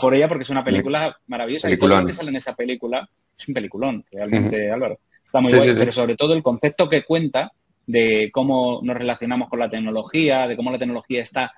por 0.00 0.14
ella 0.14 0.28
porque 0.28 0.44
es 0.44 0.50
una 0.50 0.62
película 0.62 1.18
maravillosa. 1.26 1.68
Y 1.68 1.76
todo 1.76 2.00
lo 2.00 2.06
que 2.06 2.14
sale 2.14 2.30
en 2.30 2.36
esa 2.36 2.54
película 2.54 3.10
es 3.36 3.48
un 3.48 3.54
peliculón, 3.54 4.04
realmente, 4.12 4.70
Álvaro. 4.70 5.00
Está 5.26 5.40
muy 5.40 5.52
guay, 5.52 5.74
pero 5.74 5.92
sobre 5.92 6.14
todo 6.14 6.34
el 6.34 6.44
concepto 6.44 6.88
que 6.88 7.02
cuenta 7.02 7.50
de 7.88 8.30
cómo 8.32 8.78
nos 8.84 8.96
relacionamos 8.96 9.48
con 9.48 9.58
la 9.58 9.68
tecnología, 9.68 10.46
de 10.46 10.54
cómo 10.54 10.70
la 10.70 10.78
tecnología 10.78 11.24
está 11.24 11.52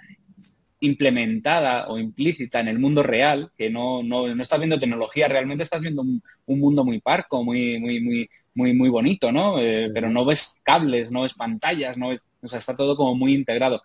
implementada 0.80 1.86
o 1.88 1.98
implícita 1.98 2.60
en 2.60 2.68
el 2.68 2.78
mundo 2.78 3.02
real, 3.02 3.52
que 3.54 3.68
no, 3.68 4.02
no, 4.02 4.28
estás 4.40 4.60
viendo 4.60 4.80
tecnología, 4.80 5.28
realmente 5.28 5.64
estás 5.64 5.82
viendo 5.82 6.00
un, 6.00 6.22
mundo 6.46 6.86
muy 6.86 7.02
parco, 7.02 7.44
muy, 7.44 7.78
muy, 7.78 8.00
muy, 8.00 8.30
muy, 8.54 8.72
muy 8.72 8.88
bonito, 8.88 9.30
¿no? 9.30 9.58
Eh, 9.58 9.90
pero 9.92 10.08
no 10.08 10.24
ves 10.24 10.58
cables, 10.62 11.10
no 11.10 11.20
ves 11.20 11.34
pantallas, 11.34 11.98
no 11.98 12.08
ves, 12.08 12.24
o 12.42 12.48
sea, 12.48 12.58
está 12.58 12.76
todo 12.76 12.96
como 12.96 13.14
muy 13.14 13.34
integrado. 13.34 13.82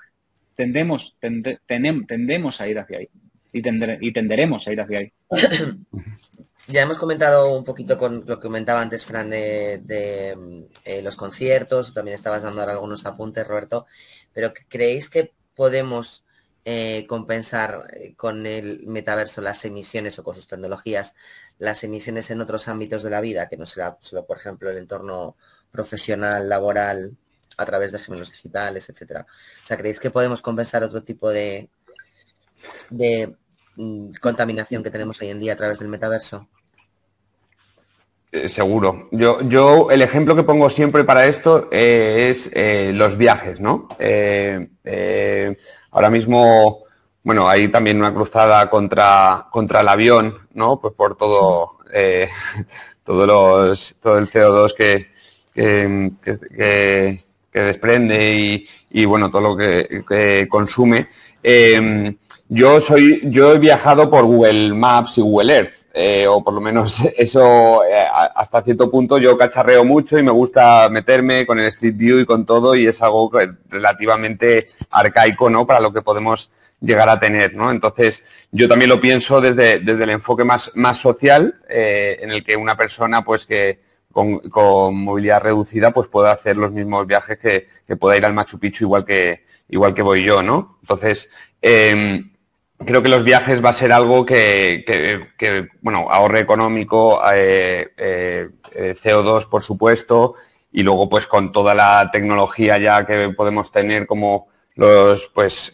Tendemos, 0.56 1.18
tendemos 1.20 2.62
a 2.62 2.68
ir 2.68 2.80
hacia 2.80 3.00
ahí 3.00 3.10
y, 3.52 3.60
y 4.08 4.12
tenderemos 4.12 4.68
a 4.68 4.72
ir 4.72 4.82
hacia 4.82 5.00
ahí. 5.00 5.14
Ya 6.68 6.82
hemos 6.82 6.98
comentado 6.98 7.56
un 7.56 7.64
poquito 7.64 7.96
con 7.96 8.24
lo 8.26 8.40
que 8.40 8.48
comentaba 8.48 8.82
antes 8.82 9.06
Fran 9.06 9.30
de, 9.30 9.84
eh, 10.84 11.02
los 11.04 11.16
conciertos, 11.16 11.94
también 11.94 12.16
estabas 12.16 12.42
dando 12.42 12.64
algunos 12.64 13.06
apuntes, 13.06 13.46
Roberto, 13.46 13.86
pero 14.34 14.52
¿creéis 14.68 15.08
que 15.08 15.36
podemos 15.54 16.26
eh, 16.66 17.06
compensar 17.08 17.92
eh, 17.94 18.16
con 18.16 18.48
el 18.48 18.88
metaverso 18.88 19.42
las 19.42 19.64
emisiones 19.64 20.18
o 20.18 20.24
con 20.24 20.34
sus 20.34 20.48
tecnologías 20.48 21.16
las 21.60 21.84
emisiones 21.84 22.32
en 22.32 22.42
otros 22.42 22.68
ámbitos 22.68 23.04
de 23.04 23.12
la 23.12 23.22
vida, 23.22 23.48
que 23.48 23.58
no 23.58 23.68
será 23.68 23.98
solo, 24.02 24.26
por 24.26 24.38
ejemplo, 24.38 24.72
el 24.72 24.78
entorno 24.78 25.38
profesional, 25.70 26.50
laboral, 26.50 27.16
a 27.58 27.66
través 27.66 27.92
de 27.92 28.00
gemelos 28.00 28.32
digitales, 28.32 28.90
etcétera. 28.90 29.26
O 29.30 29.66
sea, 29.66 29.78
¿creéis 29.78 30.00
que 30.00 30.12
podemos 30.12 30.42
compensar 30.42 30.84
otro 30.84 31.04
tipo 31.04 31.30
de, 31.30 31.70
de 32.90 33.36
mm, 33.76 34.12
contaminación 34.22 34.84
que 34.84 34.92
tenemos 34.92 35.22
hoy 35.22 35.30
en 35.30 35.40
día 35.40 35.54
a 35.54 35.58
través 35.58 35.80
del 35.80 35.90
metaverso? 35.90 36.48
Eh, 38.32 38.50
seguro. 38.50 39.08
Yo, 39.12 39.42
yo, 39.42 39.92
el 39.92 40.02
ejemplo 40.02 40.36
que 40.36 40.44
pongo 40.44 40.70
siempre 40.70 41.04
para 41.04 41.26
esto 41.26 41.70
es 41.72 42.52
los 42.54 43.18
viajes, 43.18 43.60
¿no? 43.60 43.88
Ahora 45.96 46.10
mismo, 46.10 46.84
bueno, 47.24 47.48
hay 47.48 47.70
también 47.70 47.96
una 47.96 48.14
cruzada 48.14 48.70
contra, 48.70 49.48
contra 49.50 49.80
el 49.80 49.88
avión, 49.88 50.40
¿no? 50.54 50.82
Pues 50.82 50.94
por 50.94 51.16
todo, 51.16 51.78
eh, 51.94 52.28
todos 53.06 53.26
los, 53.26 53.96
todo 54.02 54.18
el 54.18 54.30
CO2 54.30 54.74
que, 54.76 55.08
que, 55.54 57.25
desprende 57.62 58.68
y, 58.90 59.06
bueno, 59.06 59.30
todo 59.30 59.42
lo 59.42 59.58
que, 59.58 60.48
consume. 60.50 61.08
Em, 61.44 62.16
yo 62.48 62.80
soy, 62.80 63.22
yo 63.26 63.54
he 63.54 63.60
viajado 63.60 64.10
por 64.10 64.24
Google 64.26 64.74
Maps 64.74 65.18
y 65.18 65.22
Google 65.22 65.54
Earth, 65.54 65.74
eh, 65.94 66.28
o 66.28 66.44
por 66.44 66.54
lo 66.54 66.62
menos 66.62 67.00
eso 67.18 67.84
eh, 67.86 68.06
hasta 68.36 68.62
cierto 68.62 68.92
punto 68.92 69.18
yo 69.18 69.38
cacharreo 69.38 69.86
mucho 69.86 70.20
y 70.20 70.24
me 70.24 70.32
gusta 70.32 70.90
meterme 70.90 71.46
con 71.46 71.60
el 71.60 71.68
Street 71.68 71.96
View 71.96 72.20
y 72.20 72.26
con 72.26 72.46
todo 72.46 72.76
y 72.76 72.86
es 72.86 73.02
algo 73.02 73.32
relativamente 73.70 74.68
arcaico, 74.92 75.50
¿no? 75.50 75.66
Para 75.66 75.80
lo 75.80 75.94
que 75.94 76.02
podemos 76.02 76.52
llegar 76.82 77.10
a 77.10 77.20
tener, 77.20 77.56
¿no? 77.56 77.72
Entonces, 77.72 78.24
yo 78.52 78.68
también 78.68 78.90
lo 78.90 79.02
pienso 79.02 79.42
desde, 79.42 79.80
desde 79.80 80.04
el 80.04 80.12
enfoque 80.12 80.44
más, 80.44 80.72
más 80.76 80.98
social, 80.98 81.56
eh, 81.68 82.20
en 82.22 82.32
el 82.32 82.44
que 82.44 82.56
una 82.56 82.78
persona, 82.78 83.24
pues, 83.24 83.46
que 83.46 83.80
con, 84.16 84.96
movilidad 84.96 85.42
reducida, 85.42 85.92
pues 85.92 86.08
pueda 86.08 86.32
hacer 86.32 86.56
los 86.56 86.72
mismos 86.72 87.06
viajes 87.06 87.38
que, 87.38 87.68
que, 87.86 87.98
pueda 87.98 88.16
ir 88.16 88.24
al 88.24 88.34
Machu 88.34 88.58
Picchu 88.58 88.86
igual 88.86 89.04
que, 89.04 89.44
igual 89.68 89.94
que 89.94 90.02
voy 90.02 90.24
yo, 90.24 90.42
¿no? 90.42 90.78
Entonces, 90.82 91.30
eh, 91.62 92.24
creo 92.86 93.04
que 93.04 93.10
los 93.10 93.26
viajes 93.26 93.64
va 93.64 93.72
a 93.72 93.74
ser 93.74 93.92
algo 93.92 94.26
que, 94.26 95.28
bueno, 95.82 96.08
ahorre 96.10 96.40
económico, 96.40 97.22
eh, 97.34 97.92
eh, 97.98 98.50
eh 98.74 98.96
CO2, 99.04 99.50
por 99.50 99.64
supuesto, 99.64 100.36
y 100.72 100.84
luego, 100.84 101.10
pues, 101.10 101.28
con 101.28 101.52
toda 101.52 101.76
la 101.76 102.10
tecnología 102.14 102.78
ya 102.78 103.06
que 103.06 103.30
podemos 103.30 103.70
tener, 103.70 104.08
como 104.08 104.48
los, 104.76 105.30
pues, 105.34 105.74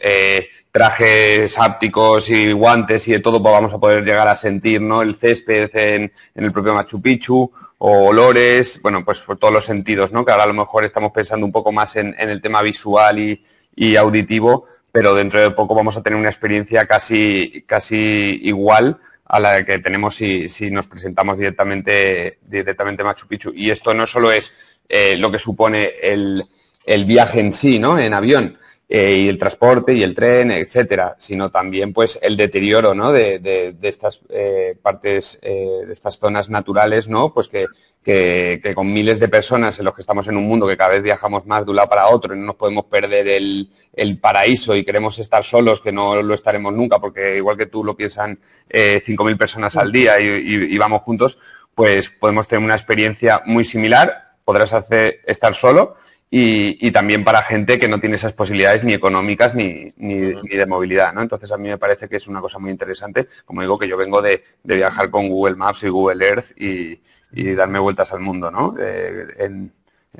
trajes 0.72 1.58
ápticos 1.58 2.30
y 2.30 2.50
guantes 2.50 3.06
y 3.06 3.12
de 3.12 3.20
todo, 3.20 3.40
pues 3.40 3.52
vamos 3.52 3.74
a 3.74 3.78
poder 3.78 4.04
llegar 4.04 4.26
a 4.26 4.34
sentir, 4.34 4.80
¿no? 4.80 5.02
El 5.02 5.14
césped 5.14 5.70
en, 5.74 6.12
el 6.34 6.50
propio 6.50 6.74
Machu 6.74 7.00
Picchu, 7.00 7.52
o 7.84 8.06
olores, 8.06 8.80
bueno, 8.80 9.04
pues 9.04 9.18
por 9.18 9.38
todos 9.38 9.52
los 9.52 9.64
sentidos, 9.64 10.12
¿no? 10.12 10.24
Que 10.24 10.30
ahora 10.30 10.44
a 10.44 10.46
lo 10.46 10.54
mejor 10.54 10.84
estamos 10.84 11.10
pensando 11.10 11.44
un 11.44 11.50
poco 11.50 11.72
más 11.72 11.96
en, 11.96 12.14
el 12.16 12.40
tema 12.40 12.62
visual 12.62 13.18
y, 13.18 13.44
y 13.74 13.96
auditivo, 13.96 14.66
pero 14.92 15.16
dentro 15.16 15.40
de 15.40 15.50
poco 15.50 15.74
vamos 15.74 15.96
a 15.96 16.00
tener 16.00 16.16
una 16.16 16.28
experiencia 16.28 16.86
casi, 16.86 17.64
casi 17.66 18.38
igual 18.44 19.00
a 19.24 19.40
la 19.40 19.64
que 19.64 19.80
tenemos 19.80 20.14
si, 20.14 20.48
si 20.48 20.70
nos 20.70 20.86
presentamos 20.86 21.36
directamente, 21.36 22.38
directamente 22.42 23.02
Machu 23.02 23.26
Picchu. 23.26 23.52
Y 23.52 23.70
esto 23.70 23.92
no 23.94 24.06
solo 24.06 24.30
es 24.30 24.52
eh, 24.88 25.16
lo 25.16 25.32
que 25.32 25.40
supone 25.40 25.94
el, 26.00 26.44
el, 26.86 27.04
viaje 27.04 27.40
en 27.40 27.52
sí, 27.52 27.80
¿no? 27.80 27.98
En 27.98 28.14
avión, 28.14 28.58
eh, 28.94 29.16
y 29.16 29.28
el 29.28 29.38
transporte 29.38 29.94
y 29.94 30.02
el 30.02 30.14
tren, 30.14 30.50
etcétera, 30.50 31.16
sino 31.18 31.50
también 31.50 31.92
pues 31.92 32.18
el 32.20 32.36
deterioro, 32.36 32.94
¿no? 32.94 33.10
De, 33.12 33.38
de, 33.38 33.72
de 33.72 33.88
estas 33.88 34.20
eh, 34.28 34.76
partes, 34.82 35.38
de 35.40 35.92
estas 35.92 36.18
zonas 36.18 36.50
naturales, 36.50 37.08
¿no? 37.08 37.32
Pues 37.32 37.48
que, 37.48 37.66
que, 38.02 38.72
con 38.74 38.92
miles 38.92 39.20
de 39.20 39.28
personas 39.28 39.78
en 39.78 39.84
los 39.84 39.94
que 39.94 40.00
estamos 40.00 40.26
en 40.26 40.36
un 40.36 40.46
mundo 40.48 40.66
que 40.66 40.76
cada 40.76 40.90
vez 40.90 41.02
viajamos 41.02 41.46
más 41.46 41.64
de 41.64 41.70
un 41.70 41.76
lado 41.76 41.88
para 41.88 42.08
otro 42.08 42.34
y 42.34 42.38
no 42.38 42.46
nos 42.46 42.56
podemos 42.56 42.86
perder 42.86 43.28
el, 43.28 44.18
paraíso 44.20 44.74
y 44.74 44.84
queremos 44.84 45.18
estar 45.18 45.44
solos, 45.44 45.80
que 45.80 45.92
no 45.92 46.20
lo 46.22 46.34
estaremos 46.34 46.72
nunca, 46.72 46.98
porque 46.98 47.36
igual 47.36 47.56
que 47.56 47.66
tú 47.66 47.84
lo 47.84 47.96
piensan 47.96 48.40
eh, 48.68 49.02
5.000 49.06 49.38
personas 49.38 49.76
al 49.76 49.92
día 49.92 50.20
y, 50.20 50.76
vamos 50.78 51.02
juntos, 51.02 51.38
pues 51.74 52.10
podemos 52.10 52.48
tener 52.48 52.64
una 52.64 52.74
experiencia 52.74 53.42
muy 53.46 53.64
similar, 53.64 54.34
podrás 54.44 54.72
hacer 54.72 55.20
estar 55.26 55.54
solo 55.54 55.96
y, 56.34 56.90
también 56.92 57.24
para 57.24 57.42
gente 57.42 57.78
que 57.78 57.88
no 57.88 58.00
tiene 58.00 58.16
esas 58.16 58.32
posibilidades 58.32 58.82
ni 58.84 58.94
económicas 58.94 59.54
ni, 59.54 59.92
ni, 59.98 60.32
de 60.32 60.66
movilidad, 60.66 61.12
¿no? 61.12 61.20
Entonces 61.20 61.50
a 61.52 61.58
mí 61.58 61.68
me 61.68 61.76
parece 61.76 62.08
que 62.08 62.16
es 62.16 62.26
una 62.26 62.40
cosa 62.40 62.58
muy 62.58 62.70
interesante, 62.70 63.28
como 63.44 63.60
digo, 63.60 63.78
que 63.78 63.86
yo 63.86 63.98
vengo 63.98 64.22
de, 64.22 64.42
de 64.64 64.76
viajar 64.76 65.10
con 65.10 65.28
Google 65.28 65.56
Maps 65.56 65.82
y 65.82 65.90
Google 65.90 66.26
Earth 66.26 66.58
y, 66.58 66.98
y 67.32 67.54
darme 67.54 67.80
vueltas 67.80 68.12
al 68.14 68.20
mundo, 68.20 68.50
¿no? 68.50 68.74
en, 68.78 69.72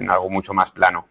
algo 0.07 0.29
mucho 0.29 0.53
más 0.53 0.71
plano. 0.73 1.07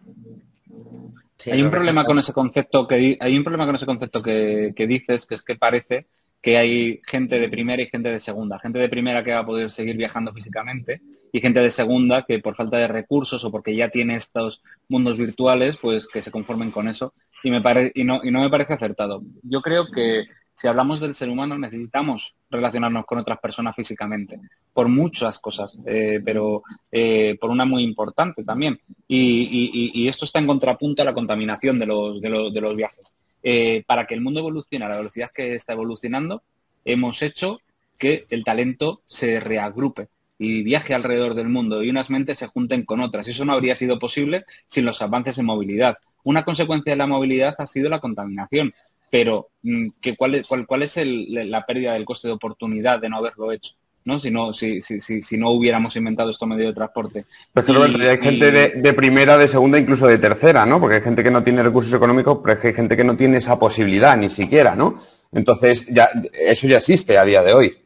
hay 1.50 1.62
un 1.62 1.70
problema 1.70 2.04
con 2.04 2.20
ese 2.20 2.32
concepto 2.32 2.86
que 2.86 3.18
hay 3.18 3.36
un 3.36 3.42
problema 3.42 3.66
con 3.66 3.74
ese 3.74 3.86
concepto 3.86 4.22
que, 4.22 4.72
dices, 4.76 5.26
que 5.26 5.34
es 5.34 5.42
que 5.42 5.56
parece 5.56 6.06
que 6.40 6.58
hay 6.58 7.00
gente 7.08 7.40
de 7.40 7.48
primera 7.48 7.82
y 7.82 7.86
gente 7.86 8.12
de 8.12 8.20
segunda. 8.20 8.60
Gente 8.60 8.78
de 8.78 8.88
primera 8.88 9.24
que 9.24 9.32
va 9.32 9.40
a 9.40 9.46
poder 9.46 9.72
seguir 9.72 9.96
viajando 9.96 10.32
físicamente 10.32 11.00
y 11.32 11.40
gente 11.40 11.60
de 11.60 11.70
segunda 11.70 12.22
que 12.22 12.38
por 12.38 12.54
falta 12.54 12.76
de 12.76 12.88
recursos 12.88 13.42
o 13.42 13.50
porque 13.50 13.74
ya 13.74 13.88
tiene 13.88 14.16
estos 14.16 14.62
mundos 14.88 15.16
virtuales, 15.16 15.78
pues 15.80 16.06
que 16.06 16.22
se 16.22 16.30
conformen 16.30 16.70
con 16.70 16.88
eso. 16.88 17.14
Y, 17.42 17.50
me 17.50 17.60
y, 17.94 18.04
no, 18.04 18.20
y 18.22 18.30
no 18.30 18.42
me 18.42 18.50
parece 18.50 18.74
acertado. 18.74 19.22
Yo 19.42 19.62
creo 19.62 19.90
que 19.90 20.26
si 20.54 20.68
hablamos 20.68 21.00
del 21.00 21.14
ser 21.14 21.28
humano, 21.28 21.58
necesitamos 21.58 22.34
relacionarnos 22.50 23.06
con 23.06 23.18
otras 23.18 23.38
personas 23.38 23.74
físicamente, 23.74 24.38
por 24.72 24.88
muchas 24.88 25.38
cosas, 25.38 25.78
eh, 25.86 26.20
pero 26.24 26.62
eh, 26.90 27.36
por 27.40 27.50
una 27.50 27.64
muy 27.64 27.82
importante 27.82 28.44
también. 28.44 28.78
Y, 29.08 30.06
esto 30.06 30.24
está 30.26 30.38
en 30.38 30.46
contrapunto 30.46 31.02
a 31.02 31.04
la 31.06 31.14
contaminación 31.14 31.78
de 31.78 31.86
los, 31.86 32.20
de 32.20 32.60
los, 32.60 32.76
viajes. 32.76 33.14
Eh, 33.42 33.82
para 33.86 34.04
que 34.06 34.14
el 34.14 34.20
mundo 34.20 34.40
evolucione 34.40 34.84
a 34.84 34.88
la 34.88 34.98
velocidad 34.98 35.30
que 35.34 35.54
está 35.54 35.72
evolucionando, 35.72 36.42
hemos 36.84 37.22
hecho 37.22 37.60
que 37.98 38.26
el 38.28 38.44
talento 38.44 39.00
se 39.06 39.40
reagrupe 39.40 40.08
y 40.42 40.62
viaje 40.62 40.94
alrededor 40.94 41.34
del 41.34 41.48
mundo 41.48 41.82
y 41.82 41.90
unas 41.90 42.10
mentes 42.10 42.38
se 42.38 42.46
junten 42.46 42.84
con 42.84 43.00
otras. 43.00 43.28
Eso 43.28 43.44
no 43.44 43.52
habría 43.52 43.76
sido 43.76 43.98
posible 43.98 44.44
sin 44.66 44.84
los 44.84 45.00
avances 45.02 45.38
en 45.38 45.46
movilidad. 45.46 45.98
Una 46.24 46.44
consecuencia 46.44 46.92
de 46.92 46.96
la 46.96 47.06
movilidad 47.06 47.54
ha 47.58 47.66
sido 47.66 47.88
la 47.88 48.00
contaminación 48.00 48.72
pero 49.12 49.50
mm, 49.62 49.88
que 50.00 50.16
cuál, 50.16 50.36
es, 50.36 50.46
cuál, 50.46 50.66
cuál 50.66 50.82
es 50.82 50.94
la 50.96 51.66
pérdida 51.66 51.92
del 51.92 52.06
coste 52.06 52.28
de 52.28 52.34
oportunidad 52.34 52.98
de 52.98 53.10
no 53.10 53.18
haberlo 53.18 53.52
hecho. 53.52 53.74
¿no? 54.06 54.18
Si, 54.18 54.30
no, 54.30 54.54
si, 54.54 54.80
si, 54.80 55.00
si, 55.00 55.36
no 55.36 55.50
hubiéramos 55.50 55.94
inventado 55.96 56.30
estos 56.30 56.48
medios 56.48 56.68
de 56.68 56.74
transporte. 56.74 57.26
Pues 57.52 57.68
hay 57.68 58.18
gente 58.18 58.50
de, 58.50 58.92
primera, 58.94 59.36
de 59.36 59.48
segunda, 59.48 59.78
incluso 59.78 60.06
de 60.06 60.16
tercera, 60.16 60.64
¿no? 60.64 60.80
Porque 60.80 60.96
hay 60.96 61.02
gente 61.02 61.22
que 61.22 61.30
no 61.30 61.44
tiene 61.44 61.62
recursos 61.62 61.92
económicos, 61.92 62.38
pero 62.42 62.58
hay 62.60 62.72
gente 62.72 62.96
que 62.96 63.04
no 63.04 63.14
tiene 63.14 63.36
esa 63.36 63.58
posibilidad 63.58 64.16
ni 64.16 64.30
siquiera, 64.30 64.74
¿no? 64.74 65.02
Entonces, 65.30 65.86
ya, 65.88 66.08
eso 66.32 66.66
ya 66.66 66.78
existe 66.78 67.18
a 67.18 67.24
día 67.24 67.42
de 67.42 67.52
hoy. 67.52 67.76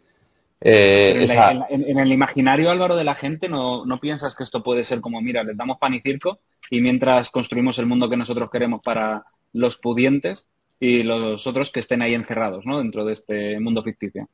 Eh, 0.60 1.26
en, 1.68 1.98
el 1.98 2.12
imaginario, 2.12 2.70
Álvaro, 2.70 2.96
de 2.96 3.04
la 3.04 3.14
gente, 3.14 3.48
no, 3.48 3.84
no 3.84 3.98
piensas 3.98 4.34
que 4.34 4.44
esto 4.44 4.62
puede 4.62 4.84
ser 4.84 5.00
como, 5.00 5.20
mira, 5.20 5.44
les 5.44 5.56
damos 5.56 5.78
pan 5.78 5.94
y 5.94 6.00
circo 6.00 6.40
y 6.70 6.80
mientras 6.80 7.30
construimos 7.30 7.78
el 7.78 7.86
mundo 7.86 8.08
que 8.08 8.16
nosotros 8.16 8.50
queremos 8.50 8.80
para 8.82 9.24
los 9.52 9.76
pudientes, 9.78 10.48
y 10.78 11.02
los 11.02 11.46
otros 11.46 11.70
que 11.70 11.80
estén 11.80 12.02
ahí 12.02 12.14
encerrados, 12.14 12.66
¿no? 12.66 12.78
Dentro 12.78 13.04
de 13.04 13.14
este 13.14 13.58
mundo 13.60 13.82
ficticio. 13.82 14.28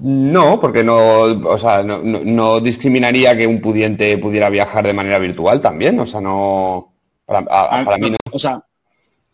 No, 0.00 0.60
porque 0.60 0.82
no, 0.82 1.22
o 1.22 1.58
sea, 1.58 1.82
no, 1.82 2.60
discriminaría 2.60 3.36
que 3.36 3.46
un 3.46 3.60
pudiente 3.60 4.16
pudiera 4.18 4.48
viajar 4.48 4.86
de 4.86 4.94
manera 4.94 5.18
virtual 5.18 5.60
también, 5.60 5.98
o 6.00 6.06
sea, 6.06 6.20
no, 6.20 6.92
para, 7.26 7.44
ah, 7.50 7.96
mí 7.98 8.10
no. 8.10 8.16
O 8.32 8.38
sea, 8.38 8.64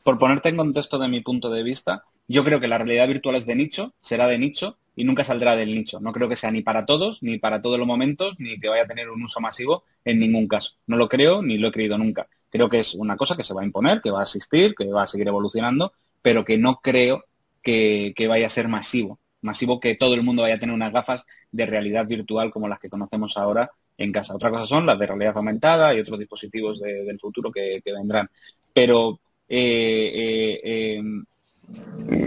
por 0.03 0.19
ponerte 0.19 0.49
en 0.49 0.57
contexto 0.57 0.99
de 0.99 1.09
mi 1.09 1.21
punto 1.21 1.49
de 1.49 1.63
vista, 1.63 2.03
yo 2.27 2.43
creo 2.45 2.59
que 2.59 2.69
la 2.69 2.79
realidad 2.79 3.07
virtual 3.07 3.37
es 3.37 3.47
de 3.47 3.55
nicho, 3.55 3.95
será 4.01 4.27
de 4.27 4.39
nicho 4.39 4.79
y 4.97 5.05
nunca 5.05 5.25
saldrá 5.25 5.55
del 5.55 5.75
nicho. 5.75 6.01
No 6.01 6.13
creo 6.13 6.29
que 6.29 6.37
sea 6.37 6.51
ni 6.51 6.63
para 6.63 6.87
todos, 6.87 7.19
ni 7.21 7.39
para 7.39 7.61
todos 7.61 7.79
los 7.79 7.87
momentos, 7.87 8.41
ni 8.41 8.59
que 8.59 8.69
vaya 8.69 8.85
a 8.85 8.87
tener 8.87 9.11
un 9.11 9.23
uso 9.23 9.41
masivo 9.41 9.85
en 10.05 10.19
ningún 10.19 10.49
caso. 10.49 10.73
No 10.87 10.97
lo 10.97 11.09
creo 11.09 11.43
ni 11.43 11.59
lo 11.59 11.69
he 11.69 11.73
creído 11.73 11.99
nunca. 11.99 12.27
Creo 12.51 12.71
que 12.71 12.81
es 12.81 12.95
una 12.95 13.17
cosa 13.17 13.37
que 13.37 13.45
se 13.45 13.53
va 13.53 13.61
a 13.61 13.65
imponer, 13.65 14.01
que 14.01 14.11
va 14.11 14.21
a 14.21 14.25
existir, 14.25 14.75
que 14.75 14.87
va 14.87 15.03
a 15.03 15.07
seguir 15.07 15.29
evolucionando, 15.29 15.93
pero 16.23 16.45
que 16.45 16.57
no 16.57 16.81
creo 16.81 17.25
que, 17.63 18.15
vaya 18.27 18.47
a 18.47 18.51
ser 18.51 18.69
masivo. 18.69 19.21
Masivo 19.43 19.81
que 19.81 19.97
todo 19.97 20.15
el 20.15 20.23
mundo 20.23 20.43
vaya 20.43 20.55
a 20.55 20.59
tener 20.59 20.75
unas 20.75 20.93
gafas 20.93 21.27
de 21.53 21.67
realidad 21.67 22.07
virtual 22.07 22.51
como 22.51 22.67
las 22.67 22.81
que 22.81 22.89
conocemos 22.89 23.37
ahora 23.37 23.71
en 23.99 24.13
casa. 24.13 24.35
Otra 24.35 24.51
cosa 24.51 24.67
son 24.67 24.87
las 24.87 24.99
de 24.99 25.07
realidad 25.07 25.37
aumentada 25.37 25.95
y 25.95 26.01
otros 26.01 26.19
dispositivos 26.19 26.81
del 26.81 27.21
futuro 27.21 27.53
que, 27.53 27.83
vendrán. 27.85 28.31
Pero 28.73 29.21
eh, 29.49 30.61
eh, 30.65 30.97
em, 30.97 31.25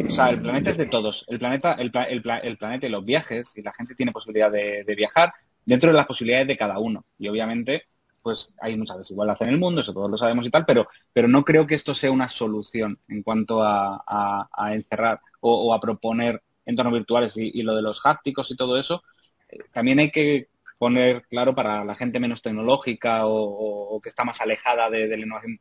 o 0.10 0.14
sea, 0.14 0.30
el 0.30 0.42
planeta 0.42 0.70
es 0.70 0.78
de 0.78 0.86
todos. 0.86 1.26
El 1.28 1.40
planeta, 1.40 1.74
el, 1.74 1.92
planeta 1.92 2.88
y 2.88 2.90
los 2.90 3.06
viajes, 3.06 3.54
y 3.56 3.62
la 3.62 3.74
gente 3.74 3.96
tiene 3.96 4.12
posibilidad 4.12 4.52
de, 4.52 4.84
viajar 4.96 5.34
dentro 5.66 5.92
de 5.92 5.98
las 5.98 6.06
posibilidades 6.06 6.48
de 6.48 6.58
cada 6.58 6.80
uno. 6.80 7.06
Y 7.18 7.30
obviamente, 7.30 7.84
pues 8.22 8.54
hay 8.60 8.78
mucha 8.78 8.98
desigualdad 8.98 9.38
en 9.42 9.50
el 9.50 9.60
mundo, 9.60 9.82
eso 9.82 9.94
todos 9.94 10.12
lo 10.12 10.18
sabemos 10.18 10.46
y 10.46 10.50
tal, 10.50 10.66
pero, 10.66 10.88
pero 11.14 11.28
no 11.28 11.46
creo 11.46 11.66
que 11.66 11.76
esto 11.76 11.94
sea 11.94 12.12
una 12.12 12.28
solución 12.28 13.00
en 13.08 13.24
cuanto 13.24 13.62
a, 13.64 14.50
encerrar 14.74 15.22
o, 15.40 15.74
a 15.74 15.80
proponer 15.80 16.44
entornos 16.66 16.94
virtuales 16.94 17.38
y, 17.38 17.62
lo 17.64 17.76
de 17.76 17.82
los 17.82 18.02
hápticos 18.04 18.52
y 18.52 18.58
todo 18.58 18.80
eso. 18.80 19.04
Eh, 19.50 19.60
también 19.72 20.00
hay 20.00 20.12
que 20.12 20.50
poner 20.78 21.24
claro 21.30 21.56
para 21.56 21.84
la 21.86 21.96
gente 21.96 22.20
menos 22.20 22.42
tecnológica 22.42 23.22
o, 23.24 24.00
que 24.02 24.10
está 24.10 24.24
más 24.24 24.42
alejada 24.42 24.90
de, 24.90 25.08
la 25.08 25.18
innovación 25.18 25.60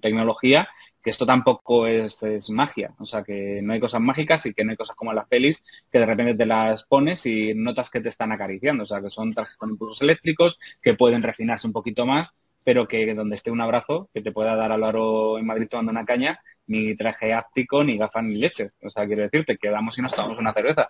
tecnología, 0.00 0.68
que 1.06 1.10
esto 1.10 1.24
tampoco 1.24 1.86
es, 1.86 2.18
magia, 2.50 2.92
o 2.98 3.06
sea, 3.06 3.22
que 3.22 3.60
no 3.62 3.72
hay 3.72 3.78
cosas 3.78 4.00
mágicas 4.00 4.44
y 4.44 4.52
que 4.52 4.64
no 4.64 4.72
hay 4.72 4.76
cosas 4.76 4.96
como 4.96 5.12
las 5.12 5.28
pelis 5.28 5.62
que 5.88 6.00
de 6.00 6.06
repente 6.06 6.34
te 6.34 6.46
las 6.46 6.82
pones 6.82 7.24
y 7.26 7.54
notas 7.54 7.90
que 7.90 8.00
te 8.00 8.08
están 8.08 8.32
acariciando, 8.32 8.82
o 8.82 8.86
sea, 8.86 9.00
que 9.00 9.10
son 9.10 9.30
trajes 9.30 9.56
con 9.56 9.70
impulsos 9.70 10.02
eléctricos, 10.02 10.58
que 10.82 10.94
pueden 10.94 11.22
refinarse 11.22 11.68
un 11.68 11.72
poquito 11.72 12.06
más, 12.06 12.32
pero 12.64 12.88
que 12.88 13.14
donde 13.14 13.36
esté 13.36 13.52
un 13.52 13.60
abrazo 13.60 14.10
que 14.12 14.20
te 14.20 14.32
pueda 14.32 14.56
dar 14.56 14.72
Álvaro 14.72 15.38
en 15.38 15.46
Madrid 15.46 15.68
tomando 15.70 15.92
una 15.92 16.04
caña, 16.04 16.40
ni 16.66 16.96
traje 16.96 17.32
áptico, 17.32 17.84
ni 17.84 17.96
gafas, 17.96 18.24
ni 18.24 18.34
leches. 18.34 18.74
O 18.82 18.90
sea, 18.90 19.06
quiero 19.06 19.22
decirte, 19.22 19.58
quedamos 19.58 19.96
y 19.98 20.02
nos 20.02 20.12
tomamos 20.12 20.40
una 20.40 20.52
cerveza. 20.52 20.88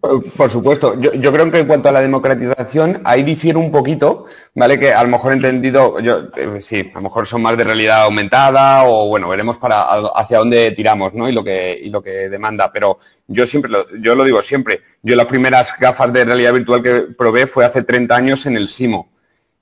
Por, 0.00 0.50
supuesto, 0.50 1.00
yo, 1.00 1.32
creo 1.32 1.50
que 1.50 1.60
en 1.60 1.66
cuanto 1.66 1.88
a 1.88 1.92
la 1.92 2.00
democratización, 2.00 3.00
ahí 3.04 3.22
difiere 3.22 3.58
un 3.58 3.70
poquito, 3.70 4.26
¿vale? 4.54 4.78
Que 4.78 4.92
a 4.92 5.02
lo 5.02 5.08
mejor 5.08 5.32
he 5.32 5.36
entendido, 5.36 6.00
yo, 6.00 6.28
eh, 6.36 6.60
sí, 6.60 6.90
a 6.92 6.96
lo 6.96 7.02
mejor 7.02 7.26
son 7.26 7.42
más 7.42 7.56
de 7.56 7.64
realidad 7.64 8.02
aumentada 8.02 8.84
o 8.84 9.06
bueno, 9.08 9.28
veremos 9.28 9.58
para 9.58 9.82
hacia 9.82 10.38
dónde 10.38 10.72
tiramos, 10.72 11.14
¿no? 11.14 11.28
Y 11.28 11.32
lo 11.32 11.44
que, 11.44 11.78
y 11.82 11.90
lo 11.90 12.02
que 12.02 12.28
demanda. 12.28 12.72
Pero 12.72 12.98
yo 13.28 13.46
siempre, 13.46 13.70
lo, 13.70 13.86
yo 13.98 14.14
lo 14.14 14.24
digo 14.24 14.42
siempre, 14.42 14.82
yo 15.02 15.14
las 15.14 15.26
primeras 15.26 15.72
gafas 15.78 16.12
de 16.12 16.24
realidad 16.24 16.52
virtual 16.52 16.82
que 16.82 17.00
probé 17.16 17.46
fue 17.46 17.64
hace 17.64 17.82
30 17.82 18.16
años 18.16 18.46
en 18.46 18.56
el 18.56 18.68
SIMO, 18.68 19.08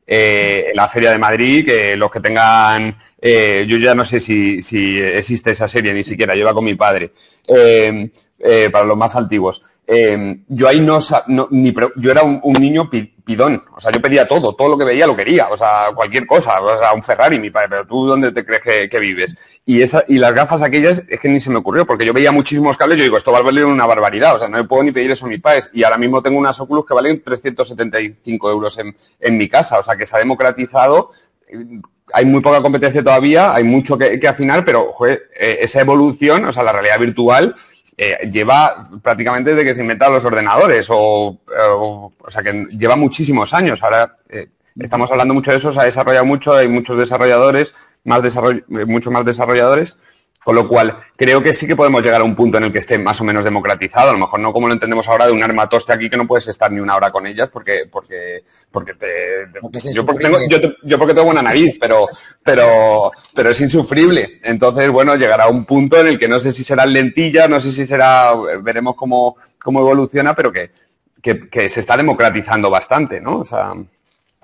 eh, 0.06 0.68
en 0.70 0.76
la 0.76 0.88
Feria 0.88 1.10
de 1.10 1.18
Madrid, 1.18 1.66
que 1.66 1.96
los 1.96 2.10
que 2.10 2.20
tengan, 2.20 2.98
eh, 3.20 3.66
yo 3.68 3.76
ya 3.76 3.94
no 3.94 4.04
sé 4.04 4.20
si, 4.20 4.62
si, 4.62 4.98
existe 4.98 5.50
esa 5.50 5.68
serie, 5.68 5.92
ni 5.92 6.02
siquiera, 6.02 6.34
yo 6.34 6.52
con 6.54 6.64
mi 6.64 6.74
padre, 6.74 7.12
para 8.72 8.84
los 8.84 8.96
más 8.96 9.14
antiguos. 9.16 9.62
Em, 9.86 10.44
yo 10.48 10.66
ahí 10.66 10.80
no, 10.80 10.98
ni, 11.50 11.74
yo 11.96 12.10
era 12.10 12.22
un, 12.22 12.40
niño 12.54 12.88
pidón, 12.88 13.62
o 13.76 13.80
sea, 13.80 13.92
yo 13.92 14.00
pedía 14.00 14.26
todo, 14.26 14.54
todo 14.54 14.68
lo 14.68 14.78
que 14.78 14.84
veía 14.84 15.06
lo 15.06 15.14
quería, 15.14 15.48
o 15.48 15.58
sea, 15.58 15.88
cualquier 15.94 16.26
cosa, 16.26 16.58
o 16.58 16.78
sea, 16.78 16.94
un 16.94 17.02
Ferrari, 17.02 17.38
mi 17.38 17.50
padre, 17.50 17.68
pero 17.68 17.86
tú 17.86 18.06
dónde 18.06 18.32
te 18.32 18.46
crees 18.46 18.88
que, 18.88 18.98
vives? 18.98 19.36
Y 19.66 19.82
esa, 19.82 20.02
y 20.08 20.18
las 20.18 20.34
gafas 20.34 20.62
aquellas 20.62 21.02
es 21.06 21.20
que 21.20 21.28
ni 21.28 21.38
se 21.38 21.50
me 21.50 21.56
ocurrió, 21.56 21.86
porque 21.86 22.06
yo 22.06 22.14
veía 22.14 22.32
muchísimos 22.32 22.78
cables, 22.78 22.96
yo 22.96 23.04
digo, 23.04 23.18
esto 23.18 23.30
va 23.30 23.40
a 23.40 23.42
valer 23.42 23.66
una 23.66 23.84
barbaridad, 23.84 24.36
o 24.36 24.38
sea, 24.38 24.48
no 24.48 24.56
me 24.56 24.64
puedo 24.64 24.82
ni 24.84 24.92
pedir 24.92 25.10
eso 25.10 25.26
a 25.26 25.28
mis 25.28 25.40
padres, 25.40 25.68
y 25.74 25.82
ahora 25.84 25.98
mismo 25.98 26.22
tengo 26.22 26.38
unas 26.38 26.58
Oculus 26.58 26.86
que 26.86 26.94
valen 26.94 27.22
375 27.22 28.50
euros 28.50 28.78
en, 28.78 28.96
en 29.20 29.36
mi 29.36 29.50
casa, 29.50 29.78
o 29.78 29.82
sea, 29.82 29.96
que 29.96 30.06
se 30.06 30.16
ha 30.16 30.18
democratizado. 30.18 31.10
Hay 32.12 32.24
muy 32.24 32.40
poca 32.40 32.62
competencia 32.62 33.02
todavía, 33.02 33.54
hay 33.54 33.64
mucho 33.64 33.98
que, 33.98 34.26
afinar, 34.26 34.64
pero 34.64 34.94
eh, 35.06 35.58
esa 35.60 35.80
evolución, 35.80 36.46
o 36.46 36.52
sea, 36.54 36.62
la 36.62 36.72
realidad 36.72 36.98
virtual, 36.98 37.54
eh, 37.96 38.28
lleva 38.32 38.88
prácticamente 39.02 39.50
desde 39.50 39.64
que 39.64 39.74
se 39.74 39.82
inventaron 39.82 40.14
los 40.14 40.24
ordenadores, 40.24 40.86
o, 40.90 41.38
o, 41.46 42.12
sea 42.28 42.42
que 42.42 42.66
lleva 42.70 42.96
muchísimos 42.96 43.54
años. 43.54 43.82
Ahora 43.82 44.16
eh, 44.28 44.48
estamos 44.78 45.10
hablando 45.10 45.34
mucho 45.34 45.50
de 45.50 45.58
eso, 45.58 45.72
se 45.72 45.80
ha 45.80 45.84
desarrollado 45.84 46.24
mucho, 46.24 46.54
hay 46.54 46.68
muchos 46.68 46.98
desarrolladores, 46.98 47.74
más 48.04 48.20
muchos 48.86 49.12
más 49.12 49.24
desarrolladores, 49.24 49.96
con 50.44 50.54
lo 50.54 50.68
cual, 50.68 50.98
creo 51.16 51.42
que 51.42 51.54
sí 51.54 51.66
que 51.66 51.74
podemos 51.74 52.02
llegar 52.02 52.20
a 52.20 52.24
un 52.24 52.34
punto 52.34 52.58
en 52.58 52.64
el 52.64 52.72
que 52.72 52.80
esté 52.80 52.98
más 52.98 53.18
o 53.20 53.24
menos 53.24 53.42
democratizado. 53.44 54.10
A 54.10 54.12
lo 54.12 54.18
mejor 54.18 54.40
no 54.40 54.52
como 54.52 54.68
lo 54.68 54.74
entendemos 54.74 55.08
ahora 55.08 55.26
de 55.26 55.32
un 55.32 55.42
armatoste 55.42 55.92
aquí 55.92 56.10
que 56.10 56.18
no 56.18 56.26
puedes 56.26 56.46
estar 56.48 56.70
ni 56.70 56.80
una 56.80 56.96
hora 56.96 57.10
con 57.10 57.26
ellas 57.26 57.48
porque, 57.50 57.86
porque, 57.90 58.44
porque 58.70 58.94
te, 58.94 59.06
yo, 59.92 60.04
porque 60.04 60.24
tengo, 60.24 60.38
yo, 60.82 60.98
porque 60.98 61.14
tengo 61.14 61.26
buena 61.26 61.42
nariz, 61.42 61.78
pero, 61.80 62.06
pero, 62.42 63.10
pero 63.34 63.50
es 63.50 63.60
insufrible. 63.60 64.40
Entonces, 64.42 64.90
bueno, 64.90 65.16
llegará 65.16 65.44
a 65.44 65.48
un 65.48 65.64
punto 65.64 65.98
en 65.98 66.08
el 66.08 66.18
que 66.18 66.28
no 66.28 66.38
sé 66.40 66.52
si 66.52 66.62
serán 66.62 66.92
lentillas, 66.92 67.48
no 67.48 67.58
sé 67.58 67.72
si 67.72 67.86
será, 67.86 68.32
veremos 68.60 68.96
cómo, 68.96 69.36
cómo 69.58 69.80
evoluciona, 69.80 70.34
pero 70.34 70.52
que, 70.52 70.70
que, 71.22 71.48
que 71.48 71.70
se 71.70 71.80
está 71.80 71.96
democratizando 71.96 72.68
bastante, 72.68 73.18
¿no? 73.20 73.38
O 73.38 73.44
sea, 73.46 73.72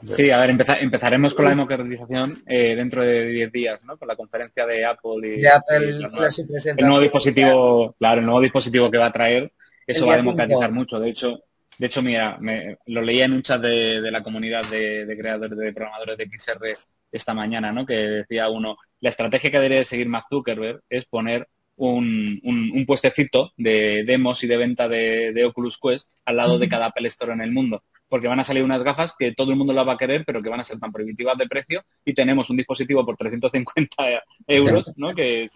Sí, 0.07 0.31
a 0.31 0.41
ver, 0.41 0.51
empezaremos 0.51 1.35
con 1.35 1.45
la 1.45 1.51
democratización 1.51 2.43
eh, 2.47 2.75
dentro 2.75 3.03
de 3.03 3.27
10 3.27 3.53
días, 3.53 3.85
¿no? 3.85 3.99
Con 3.99 4.09
la 4.09 4.17
conferencia 4.17 4.67
de 4.67 4.85
Apple 4.85 5.37
y, 5.37 5.41
el 5.41 6.87
nuevo 6.87 7.01
dispositivo, 7.01 7.95
claro, 7.99 8.21
el 8.21 8.27
nuevo 8.27 8.41
dispositivo 8.41 8.91
que 8.91 8.99
va 8.99 9.07
a 9.07 9.13
traer, 9.13 9.53
eso 9.87 10.07
va 10.07 10.15
a 10.15 10.19
democratizar 10.19 10.73
mucho. 10.73 10.99
De 10.99 11.11
hecho, 11.11 11.43
de 11.79 11.87
hecho, 11.87 12.03
mira, 12.03 12.37
me, 12.41 12.79
lo 12.87 13.03
leía 13.03 13.25
en 13.25 13.33
un 13.33 13.43
chat 13.43 13.61
de, 13.61 14.11
la 14.11 14.23
comunidad 14.23 14.65
de, 14.71 15.17
creadores 15.19 15.57
de 15.57 15.73
programadores 15.73 16.17
de 16.19 16.27
XR 16.27 16.79
esta 17.13 17.35
mañana, 17.35 17.73
¿no? 17.73 17.85
Que 17.85 17.95
decía 17.95 18.49
uno, 18.49 18.77
la 19.01 19.11
estrategia 19.11 19.51
que 19.51 19.59
debería 19.59 19.85
seguir 19.85 20.09
Mark 20.09 20.27
Zuckerberg 20.31 20.83
es 20.89 21.05
poner 21.07 21.49
un, 21.77 22.41
un, 22.45 22.85
puestecito 22.87 23.53
de 23.57 24.05
demos 24.05 24.45
y 24.45 24.47
de 24.47 24.57
venta 24.59 24.89
de, 24.89 25.33
de 25.33 25.45
Oculus 25.47 25.79
Quest 25.79 26.09
al 26.27 26.37
lado 26.37 26.59
de 26.59 26.69
cada 26.69 26.87
Apple 26.87 27.09
Store 27.09 27.33
en 27.33 27.41
el 27.41 27.53
mundo 27.53 27.83
porque 28.11 28.27
van 28.27 28.41
a 28.41 28.45
salir 28.45 28.65
unas 28.65 28.83
gafas 28.83 29.15
que 29.17 29.33
todo 29.33 29.53
el 29.53 29.57
mundo 29.57 29.73
las 29.73 29.87
va 29.87 29.93
a 29.93 29.97
querer, 29.97 30.25
pero 30.27 30.43
que 30.43 30.51
van 30.51 30.59
a 30.59 30.65
ser 30.65 30.81
tan 30.81 30.91
prohibitivas 30.91 31.39
de 31.39 31.47
precio 31.47 31.85
y 32.05 32.13
tenemos 32.13 32.51
un 32.51 32.57
dispositivo 32.57 33.07
por 33.07 33.17
350 33.17 33.97
euros, 34.49 34.93
¿no? 34.99 35.15
Que, 35.15 35.49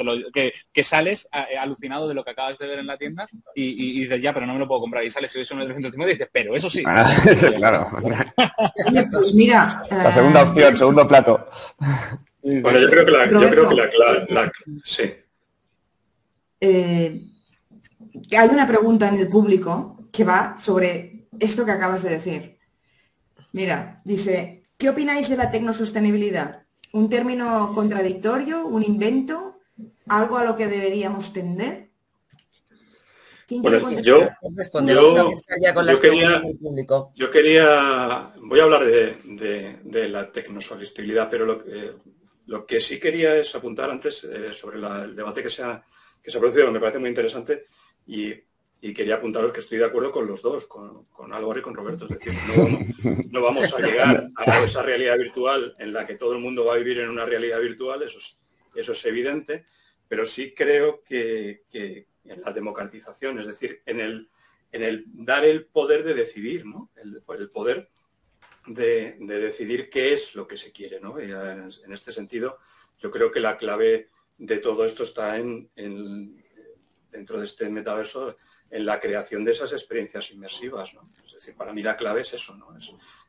que, 0.73 0.85
sales 0.85 1.29
eh, 1.33 1.59
alucinado 1.59 2.07
de 2.09 2.15
lo 2.15 2.25
que 2.25 2.31
acabas 2.31 2.57
de 2.57 2.69
ver 2.69 2.79
en 2.79 2.87
la 2.87 2.97
tienda 2.97 3.27
y, 3.57 4.03
dices, 4.03 4.23
ya, 4.23 4.33
pero 4.33 4.47
no 4.47 4.53
me 4.55 4.61
lo 4.61 4.69
puedo 4.69 4.83
comprar. 4.83 5.05
Y 5.05 5.11
sales 5.11 5.35
y 5.35 5.41
ves 5.41 5.51
uno 5.51 5.63
de 5.63 5.67
350 5.67 6.11
y 6.11 6.15
dices, 6.15 6.31
pero 6.33 6.55
eso 6.55 6.71
sí. 6.71 6.85
Ah, 6.87 7.13
claro. 7.57 7.89
pues 9.11 9.35
mira... 9.35 9.83
La 9.91 10.13
segunda 10.13 10.43
eh, 10.43 10.45
opción, 10.45 10.79
segundo 10.79 11.09
plato. 11.09 11.49
Bueno, 12.41 12.79
yo 12.79 12.89
creo 12.89 13.05
que 13.05 13.11
la, 13.11 13.31
yo 13.31 13.51
creo 13.51 13.69
que 13.69 13.75
la, 13.75 14.53
sí. 14.85 15.13
Eh, 16.61 17.21
hay 18.39 18.49
una 18.49 18.67
pregunta 18.67 19.09
en 19.09 19.19
el 19.19 19.29
público 19.29 20.09
que 20.13 20.23
va 20.23 20.57
sobre 20.57 21.14
esto 21.41 21.65
que 21.65 21.73
acabas 21.73 22.03
de 22.03 22.11
decir. 22.11 22.59
Mira, 23.53 24.03
dice, 24.05 24.63
¿qué 24.77 24.91
opináis 24.91 25.29
de 25.29 25.37
la 25.37 25.51
tecnosostenibilidad? 25.51 26.65
¿Un 26.93 27.09
término 27.09 27.73
contradictorio? 27.75 28.67
¿Un 28.67 28.83
invento? 28.83 29.61
¿Algo 30.09 30.39
a 30.39 30.45
lo 30.45 30.57
que 30.57 30.69
deberíamos 30.69 31.33
tender? 31.33 31.91
Bueno, 33.51 33.91
yo, 34.01 34.21
yo, 34.21 36.01
quería, 36.01 36.43
yo 37.15 37.31
quería, 37.31 38.33
voy 38.39 38.61
a 38.61 38.63
hablar 38.63 38.85
de, 38.85 40.09
la 40.09 40.33
tecnosostenibilidad, 40.33 41.29
pero 41.31 41.45
lo, 41.45 41.63
lo, 42.47 42.67
que 42.67 42.81
sí 42.81 42.99
quería 42.99 43.37
es 43.37 43.55
apuntar 43.55 43.91
antes 43.91 44.25
eh, 44.25 44.53
sobre 44.55 44.79
el 44.79 45.15
debate 45.15 45.43
que 45.43 45.51
se, 45.51 45.63
ha, 45.63 45.85
que 46.23 46.31
se 46.31 46.39
ha 46.39 46.41
producido, 46.41 46.73
me 46.73 46.81
parece 46.81 46.99
muy 46.99 47.11
interesante, 47.11 47.67
y 48.07 48.33
y 48.85 48.93
quería 48.93 49.15
apuntaros 49.15 49.51
que 49.51 49.61
estoy 49.61 49.79
de 49.79 49.87
acuerdo 49.87 50.13
con 50.13 50.27
los 50.27 50.43
dos, 50.43 50.67
con, 50.67 51.07
con 51.07 51.33
y 51.33 51.61
con 51.63 51.75
Roberto. 51.75 52.05
Es 52.05 52.19
decir, 52.19 52.35
no 53.31 53.41
vamos, 53.41 53.73
a 53.73 53.79
llegar 53.79 54.29
a 54.37 54.63
esa 54.63 54.83
realidad 54.83 55.17
virtual 55.17 55.75
en 55.79 55.95
la 55.95 56.07
que 56.07 56.17
todo 56.17 56.35
el 56.35 56.41
mundo 56.41 56.67
va 56.67 56.75
a 56.75 56.77
vivir 56.77 56.99
en 56.99 57.09
una 57.09 57.25
realidad 57.25 57.63
virtual, 57.63 58.03
eso 58.03 58.19
es, 58.75 59.07
evidente, 59.07 59.65
pero 60.07 60.27
sí 60.27 60.53
creo 60.53 61.03
que, 61.03 61.63
en 61.73 62.43
la 62.43 62.53
democratización, 62.53 63.39
es 63.39 63.47
decir, 63.47 63.81
en 63.87 64.01
el, 64.01 65.05
dar 65.15 65.47
el 65.47 65.65
poder 65.65 66.05
de 66.05 66.13
decidir, 66.13 66.67
¿no? 66.67 66.91
el, 66.97 67.23
poder 67.49 67.89
de, 68.67 69.17
decidir 69.19 69.89
qué 69.89 70.13
es 70.13 70.35
lo 70.35 70.47
que 70.47 70.59
se 70.59 70.73
quiere. 70.73 71.01
¿no? 71.01 71.19
en, 71.19 71.91
este 71.91 72.13
sentido, 72.13 72.59
yo 72.99 73.11
creo 73.11 73.33
que 73.33 73.41
la 73.41 73.57
clave 73.57 74.11
de 74.37 74.59
todo 74.59 74.85
esto 74.85 75.05
está 75.05 75.39
en, 75.39 75.71
dentro 77.11 77.39
de 77.39 77.47
este 77.47 77.71
metaverso 77.71 78.37
en 78.71 78.87
la 78.87 79.01
creación 79.01 79.45
de 79.45 79.53
esas 79.53 79.73
experiencias 79.73 80.31
inmersivas. 80.31 80.93
Es 81.27 81.35
decir, 81.35 81.55
para 81.55 81.73
mí 81.73 81.83
la 81.83 81.97
clave 81.97 82.23
es 82.23 82.35
eso, 82.35 82.57
¿no? 82.57 82.77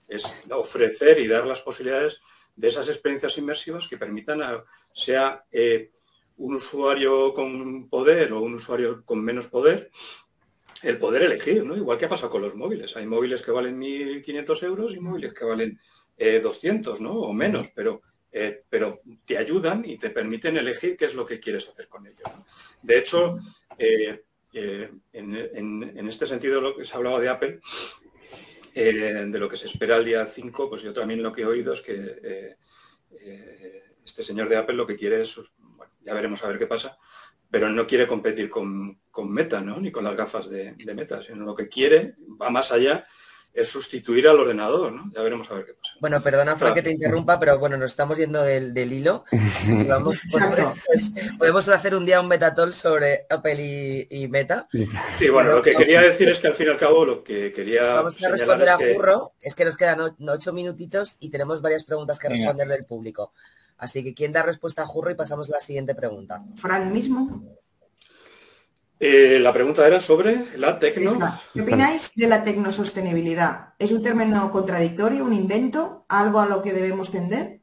es, 0.07 0.25
ofrecer 0.51 1.19
y 1.19 1.27
dar 1.27 1.45
las 1.45 1.61
posibilidades 1.61 2.19
de 2.55 2.67
esas 2.69 2.87
experiencias 2.87 3.37
inmersivas 3.37 3.87
que 3.87 3.97
permitan, 3.97 4.41
a, 4.41 4.63
sea 4.93 5.45
eh, 5.51 5.91
un 6.37 6.55
usuario 6.55 7.33
con 7.33 7.89
poder 7.89 8.33
o 8.33 8.41
un 8.41 8.55
usuario 8.55 9.03
con 9.05 9.23
menos 9.23 9.47
poder, 9.47 9.91
el 10.81 10.97
poder 10.97 11.23
elegir, 11.23 11.63
¿no? 11.65 11.75
Igual 11.75 11.97
que 11.97 12.05
ha 12.05 12.09
pasado 12.09 12.29
con 12.29 12.41
los 12.41 12.55
móviles. 12.55 12.95
Hay 12.95 13.05
móviles 13.05 13.41
que 13.41 13.51
valen 13.51 13.79
1.500 13.79 14.63
euros 14.63 14.93
y 14.93 14.99
móviles 14.99 15.33
que 15.33 15.45
valen 15.45 15.79
200, 16.17 17.01
¿no? 17.01 17.13
O 17.13 17.33
menos, 17.33 17.71
pero, 17.75 18.01
pero 18.69 18.99
te 19.25 19.37
ayudan 19.37 19.83
y 19.85 19.97
te 19.97 20.09
permiten 20.09 20.57
elegir 20.57 20.95
qué 20.95 21.05
es 21.05 21.15
lo 21.15 21.25
que 21.25 21.39
quieres 21.39 21.67
hacer 21.67 21.87
con 21.87 22.05
ellos. 22.05 22.29
De 22.81 22.99
hecho, 22.99 23.39
en, 24.55 26.07
este 26.07 26.25
sentido, 26.25 26.61
lo 26.61 26.75
que 26.75 26.85
se 26.85 26.93
ha 26.93 26.97
hablado 26.97 27.19
de 27.19 27.29
Apple, 27.29 27.59
eh, 28.73 29.25
de 29.27 29.39
lo 29.39 29.49
que 29.49 29.57
se 29.57 29.67
espera 29.67 29.97
el 29.97 30.05
día 30.05 30.25
5, 30.25 30.69
pues 30.69 30.81
yo 30.81 30.93
también 30.93 31.21
lo 31.21 31.33
que 31.33 31.41
he 31.41 31.45
oído 31.45 31.73
es 31.73 31.81
que 31.81 32.19
eh, 32.23 32.55
eh, 33.19 33.83
este 34.03 34.23
señor 34.23 34.49
de 34.49 34.57
Apple 34.57 34.75
lo 34.75 34.87
que 34.87 34.95
quiere 34.95 35.21
es, 35.21 35.35
bueno, 35.57 35.93
ya 36.01 36.13
veremos 36.13 36.43
a 36.43 36.47
ver 36.47 36.59
qué 36.59 36.67
pasa, 36.67 36.97
pero 37.49 37.69
no 37.69 37.85
quiere 37.85 38.07
competir 38.07 38.49
con, 38.49 38.99
Meta, 39.27 39.61
¿no? 39.61 39.79
Ni 39.79 39.91
con 39.91 40.03
las 40.03 40.15
gafas 40.15 40.49
de 40.49 40.75
Meta, 40.93 41.23
sino 41.23 41.45
lo 41.45 41.55
que 41.55 41.69
quiere 41.69 42.15
va 42.41 42.49
más 42.49 42.71
allá 42.71 43.07
es 43.55 43.69
sustituir 43.69 44.27
al 44.27 44.37
ordenador, 44.37 44.91
¿no? 44.91 45.09
Ya 45.15 45.21
veremos 45.21 45.49
a 45.49 45.53
ver 45.53 45.65
qué 45.65 45.73
pasa. 45.73 45.93
Bueno, 46.01 46.21
perdona, 46.21 46.57
Frank, 46.57 46.75
que 46.75 46.81
te 46.81 46.91
interrumpa, 46.91 47.39
pero 47.39 47.57
bueno, 47.57 47.77
nos 47.77 47.91
estamos 47.91 48.17
yendo 48.17 48.43
del, 48.43 48.75
hilo. 48.91 49.23
Vamos, 49.87 50.21
pues, 50.31 51.13
podemos 51.39 51.69
hacer 51.69 51.95
un 51.95 52.05
día 52.05 52.19
un 52.19 52.27
metatol 52.27 52.73
sobre 52.73 53.25
Apple 53.29 54.07
y, 54.09 54.27
Meta. 54.27 54.67
Sí, 55.17 55.29
bueno, 55.29 55.53
lo 55.53 55.61
que 55.61 55.73
quería 55.73 56.01
decir 56.01 56.27
es 56.27 56.39
que 56.39 56.47
al 56.47 56.53
fin 56.53 56.67
y 56.67 56.69
al 56.71 56.77
cabo 56.77 57.05
lo 57.05 57.23
que 57.23 57.53
quería... 57.53 57.93
Vamos 57.93 58.21
a 58.21 58.29
responder 58.29 58.69
a 58.69 58.77
Curro, 58.77 59.33
es 59.39 59.55
que 59.55 59.63
nos 59.63 59.77
quedan 59.77 60.01
ocho 60.27 60.51
minutitos 60.51 61.15
y 61.21 61.29
tenemos 61.29 61.61
varias 61.61 61.85
preguntas 61.85 62.19
que 62.19 62.27
responder 62.27 62.67
del 62.67 62.85
público. 62.85 63.31
Así 63.77 64.03
que, 64.03 64.13
¿quién 64.13 64.33
da 64.33 64.43
respuesta 64.43 64.81
a 64.81 64.85
Jurro? 64.85 65.11
Y 65.11 65.15
pasamos 65.15 65.49
a 65.49 65.53
la 65.53 65.59
siguiente 65.59 65.95
pregunta. 65.95 66.43
Fran 66.55 66.91
mismo. 66.91 67.43
Eh, 68.99 69.39
la 69.39 69.51
pregunta 69.51 69.85
era 69.85 69.99
sobre 69.99 70.57
la 70.57 70.79
tecno. 70.79 71.17
¿Qué 71.53 71.61
opináis 71.61 72.11
de 72.15 72.27
la 72.27 72.43
tecnosostenibilidad? 72.43 73.73
¿Es 73.77 73.91
un 73.91 74.01
término 74.01 74.49
contradictorio, 74.51 75.25
un 75.25 75.33
invento, 75.33 76.05
algo 76.07 76.39
a 76.39 76.45
lo 76.45 76.61
que 76.61 76.73
debemos 76.73 77.11
tender? 77.11 77.59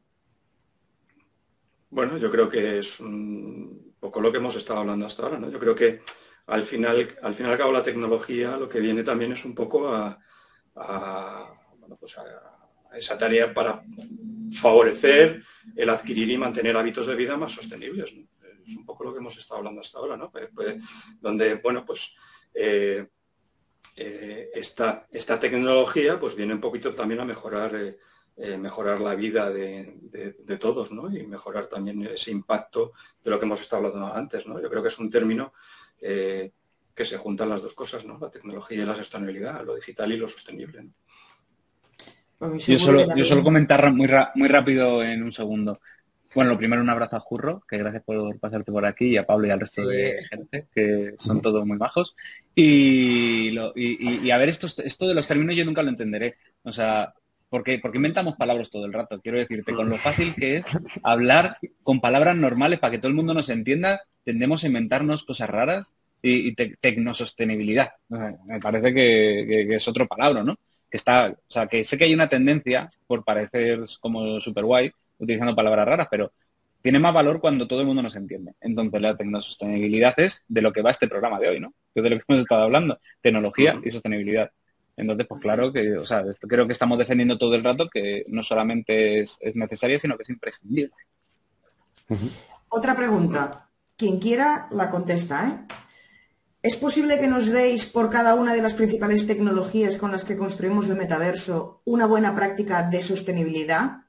Bueno, 1.89 2.18
yo 2.18 2.30
creo 2.30 2.51
que 2.51 2.78
es 2.78 3.01
un 3.01 3.95
poco 3.99 4.20
lo 4.20 4.30
que 4.30 4.39
hemos 4.39 4.57
estado 4.57 4.80
hablando 4.80 5.07
hasta 5.07 5.22
ahora, 5.22 5.39
¿no? 5.39 5.51
Yo 5.51 5.59
creo 5.59 5.74
que 5.74 6.03
al 6.47 6.64
final, 6.64 7.16
al 7.22 7.35
final 7.35 7.51
y 7.51 7.53
al 7.53 7.59
cabo 7.59 7.72
la 7.72 7.83
tecnología 7.83 8.57
lo 8.57 8.68
que 8.68 8.80
viene 8.80 9.03
también 9.03 9.33
es 9.33 9.45
un 9.45 9.55
poco 9.55 9.89
a, 9.89 10.18
pues 11.99 12.18
a 12.18 12.99
esa 12.99 13.16
tarea 13.16 13.55
para 13.55 13.83
favorecer 14.53 15.43
el 15.76 15.89
adquirir 15.89 16.30
y 16.30 16.37
mantener 16.37 16.76
hábitos 16.76 17.07
de 17.07 17.14
vida 17.14 17.37
más 17.39 17.53
sostenibles. 17.53 18.12
¿no? 18.12 18.26
Es 18.67 18.77
un 18.77 18.85
poco 18.85 19.05
lo 19.05 19.13
que 19.13 19.19
hemos 19.19 19.37
estado 19.37 19.59
hablando 19.59 19.81
hasta 19.81 19.99
ahora, 19.99 20.17
¿no? 20.17 20.31
Pues, 20.31 20.49
pues, 20.55 20.77
donde, 21.21 21.57
bueno, 21.57 21.85
pues 21.85 22.15
eh, 22.55 23.07
eh, 23.97 24.51
esta, 24.55 25.07
tecnología 25.39 26.19
pues 26.19 26.35
viene 26.35 26.55
un 26.55 26.61
poquito 26.61 26.95
también 26.95 27.21
a 27.21 27.25
mejorar, 27.25 27.97
eh, 28.37 28.57
mejorar 28.57 29.01
la 29.01 29.15
vida 29.15 29.51
de, 29.51 30.59
todos, 30.61 30.93
¿no? 30.93 31.15
Y 31.15 31.27
mejorar 31.27 31.67
también 31.67 32.07
ese 32.07 32.31
impacto 32.31 32.93
de 33.23 33.31
lo 33.31 33.39
que 33.39 33.47
hemos 33.47 33.61
estado 33.61 33.87
hablando 33.87 34.13
antes, 34.15 34.47
¿no? 34.47 34.61
Yo 34.61 34.71
creo 34.71 34.83
que 34.83 34.89
es 34.89 34.99
un 34.99 35.11
término 35.11 35.53
que 35.99 37.05
se 37.05 37.17
juntan 37.17 37.49
las 37.49 37.63
dos 37.63 37.75
cosas, 37.75 38.05
¿no? 38.05 38.19
La 38.19 38.31
tecnología 38.31 38.83
y 38.83 38.87
la 38.87 38.97
sostenibilidad, 38.97 39.65
lo 39.65 39.77
digital 39.77 40.13
y 40.13 40.17
lo 40.17 40.29
sostenible. 40.29 40.89
Yo 42.59 42.79
solo, 42.79 43.15
yo 43.15 43.25
solo 43.25 43.43
comentar 43.43 43.93
muy, 43.93 44.09
muy 44.35 44.49
rápido 44.49 45.03
en 45.05 45.23
un 45.23 45.33
segundo. 45.33 45.81
Bueno, 46.35 46.53
lo 46.53 46.59
primero 46.59 46.80
un 46.80 46.89
abrazo 46.89 47.16
a 47.16 47.20
Jurro, 47.20 47.62
que 47.68 47.76
gracias 47.76 48.03
por 48.05 48.39
pasarte 48.39 48.72
por 48.72 48.87
aquí, 48.87 49.09
y 49.09 49.16
a 49.18 49.26
Pablo 49.26 49.47
y 49.47 49.51
al 49.51 49.61
resto 49.61 49.87
de 49.87 50.24
gente, 50.30 50.66
que 50.74 51.14
son 51.18 51.43
todos 51.43 51.66
muy 51.66 51.76
bajos. 51.76 52.14
Y, 52.55 53.59
a 53.59 54.39
ver, 54.39 54.49
esto, 54.49 54.66
esto 54.66 55.07
de 55.07 55.14
los 55.14 55.26
términos 55.26 55.55
yo 55.57 55.64
nunca 55.64 55.83
lo 55.83 55.91
entenderé. 55.91 56.37
O 56.62 56.72
sea, 56.72 57.14
porque, 57.51 57.78
porque 57.78 57.99
inventamos 57.99 58.37
palabras 58.37 58.70
todo 58.70 58.87
el 58.87 58.95
rato. 58.95 59.20
Quiero 59.20 59.37
decirte, 59.37 59.74
con 59.74 59.91
lo 59.91 59.99
fácil 59.99 60.35
que 60.35 60.57
es 60.57 60.66
hablar 61.03 61.59
con 61.83 62.01
palabras 62.01 62.37
normales 62.37 62.78
para 62.78 62.93
que 62.93 62.99
todo 62.99 63.09
el 63.09 63.14
mundo 63.14 63.35
nos 63.35 63.51
entienda, 63.51 64.01
tendemos 64.24 64.64
a 64.64 64.68
inventarnos 64.68 65.24
cosas 65.24 65.51
raras 65.51 65.95
y, 66.22 66.55
tecnosostenibilidad. 66.55 67.91
me 68.09 68.59
parece 68.61 68.95
que, 68.95 69.74
es 69.74 69.87
otro 69.87 70.07
palabra, 70.07 70.43
¿no? 70.43 70.57
Que 70.91 70.97
está, 70.97 71.28
o 71.30 71.51
sea, 71.51 71.66
que 71.66 71.85
sé 71.85 71.99
que 71.99 72.05
hay 72.05 72.14
una 72.14 72.28
tendencia 72.28 72.91
por 73.07 73.24
parecer 73.24 73.80
como 74.01 74.41
super 74.41 74.64
guay 74.64 74.93
utilizando 75.23 75.55
palabras 75.55 75.87
raras, 75.87 76.09
pero 76.11 76.33
tiene 76.83 76.99
más 76.99 77.14
valor 77.14 77.41
cuando 77.41 77.68
todo 77.68 77.81
el 77.81 77.87
mundo 77.87 78.03
nos 78.03 78.16
entiende. 78.16 78.55
Entonces 78.61 79.01
la 79.01 79.16
tecnosostenibilidad 79.16 80.18
es 80.18 80.45
de 80.49 80.62
lo 80.62 80.73
que 80.73 80.83
va 80.83 80.91
este 80.91 81.09
programa 81.09 81.39
de 81.39 81.49
hoy, 81.49 81.61
¿no? 81.61 81.73
Es 81.95 82.03
de 82.03 82.11
lo 82.11 82.16
que 82.16 82.25
hemos 82.29 82.43
estado 82.43 82.64
hablando, 82.64 82.99
tecnología 83.23 83.81
y 83.85 83.91
sostenibilidad. 83.91 84.51
Entonces, 84.97 85.27
pues 85.27 85.41
claro 85.41 85.73
que, 85.73 85.97
o 85.97 86.05
sea, 86.05 86.23
creo 86.41 86.66
que 86.66 86.75
estamos 86.75 86.99
defendiendo 86.99 87.39
todo 87.39 87.55
el 87.55 87.64
rato 87.64 87.89
que 87.89 88.25
no 88.29 88.43
solamente 88.43 89.20
es, 89.20 89.39
necesaria, 89.55 89.99
sino 89.99 90.16
que 90.16 90.25
es 90.25 90.29
imprescindible. 90.29 90.93
Otra 92.68 92.95
pregunta. 92.95 93.68
Quien 93.97 94.18
quiera 94.18 94.68
la 94.70 94.91
contesta, 94.91 95.49
¿eh? 95.49 95.77
¿Es 96.62 96.77
posible 96.77 97.18
que 97.18 97.27
nos 97.27 97.51
deis 97.51 97.87
por 97.87 98.11
cada 98.11 98.35
una 98.35 98.55
de 98.55 98.62
las 98.62 98.75
principales 98.75 99.27
tecnologías 99.27 99.97
con 99.97 100.12
las 100.12 100.25
que 100.25 100.37
construimos 100.37 100.89
el 100.89 100.95
metaverso 100.95 101.81
una 101.85 102.07
buena 102.07 102.37
práctica 102.37 102.83
de 102.85 103.01
sostenibilidad? 103.01 104.01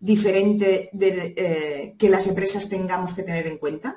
Diferente 0.00 0.90
de, 0.92 1.34
eh, 1.36 1.94
que 1.98 2.08
las 2.08 2.26
empresas 2.26 2.68
tengamos 2.68 3.12
que 3.12 3.22
tener 3.22 3.46
en 3.46 3.58
cuenta? 3.58 3.96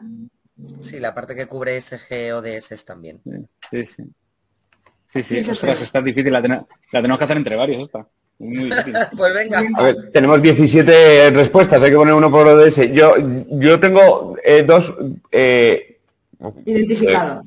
Sí, 0.80 1.00
la 1.00 1.14
parte 1.14 1.36
que 1.36 1.48
cubre 1.48 1.80
SG 1.80 2.34
o 2.36 2.42
DS 2.42 2.86
también. 2.86 3.20
Sí, 3.70 3.86
sí. 3.86 4.04
Sí, 5.08 5.24
sí, 5.24 5.38
está 5.40 6.02
difícil, 6.02 6.32
la, 6.32 6.42
tenemos 6.42 7.18
que 7.18 7.24
hacer 7.26 7.38
entre 7.38 7.56
varios 7.56 7.84
esta. 7.84 8.08
pues 9.18 9.34
venga. 9.34 9.62
A 9.76 9.84
ver, 9.84 10.12
tenemos 10.12 10.42
17 10.42 11.32
respuestas, 11.32 11.84
hay 11.84 11.92
que 11.92 11.98
poner 11.98 12.14
uno 12.14 12.32
por 12.32 12.48
ODS. 12.48 12.92
Yo, 12.92 13.16
yo 13.50 13.80
tengo 13.80 14.38
eh, 14.44 14.64
dos... 14.64 14.94
Eh, 15.32 16.00
Identificados 16.66 17.46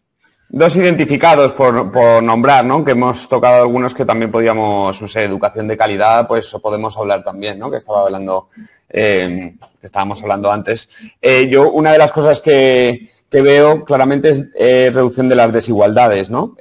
dos 0.55 0.76
identificados 0.76 1.52
por, 1.52 1.90
por, 1.90 2.22
nombrar, 2.22 2.64
¿no? 2.64 2.84
Que 2.84 2.92
hemos 2.92 3.28
tocado 3.28 3.62
algunos 3.62 3.92
que 3.92 4.05
también 4.05 4.30
podíamos, 4.30 5.02
no 5.02 5.09
sé, 5.09 5.24
educación 5.24 5.66
de 5.66 5.76
calidad, 5.76 6.28
pues 6.28 6.48
podemos 6.62 6.96
hablar 6.96 7.24
también, 7.24 7.59
¿no? 7.59 7.72
Que 7.72 7.78
estaba 7.78 8.02
hablando, 8.02 8.50
eh, 8.88 9.55
estábamos 9.82 10.22
hablando 10.22 10.52
antes. 10.52 10.88
Eh, 11.20 11.48
yo, 11.50 11.72
una 11.72 11.90
de 11.90 11.98
las 11.98 12.12
cosas 12.12 12.40
que, 12.40 13.11
que 13.28 13.42
veo 13.42 13.84
claramente 13.84 14.28
es 14.28 14.44
eh, 14.55 14.92
reducción 14.94 15.28
de 15.28 15.34
las 15.34 15.52
desigualdades, 15.52 16.30
¿no? 16.30 16.55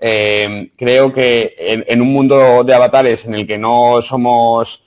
creo 0.76 1.14
que 1.14 1.54
en, 1.56 1.86
en, 1.88 2.02
un 2.02 2.12
mundo 2.12 2.64
de 2.64 2.74
avatares 2.74 3.26
en 3.26 3.36
el 3.36 3.46
que 3.46 3.60
no 3.60 4.02
somos, 4.02 4.84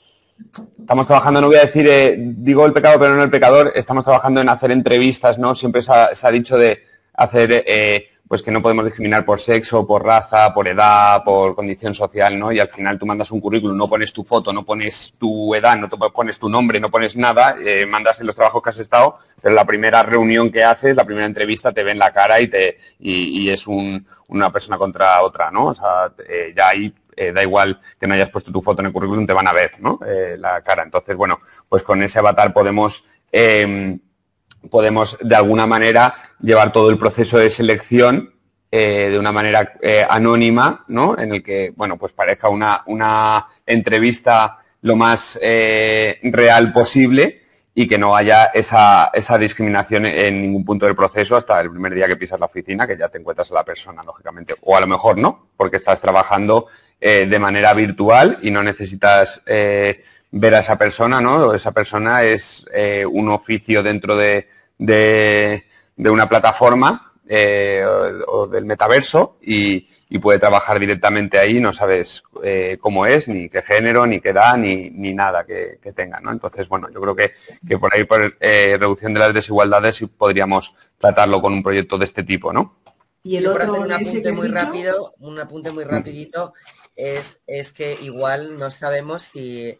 estamos 0.80 1.06
trabajando, 1.06 1.40
no 1.40 1.46
voy 1.46 1.58
a 1.58 1.66
decir, 1.66 2.34
digo 2.38 2.66
el 2.66 2.72
pecado, 2.72 2.98
pero 2.98 3.14
no 3.14 3.22
el 3.22 3.30
pecador, 3.30 3.72
estamos 3.76 4.02
trabajando 4.02 4.40
en 4.40 4.48
hacer 4.48 4.72
entrevistas, 4.72 5.38
¿no? 5.38 5.54
Siempre 5.54 5.80
se 5.80 5.92
ha, 5.92 6.12
se 6.12 6.26
ha 6.26 6.30
dicho 6.32 6.58
de 6.58 6.82
hacer 7.14 7.64
pues 8.28 8.42
que 8.42 8.50
no 8.50 8.60
podemos 8.60 8.84
discriminar 8.84 9.24
por 9.24 9.40
sexo, 9.40 9.86
por 9.86 10.04
raza, 10.04 10.52
por 10.52 10.66
edad, 10.66 11.22
por 11.24 11.54
condición 11.54 11.94
social, 11.94 12.38
¿no? 12.38 12.50
Y 12.50 12.58
al 12.58 12.68
final 12.68 12.98
tú 12.98 13.06
mandas 13.06 13.30
un 13.30 13.40
currículum, 13.40 13.76
no 13.76 13.88
pones 13.88 14.12
tu 14.12 14.24
foto, 14.24 14.52
no 14.52 14.64
pones 14.64 15.14
tu 15.18 15.54
edad, 15.54 15.76
no 15.76 15.88
pones 15.88 16.38
tu 16.38 16.48
nombre, 16.48 16.80
no 16.80 16.90
pones 16.90 17.14
nada, 17.14 17.56
eh, 17.64 17.86
mandas 17.86 18.20
en 18.20 18.26
los 18.26 18.34
trabajos 18.34 18.62
que 18.62 18.70
has 18.70 18.78
estado, 18.78 19.18
pero 19.40 19.54
la 19.54 19.64
primera 19.64 20.02
reunión 20.02 20.50
que 20.50 20.64
haces, 20.64 20.96
la 20.96 21.04
primera 21.04 21.26
entrevista 21.26 21.72
te 21.72 21.84
ven 21.84 21.98
la 21.98 22.12
cara 22.12 22.40
y 22.40 22.48
te 22.48 22.78
y, 22.98 23.48
es 23.48 23.66
una 23.68 24.52
persona 24.52 24.76
contra 24.76 25.22
otra, 25.22 25.52
¿no? 25.52 25.66
O 25.66 25.74
sea, 25.74 26.12
eh, 26.28 26.52
ya 26.56 26.68
ahí 26.70 26.92
eh, 27.16 27.32
da 27.32 27.42
igual 27.42 27.80
que 28.00 28.08
no 28.08 28.14
hayas 28.14 28.30
puesto 28.30 28.50
tu 28.50 28.60
foto 28.60 28.80
en 28.80 28.86
el 28.86 28.92
currículum, 28.92 29.24
te 29.24 29.32
van 29.32 29.46
a 29.46 29.52
ver, 29.52 29.72
¿no? 29.78 30.00
la 30.38 30.60
cara. 30.62 30.82
Entonces, 30.82 31.14
bueno, 31.14 31.40
pues 31.68 31.84
con 31.84 32.02
ese 32.02 32.18
avatar 32.18 32.52
podemos 32.52 33.04
em, 33.30 34.00
podemos 34.70 35.16
de 35.20 35.36
alguna 35.36 35.66
manera 35.66 36.14
llevar 36.40 36.72
todo 36.72 36.90
el 36.90 36.98
proceso 36.98 37.38
de 37.38 37.50
selección 37.50 38.36
eh, 38.78 39.10
de 39.10 39.18
una 39.18 39.30
manera 39.30 39.74
eh, 39.80 40.04
anónima, 40.08 40.84
¿no? 40.88 41.16
En 41.16 41.32
el 41.32 41.42
que, 41.42 41.72
bueno, 41.76 41.96
pues 41.96 42.12
parezca 42.12 42.48
una, 42.48 42.82
una 42.86 43.46
entrevista 43.64 44.58
lo 44.82 44.96
más 44.96 45.38
eh, 45.40 46.18
real 46.24 46.72
posible 46.72 47.42
y 47.74 47.86
que 47.86 47.96
no 47.96 48.16
haya 48.16 48.46
esa, 48.46 49.10
esa, 49.14 49.38
discriminación 49.38 50.04
en 50.04 50.42
ningún 50.42 50.64
punto 50.64 50.84
del 50.84 50.96
proceso 50.96 51.36
hasta 51.36 51.60
el 51.60 51.70
primer 51.70 51.94
día 51.94 52.08
que 52.08 52.16
pisas 52.16 52.40
la 52.40 52.46
oficina, 52.46 52.86
que 52.86 52.98
ya 52.98 53.08
te 53.08 53.18
encuentras 53.18 53.50
a 53.52 53.54
la 53.54 53.64
persona, 53.64 54.02
lógicamente. 54.02 54.56
O 54.62 54.76
a 54.76 54.80
lo 54.80 54.88
mejor 54.88 55.16
no, 55.16 55.46
porque 55.56 55.76
estás 55.76 56.00
trabajando 56.00 56.66
de 56.98 57.38
manera 57.38 57.72
virtual 57.74 58.38
y 58.42 58.50
no 58.50 58.62
necesitas 58.62 59.42
ver 59.44 60.54
a 60.54 60.58
esa 60.58 60.78
persona, 60.78 61.20
¿no? 61.20 61.52
Esa 61.54 61.72
persona 61.72 62.22
es 62.22 62.64
un 63.10 63.28
oficio 63.28 63.82
dentro 63.82 64.16
de, 64.16 64.48
de, 64.78 65.64
una 65.96 66.28
plataforma 66.28 67.12
eh, 67.28 67.84
o, 68.26 68.46
del 68.46 68.64
metaverso 68.64 69.38
y, 69.42 69.88
puede 70.22 70.38
trabajar 70.38 70.80
directamente 70.80 71.38
ahí, 71.38 71.60
no 71.60 71.74
sabes 71.74 72.22
eh, 72.42 72.78
cómo 72.80 73.04
es, 73.04 73.28
ni 73.28 73.50
qué 73.50 73.60
género, 73.60 74.06
ni 74.06 74.18
qué 74.18 74.30
edad, 74.30 74.56
ni, 74.56 74.88
ni 74.88 75.12
nada 75.12 75.44
que, 75.44 75.78
tenga, 75.94 76.20
¿no? 76.20 76.32
Entonces, 76.32 76.66
bueno, 76.68 76.88
yo 76.90 77.02
creo 77.02 77.14
que, 77.14 77.32
que 77.68 77.78
por 77.78 77.94
ahí, 77.94 78.04
por 78.04 78.34
eh, 78.40 78.78
reducción 78.80 79.12
de 79.12 79.20
las 79.20 79.34
desigualdades, 79.34 80.02
podríamos 80.16 80.74
tratarlo 80.96 81.42
con 81.42 81.52
un 81.52 81.62
proyecto 81.62 81.98
de 81.98 82.06
este 82.06 82.22
tipo, 82.22 82.50
¿no? 82.50 82.78
Y 83.24 83.36
el 83.36 83.46
otro 83.46 83.74
un 83.74 83.92
apunte 83.92 84.32
muy 84.32 84.48
rápido, 84.48 85.14
un 85.18 85.38
apunte 85.38 85.70
muy 85.70 85.84
rapidito, 85.84 86.54
es, 86.94 87.42
es 87.46 87.72
que 87.72 87.98
igual 88.00 88.56
no 88.56 88.70
sabemos 88.70 89.22
si 89.22 89.78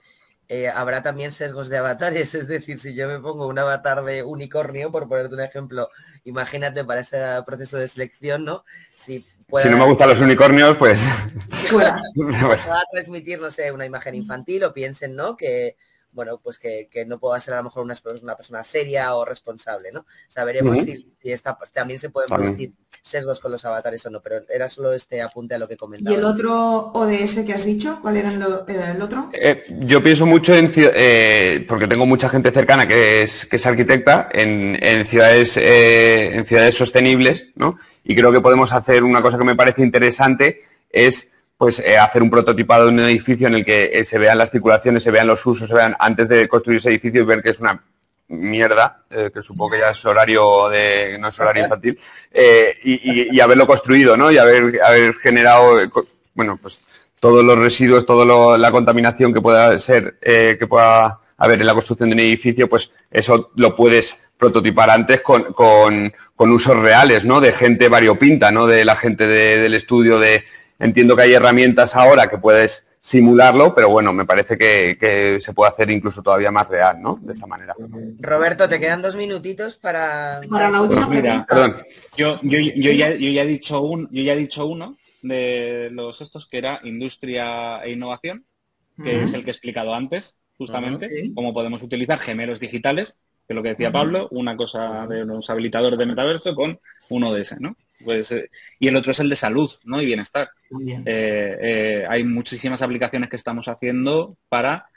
eh, 0.49 0.68
habrá 0.68 1.03
también 1.03 1.32
sesgos 1.32 1.68
de 1.68 1.78
avatares, 1.78 2.34
es 2.34 2.49
decir, 2.49 2.78
si 2.78 2.94
yo 2.94 3.09
me 3.09 3.18
pongo 3.18 3.47
un 3.47 3.59
avatar 3.59 4.05
de 4.05 4.22
unicornio, 4.22 4.90
por 4.92 5.09
ponerte 5.09 5.34
un 5.34 5.40
ejemplo, 5.40 5.90
imagínate 6.24 6.84
para 6.84 7.01
ese 7.01 7.18
proceso 7.44 7.76
de 7.76 7.88
selección, 7.88 8.44
¿no? 8.44 8.64
Si, 8.94 9.26
si 9.62 9.68
no 9.68 9.78
me 9.78 9.84
gustan 9.84 10.11
los 10.11 10.20
unicornios, 10.20 10.76
pues... 10.76 11.01
Pueda, 11.70 12.01
transmitir, 12.92 13.40
no 13.40 13.51
sé, 13.51 13.72
una 13.72 13.86
imagen 13.86 14.14
infantil 14.14 14.64
o 14.64 14.72
piensen, 14.72 15.14
¿no? 15.16 15.36
Que, 15.36 15.76
bueno, 16.16 16.40
pues 16.42 16.58
que, 16.58 16.88
no 17.06 17.20
pueda 17.20 17.38
ser 17.38 17.54
a 17.54 17.58
lo 17.58 17.64
mejor 17.64 17.84
una, 17.84 18.36
persona 18.36 18.64
seria 18.64 19.14
o 19.14 19.24
responsable, 19.24 19.92
¿no? 19.92 20.06
Saberemos 20.28 20.78
si, 20.80 21.12
esta, 21.22 21.56
pues, 21.56 21.70
también 21.70 22.00
se 22.00 22.08
pueden 22.08 22.34
producir 22.34 22.72
sesgos 23.02 23.38
con 23.38 23.52
los 23.52 23.64
avatares 23.66 24.04
o 24.06 24.10
no, 24.10 24.22
pero 24.22 24.40
era 24.48 24.68
solo 24.68 24.94
este 24.94 25.20
apunte 25.20 25.54
a 25.54 25.58
lo 25.58 25.68
que 25.68 25.76
comentaba. 25.76 26.16
¿Y 26.16 26.18
el 26.18 26.24
otro 26.24 26.90
ODS 26.94 27.42
que 27.46 27.52
has 27.52 27.66
dicho? 27.66 27.98
¿Cuál 28.00 28.16
era 28.16 28.32
eh, 28.32 28.92
el 28.96 29.02
otro? 29.02 29.28
Eh, 29.34 29.64
yo 29.80 30.02
pienso 30.02 30.24
mucho 30.24 30.54
en, 30.54 30.72
eh, 30.74 31.64
porque 31.68 31.86
tengo 31.86 32.06
mucha 32.06 32.30
gente 32.30 32.50
cercana 32.50 32.88
que 32.88 33.22
es, 33.22 33.44
que 33.44 33.56
es 33.56 33.66
arquitecta, 33.66 34.30
en, 34.32 34.82
en 34.82 35.06
ciudades, 35.06 35.58
en 35.58 36.46
ciudades 36.46 36.74
sostenibles, 36.74 37.44
¿no? 37.54 37.76
Y 38.02 38.16
creo 38.16 38.32
que 38.32 38.40
podemos 38.40 38.72
hacer 38.72 39.04
una 39.04 39.20
cosa 39.20 39.36
que 39.36 39.44
me 39.44 39.54
parece 39.54 39.82
interesante, 39.82 40.62
es 40.90 41.28
pues 41.59 41.78
eh, 41.78 41.96
hacer 41.96 42.22
un 42.22 42.30
prototipado 42.30 42.86
de 42.86 42.92
un 42.92 43.00
edificio 43.00 43.46
en 43.46 43.54
el 43.54 43.64
que 43.64 43.90
eh, 43.92 44.04
se 44.04 44.18
vean 44.18 44.38
las 44.38 44.50
circulaciones, 44.50 45.02
se 45.02 45.11
vean 45.11 45.26
los 45.26 45.44
usos, 45.46 45.68
se 45.68 45.74
vean 45.74 45.96
antes 45.98 46.28
de 46.28 46.48
construir 46.48 46.78
ese 46.78 46.90
edificio 46.90 47.22
y 47.22 47.24
ver 47.24 47.42
que 47.42 47.50
es 47.50 47.61
una 47.61 47.82
mierda, 48.28 49.04
eh, 49.11 49.30
que 49.32 49.42
supongo 49.42 49.72
que 49.72 49.78
ya 49.78 49.90
es 49.90 50.04
horario 50.04 50.68
de, 50.68 51.16
no 51.18 51.28
es 51.28 51.40
horario 51.40 51.64
infantil, 51.64 51.98
y, 52.84 53.40
haberlo 53.40 53.66
construido, 53.66 54.16
¿no? 54.16 54.30
Y 54.30 54.38
haber, 54.38 54.82
haber 54.82 55.14
generado, 55.14 55.78
bueno, 56.34 56.59
pues 56.61 56.80
todos 57.20 57.44
los 57.44 57.59
residuos, 57.59 58.04
toda 58.04 58.59
la 58.59 58.70
contaminación 58.72 59.32
que 59.32 59.40
pueda 59.40 59.78
ser, 59.78 60.18
que 60.20 60.66
pueda 60.68 61.20
haber 61.38 61.61
en 61.61 61.66
la 61.66 61.74
construcción 61.74 62.11
de 62.11 62.14
un 62.14 62.20
edificio, 62.20 62.68
pues 62.68 62.90
eso 63.11 63.52
lo 63.54 63.76
puedes 63.76 64.16
prototipar 64.36 64.90
antes 64.90 65.20
con, 65.22 65.52
con, 65.52 66.12
con 66.34 66.50
usos 66.50 66.76
reales, 66.76 67.24
¿no? 67.24 67.40
De 67.40 67.52
gente 67.52 67.88
variopinta, 67.88 68.50
¿no? 68.50 68.66
De 68.66 68.84
la 68.84 68.96
gente 68.96 69.26
del 69.28 69.72
estudio 69.72 70.18
de 70.18 70.44
Entiendo 70.78 71.16
que 71.16 71.22
hay 71.22 71.32
herramientas 71.32 71.94
ahora 71.94 72.28
que 72.28 72.38
puedes 72.38 72.86
simularlo, 73.06 73.72
pero 73.72 73.88
bueno, 73.88 74.12
me 74.12 74.24
parece 74.24 74.58
que, 74.58 75.38
se 75.40 75.52
puede 75.52 75.70
hacer 75.70 75.90
incluso 75.90 76.24
todavía 76.24 76.50
más 76.50 76.68
real, 76.68 77.00
¿no? 77.00 77.18
De 77.22 77.32
esta 77.32 77.46
manera. 77.46 77.74
Roberto, 78.18 78.68
te 78.68 78.80
quedan 78.80 79.00
dos 79.00 79.14
minutitos 79.14 79.76
para... 79.76 80.40
Para 80.50 80.70
la 80.70 80.82
última 80.82 81.06
pues 81.06 81.22
mira, 81.22 81.46
Perdón. 81.48 81.82
Yo, 82.16 82.40
yo, 82.42 82.58
yo, 82.58 82.90
ya, 82.90 83.14
yo, 83.14 83.30
ya, 83.30 83.42
he 83.42 83.46
dicho 83.46 83.80
un, 83.80 84.08
yo 84.10 84.24
ya 84.24 84.32
he 84.32 84.36
dicho 84.36 84.66
uno 84.66 84.96
de 85.22 85.88
los 85.92 86.20
estos 86.20 86.48
que 86.48 86.58
era 86.58 86.80
industria 86.82 87.80
e 87.84 87.92
innovación, 87.92 88.44
que 89.02 89.22
es 89.22 89.34
el 89.34 89.44
que 89.44 89.50
he 89.50 89.52
explicado 89.52 89.94
antes, 89.94 90.38
justamente, 90.58 91.30
cómo 91.32 91.54
podemos 91.54 91.84
utilizar 91.84 92.18
gemelos 92.18 92.58
digitales, 92.58 93.16
que 93.46 93.52
es 93.52 93.54
lo 93.54 93.62
que 93.62 93.70
decía 93.70 93.92
Pablo, 93.92 94.26
una 94.32 94.56
cosa 94.56 95.06
de 95.06 95.24
los 95.24 95.48
habilitadores 95.48 95.96
de 95.98 96.06
metaverso 96.06 96.56
con 96.56 96.80
uno 97.08 97.32
de 97.32 97.42
ese, 97.42 97.56
¿no? 97.60 97.76
Pues, 98.05 98.30
eh, 98.32 98.51
y 98.78 98.88
el 98.88 98.97
otro 98.97 99.12
es 99.12 99.20
el 99.20 99.28
de 99.28 99.36
salud 99.36 99.70
¿no? 99.84 100.01
y 100.01 100.07
bienestar. 100.07 100.51
Eh, 101.07 101.57
eh, 101.61 102.07
hay 102.09 102.24
muchísimas 102.24 102.82
aplicaciones 102.82 103.28
que 103.28 103.36
estamos 103.36 103.68
haciendo 103.68 104.36
para 104.49 104.88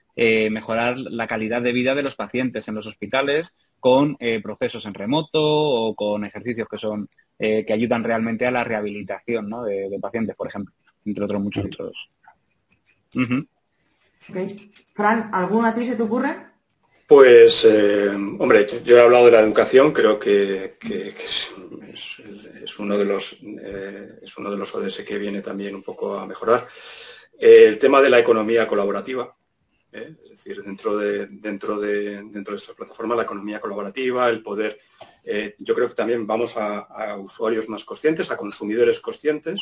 mejorar 0.51 0.99
la 0.99 1.27
calidad 1.27 1.61
de 1.61 1.71
vida 1.71 1.95
de 1.95 2.03
los 2.03 2.17
pacientes 2.17 2.67
en 2.67 2.75
los 2.75 2.85
hospitales 2.85 3.55
con 3.79 4.17
procesos 4.43 4.85
en 4.85 4.93
remoto 4.93 5.41
o 5.41 5.95
con 5.95 6.25
ejercicios 6.25 6.67
que 6.69 6.77
son 6.77 7.07
que 7.37 7.71
ayudan 7.71 8.03
realmente 8.03 8.45
a 8.45 8.51
la 8.51 8.65
rehabilitación 8.65 9.49
de, 9.49 9.97
pacientes, 10.01 10.35
por 10.35 10.49
ejemplo, 10.49 10.73
entre 11.05 11.23
otros 11.23 11.41
muchos 11.41 11.63
otros. 11.63 12.09
Fran, 14.93 15.29
¿alguno 15.31 15.67
a 15.67 15.73
ti 15.73 15.85
se 15.85 15.95
te 15.95 16.03
ocurre? 16.03 16.48
Pues, 17.09 17.65
hombre, 17.65 18.67
yo 18.85 18.95
he 18.95 19.01
hablado 19.01 19.25
de 19.25 19.31
la 19.31 19.39
educación, 19.39 19.91
creo 19.91 20.19
que, 20.19 20.77
es, 20.79 21.49
uno 22.77 22.99
de 22.99 23.05
los, 23.05 23.35
eh, 23.41 24.19
es 24.21 24.37
uno 24.37 24.51
de 24.51 24.57
los 24.57 24.75
ODS 24.75 24.99
que 24.99 25.17
viene 25.17 25.41
también 25.41 25.73
un 25.73 25.81
poco 25.81 26.19
a 26.19 26.27
mejorar. 26.27 26.67
el 27.39 27.79
tema 27.79 27.99
de 27.99 28.11
la 28.11 28.19
economía 28.19 28.67
colaborativa, 28.67 29.35
¿eh? 29.91 30.17
es 30.25 30.29
decir, 30.29 30.61
dentro 30.61 30.97
de, 30.97 31.25
dentro, 31.25 31.79
de, 31.79 32.21
dentro 32.25 32.53
de 32.53 32.59
esta 32.59 32.75
plataforma, 32.75 33.15
la 33.15 33.23
economía 33.23 33.59
colaborativa, 33.59 34.29
el 34.29 34.43
poder, 34.43 34.79
eh, 35.23 35.55
yo 35.57 35.73
creo 35.73 35.89
que 35.89 35.95
también 35.95 36.27
vamos 36.27 36.55
a, 36.57 37.17
usuarios 37.17 37.67
más 37.69 37.83
conscientes, 37.85 38.29
a 38.29 38.37
consumidores 38.37 38.99
conscientes, 38.99 39.61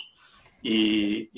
y, 0.62 1.30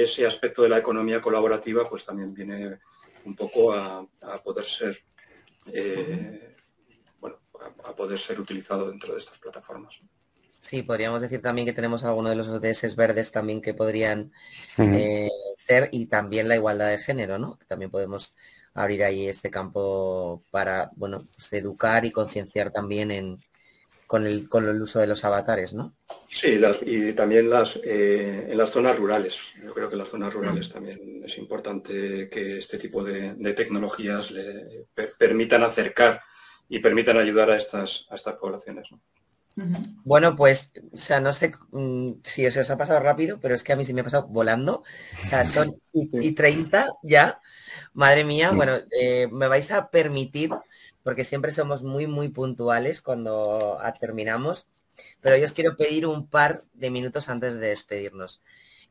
ese 0.00 0.26
aspecto 0.26 0.62
de 0.62 0.68
la 0.68 0.76
economía 0.76 1.18
colaborativa 1.18 1.88
pues 1.88 2.04
también 2.04 2.34
viene 2.34 2.78
un 3.24 3.34
poco 3.34 3.72
a, 3.72 4.06
poder 4.44 4.66
ser 4.66 5.02
bueno, 7.20 7.38
a, 7.84 7.94
poder 7.94 8.18
ser 8.18 8.40
utilizado 8.40 8.90
dentro 8.90 9.12
de 9.12 9.20
estas 9.20 9.38
plataformas. 9.38 10.00
Sí, 10.60 10.82
podríamos 10.82 11.20
decir 11.20 11.42
también 11.42 11.66
que 11.66 11.74
tenemos 11.74 12.04
algunos 12.04 12.30
de 12.30 12.36
los 12.36 12.48
ODS 12.48 12.96
verdes 12.96 13.32
también 13.32 13.60
que 13.60 13.74
podrían 13.74 14.32
eh, 14.78 15.28
ser 15.66 15.90
y 15.92 16.06
también 16.06 16.48
la 16.48 16.56
igualdad 16.56 16.88
de 16.88 16.98
género, 16.98 17.38
¿no? 17.38 17.58
Que 17.58 17.66
también 17.66 17.90
podemos 17.90 18.34
abrir 18.72 19.04
ahí 19.04 19.28
este 19.28 19.50
campo 19.50 20.42
para, 20.50 20.90
bueno, 20.96 21.28
pues 21.34 21.52
educar 21.52 22.04
y 22.06 22.12
concienciar 22.12 22.70
también 22.70 23.10
en, 23.10 23.40
con, 24.06 24.26
el, 24.26 24.48
con 24.48 24.68
el 24.68 24.80
uso 24.80 24.98
de 24.98 25.06
los 25.06 25.24
avatares, 25.24 25.74
¿no? 25.74 25.94
Sí, 26.28 26.60
y 26.82 27.12
también 27.12 27.48
las, 27.48 27.78
eh, 27.82 28.48
en 28.50 28.58
las 28.58 28.70
zonas 28.70 28.98
rurales. 28.98 29.38
Yo 29.62 29.72
creo 29.72 29.88
que 29.88 29.94
en 29.94 30.00
las 30.00 30.10
zonas 30.10 30.32
rurales 30.32 30.68
también 30.68 31.22
es 31.24 31.38
importante 31.38 32.28
que 32.28 32.58
este 32.58 32.78
tipo 32.78 33.04
de, 33.04 33.34
tecnologías 33.54 34.30
le 34.30 34.86
permitan 35.18 35.62
acercar 35.62 36.20
y 36.68 36.80
permitan 36.80 37.18
ayudar 37.18 37.50
a 37.50 37.56
estas, 37.56 38.06
a 38.10 38.16
estas 38.16 38.34
poblaciones. 38.34 38.90
¿no? 38.90 39.00
Bueno, 40.04 40.34
pues, 40.34 40.72
o 40.92 40.96
sea, 40.96 41.20
no 41.20 41.32
sé 41.32 41.52
mm, 41.70 42.14
si 42.24 42.44
eso 42.44 42.60
os 42.60 42.70
ha 42.70 42.76
pasado 42.76 43.00
rápido, 43.00 43.38
pero 43.40 43.54
es 43.54 43.62
que 43.62 43.72
a 43.72 43.76
mí 43.76 43.84
sí 43.84 43.94
me 43.94 44.00
ha 44.00 44.04
pasado 44.04 44.26
volando. 44.26 44.82
O 45.22 45.26
sea, 45.26 45.44
son 45.44 45.76
y 45.92 46.32
30 46.32 46.88
ya. 47.02 47.40
Madre 47.92 48.24
mía, 48.24 48.50
bueno, 48.50 48.78
eh, 48.90 49.28
me 49.30 49.46
vais 49.46 49.70
a 49.70 49.90
permitir, 49.90 50.50
porque 51.04 51.22
siempre 51.22 51.52
somos 51.52 51.84
muy, 51.84 52.08
muy 52.08 52.30
puntuales 52.30 53.00
cuando 53.02 53.78
terminamos, 54.00 54.66
pero 55.20 55.36
yo 55.36 55.44
os 55.44 55.52
quiero 55.52 55.76
pedir 55.76 56.06
un 56.06 56.26
par 56.26 56.64
de 56.72 56.90
minutos 56.90 57.28
antes 57.28 57.54
de 57.54 57.68
despedirnos. 57.68 58.42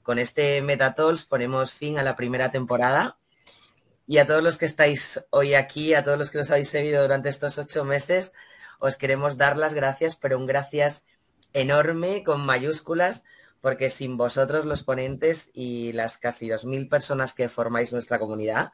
Con 0.04 0.20
este 0.20 0.62
Metatols 0.62 1.26
ponemos 1.26 1.74
fin 1.74 1.98
a 1.98 2.04
la 2.04 2.16
primera 2.16 2.52
temporada 2.52 3.18
y 4.06 4.20
a 4.20 4.28
todos 4.28 4.44
los 4.44 4.58
que 4.58 4.66
estáis 4.66 5.26
hoy 5.32 5.56
aquí, 5.56 5.94
a 5.96 6.04
todos 6.04 6.20
los 6.20 6.30
que 6.30 6.38
nos 6.38 6.52
habéis 6.52 6.70
seguido 6.70 7.02
durante 7.02 7.30
estos 7.30 7.58
ocho 7.58 7.84
meses, 7.84 8.34
os 8.80 8.96
queremos 8.96 9.38
dar 9.38 9.58
las 9.58 9.74
gracias, 9.74 10.16
pero 10.16 10.38
un 10.38 10.46
gracias 10.46 11.06
enorme 11.54 12.24
con 12.24 12.46
mayúsculas, 12.46 13.24
porque 13.62 13.90
sin 13.90 14.18
vosotros 14.18 14.66
los 14.66 14.84
ponentes 14.84 15.50
y 15.54 15.94
las 15.94 16.18
casi 16.18 16.48
2.000 16.48 16.90
personas 16.90 17.34
que 17.34 17.48
formáis 17.48 17.94
nuestra 17.94 18.20
comunidad, 18.20 18.74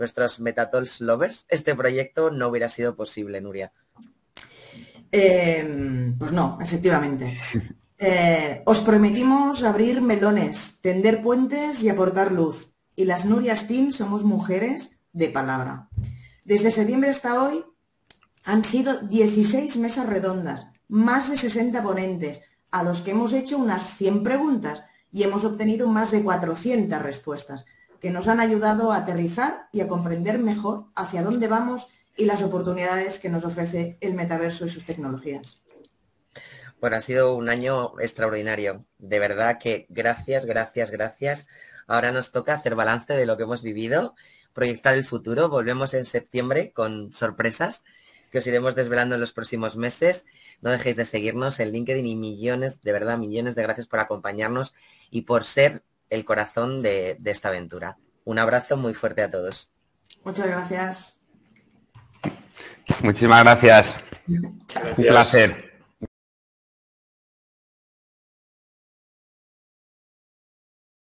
nuestros 0.00 0.40
Metatols 0.40 1.00
Lovers, 1.00 1.46
este 1.48 1.76
proyecto 1.76 2.30
no 2.30 2.48
hubiera 2.48 2.68
sido 2.68 2.96
posible, 2.96 3.40
Nuria. 3.40 3.72
Eh, 5.12 6.12
pues 6.18 6.32
no, 6.32 6.58
efectivamente. 6.60 7.38
Eh, 8.02 8.62
os 8.64 8.80
prometimos 8.80 9.62
abrir 9.62 10.00
melones, 10.00 10.80
tender 10.80 11.20
puentes 11.20 11.82
y 11.82 11.90
aportar 11.90 12.32
luz. 12.32 12.70
Y 12.96 13.04
las 13.04 13.26
Nurias 13.26 13.68
Team 13.68 13.92
somos 13.92 14.24
mujeres 14.24 14.92
de 15.12 15.28
palabra. 15.28 15.90
Desde 16.46 16.70
septiembre 16.70 17.10
hasta 17.10 17.42
hoy 17.42 17.62
han 18.42 18.64
sido 18.64 19.02
16 19.02 19.76
mesas 19.76 20.06
redondas, 20.06 20.64
más 20.88 21.28
de 21.28 21.36
60 21.36 21.82
ponentes, 21.82 22.40
a 22.70 22.82
los 22.82 23.02
que 23.02 23.10
hemos 23.10 23.34
hecho 23.34 23.58
unas 23.58 23.94
100 23.98 24.22
preguntas 24.22 24.82
y 25.12 25.24
hemos 25.24 25.44
obtenido 25.44 25.86
más 25.86 26.10
de 26.10 26.22
400 26.22 27.02
respuestas, 27.02 27.66
que 28.00 28.10
nos 28.10 28.28
han 28.28 28.40
ayudado 28.40 28.92
a 28.92 28.98
aterrizar 28.98 29.68
y 29.72 29.80
a 29.80 29.88
comprender 29.88 30.38
mejor 30.38 30.86
hacia 30.94 31.22
dónde 31.22 31.48
vamos 31.48 31.88
y 32.16 32.24
las 32.24 32.42
oportunidades 32.42 33.18
que 33.18 33.28
nos 33.28 33.44
ofrece 33.44 33.98
el 34.00 34.14
metaverso 34.14 34.66
y 34.66 34.70
sus 34.70 34.84
tecnologías. 34.84 35.62
Bueno, 36.80 36.96
ha 36.96 37.00
sido 37.00 37.34
un 37.34 37.50
año 37.50 37.98
extraordinario. 38.00 38.86
De 38.98 39.18
verdad 39.18 39.58
que 39.58 39.86
gracias, 39.90 40.46
gracias, 40.46 40.90
gracias. 40.90 41.46
Ahora 41.86 42.10
nos 42.10 42.32
toca 42.32 42.54
hacer 42.54 42.74
balance 42.74 43.12
de 43.12 43.26
lo 43.26 43.36
que 43.36 43.42
hemos 43.42 43.62
vivido, 43.62 44.14
proyectar 44.54 44.94
el 44.94 45.04
futuro. 45.04 45.50
Volvemos 45.50 45.92
en 45.92 46.04
septiembre 46.06 46.72
con 46.72 47.12
sorpresas 47.12 47.84
que 48.30 48.38
os 48.38 48.46
iremos 48.46 48.74
desvelando 48.74 49.16
en 49.16 49.20
los 49.20 49.32
próximos 49.32 49.76
meses. 49.76 50.26
no 50.62 50.70
dejéis 50.70 50.96
de 50.96 51.04
seguirnos 51.04 51.58
en 51.60 51.72
LinkedIn 51.72 52.06
y 52.06 52.16
millones, 52.16 52.80
de 52.82 52.92
verdad, 52.92 53.18
millones 53.18 53.54
de 53.54 53.62
gracias 53.62 53.86
por 53.86 53.98
acompañarnos 53.98 54.74
y 55.10 55.22
por 55.22 55.44
ser 55.44 55.82
el 56.10 56.24
corazón 56.24 56.82
de, 56.82 57.16
de 57.18 57.30
esta 57.30 57.48
aventura. 57.48 57.98
Un 58.24 58.38
abrazo 58.38 58.76
muy 58.76 58.94
fuerte 58.94 59.22
a 59.22 59.30
todos. 59.30 59.72
Muchas 60.24 60.46
gracias. 60.46 61.26
Muchísimas 63.02 63.42
gracias. 63.44 64.04
Gracias. 64.26 64.98
Un 64.98 65.04
placer. 65.04 65.69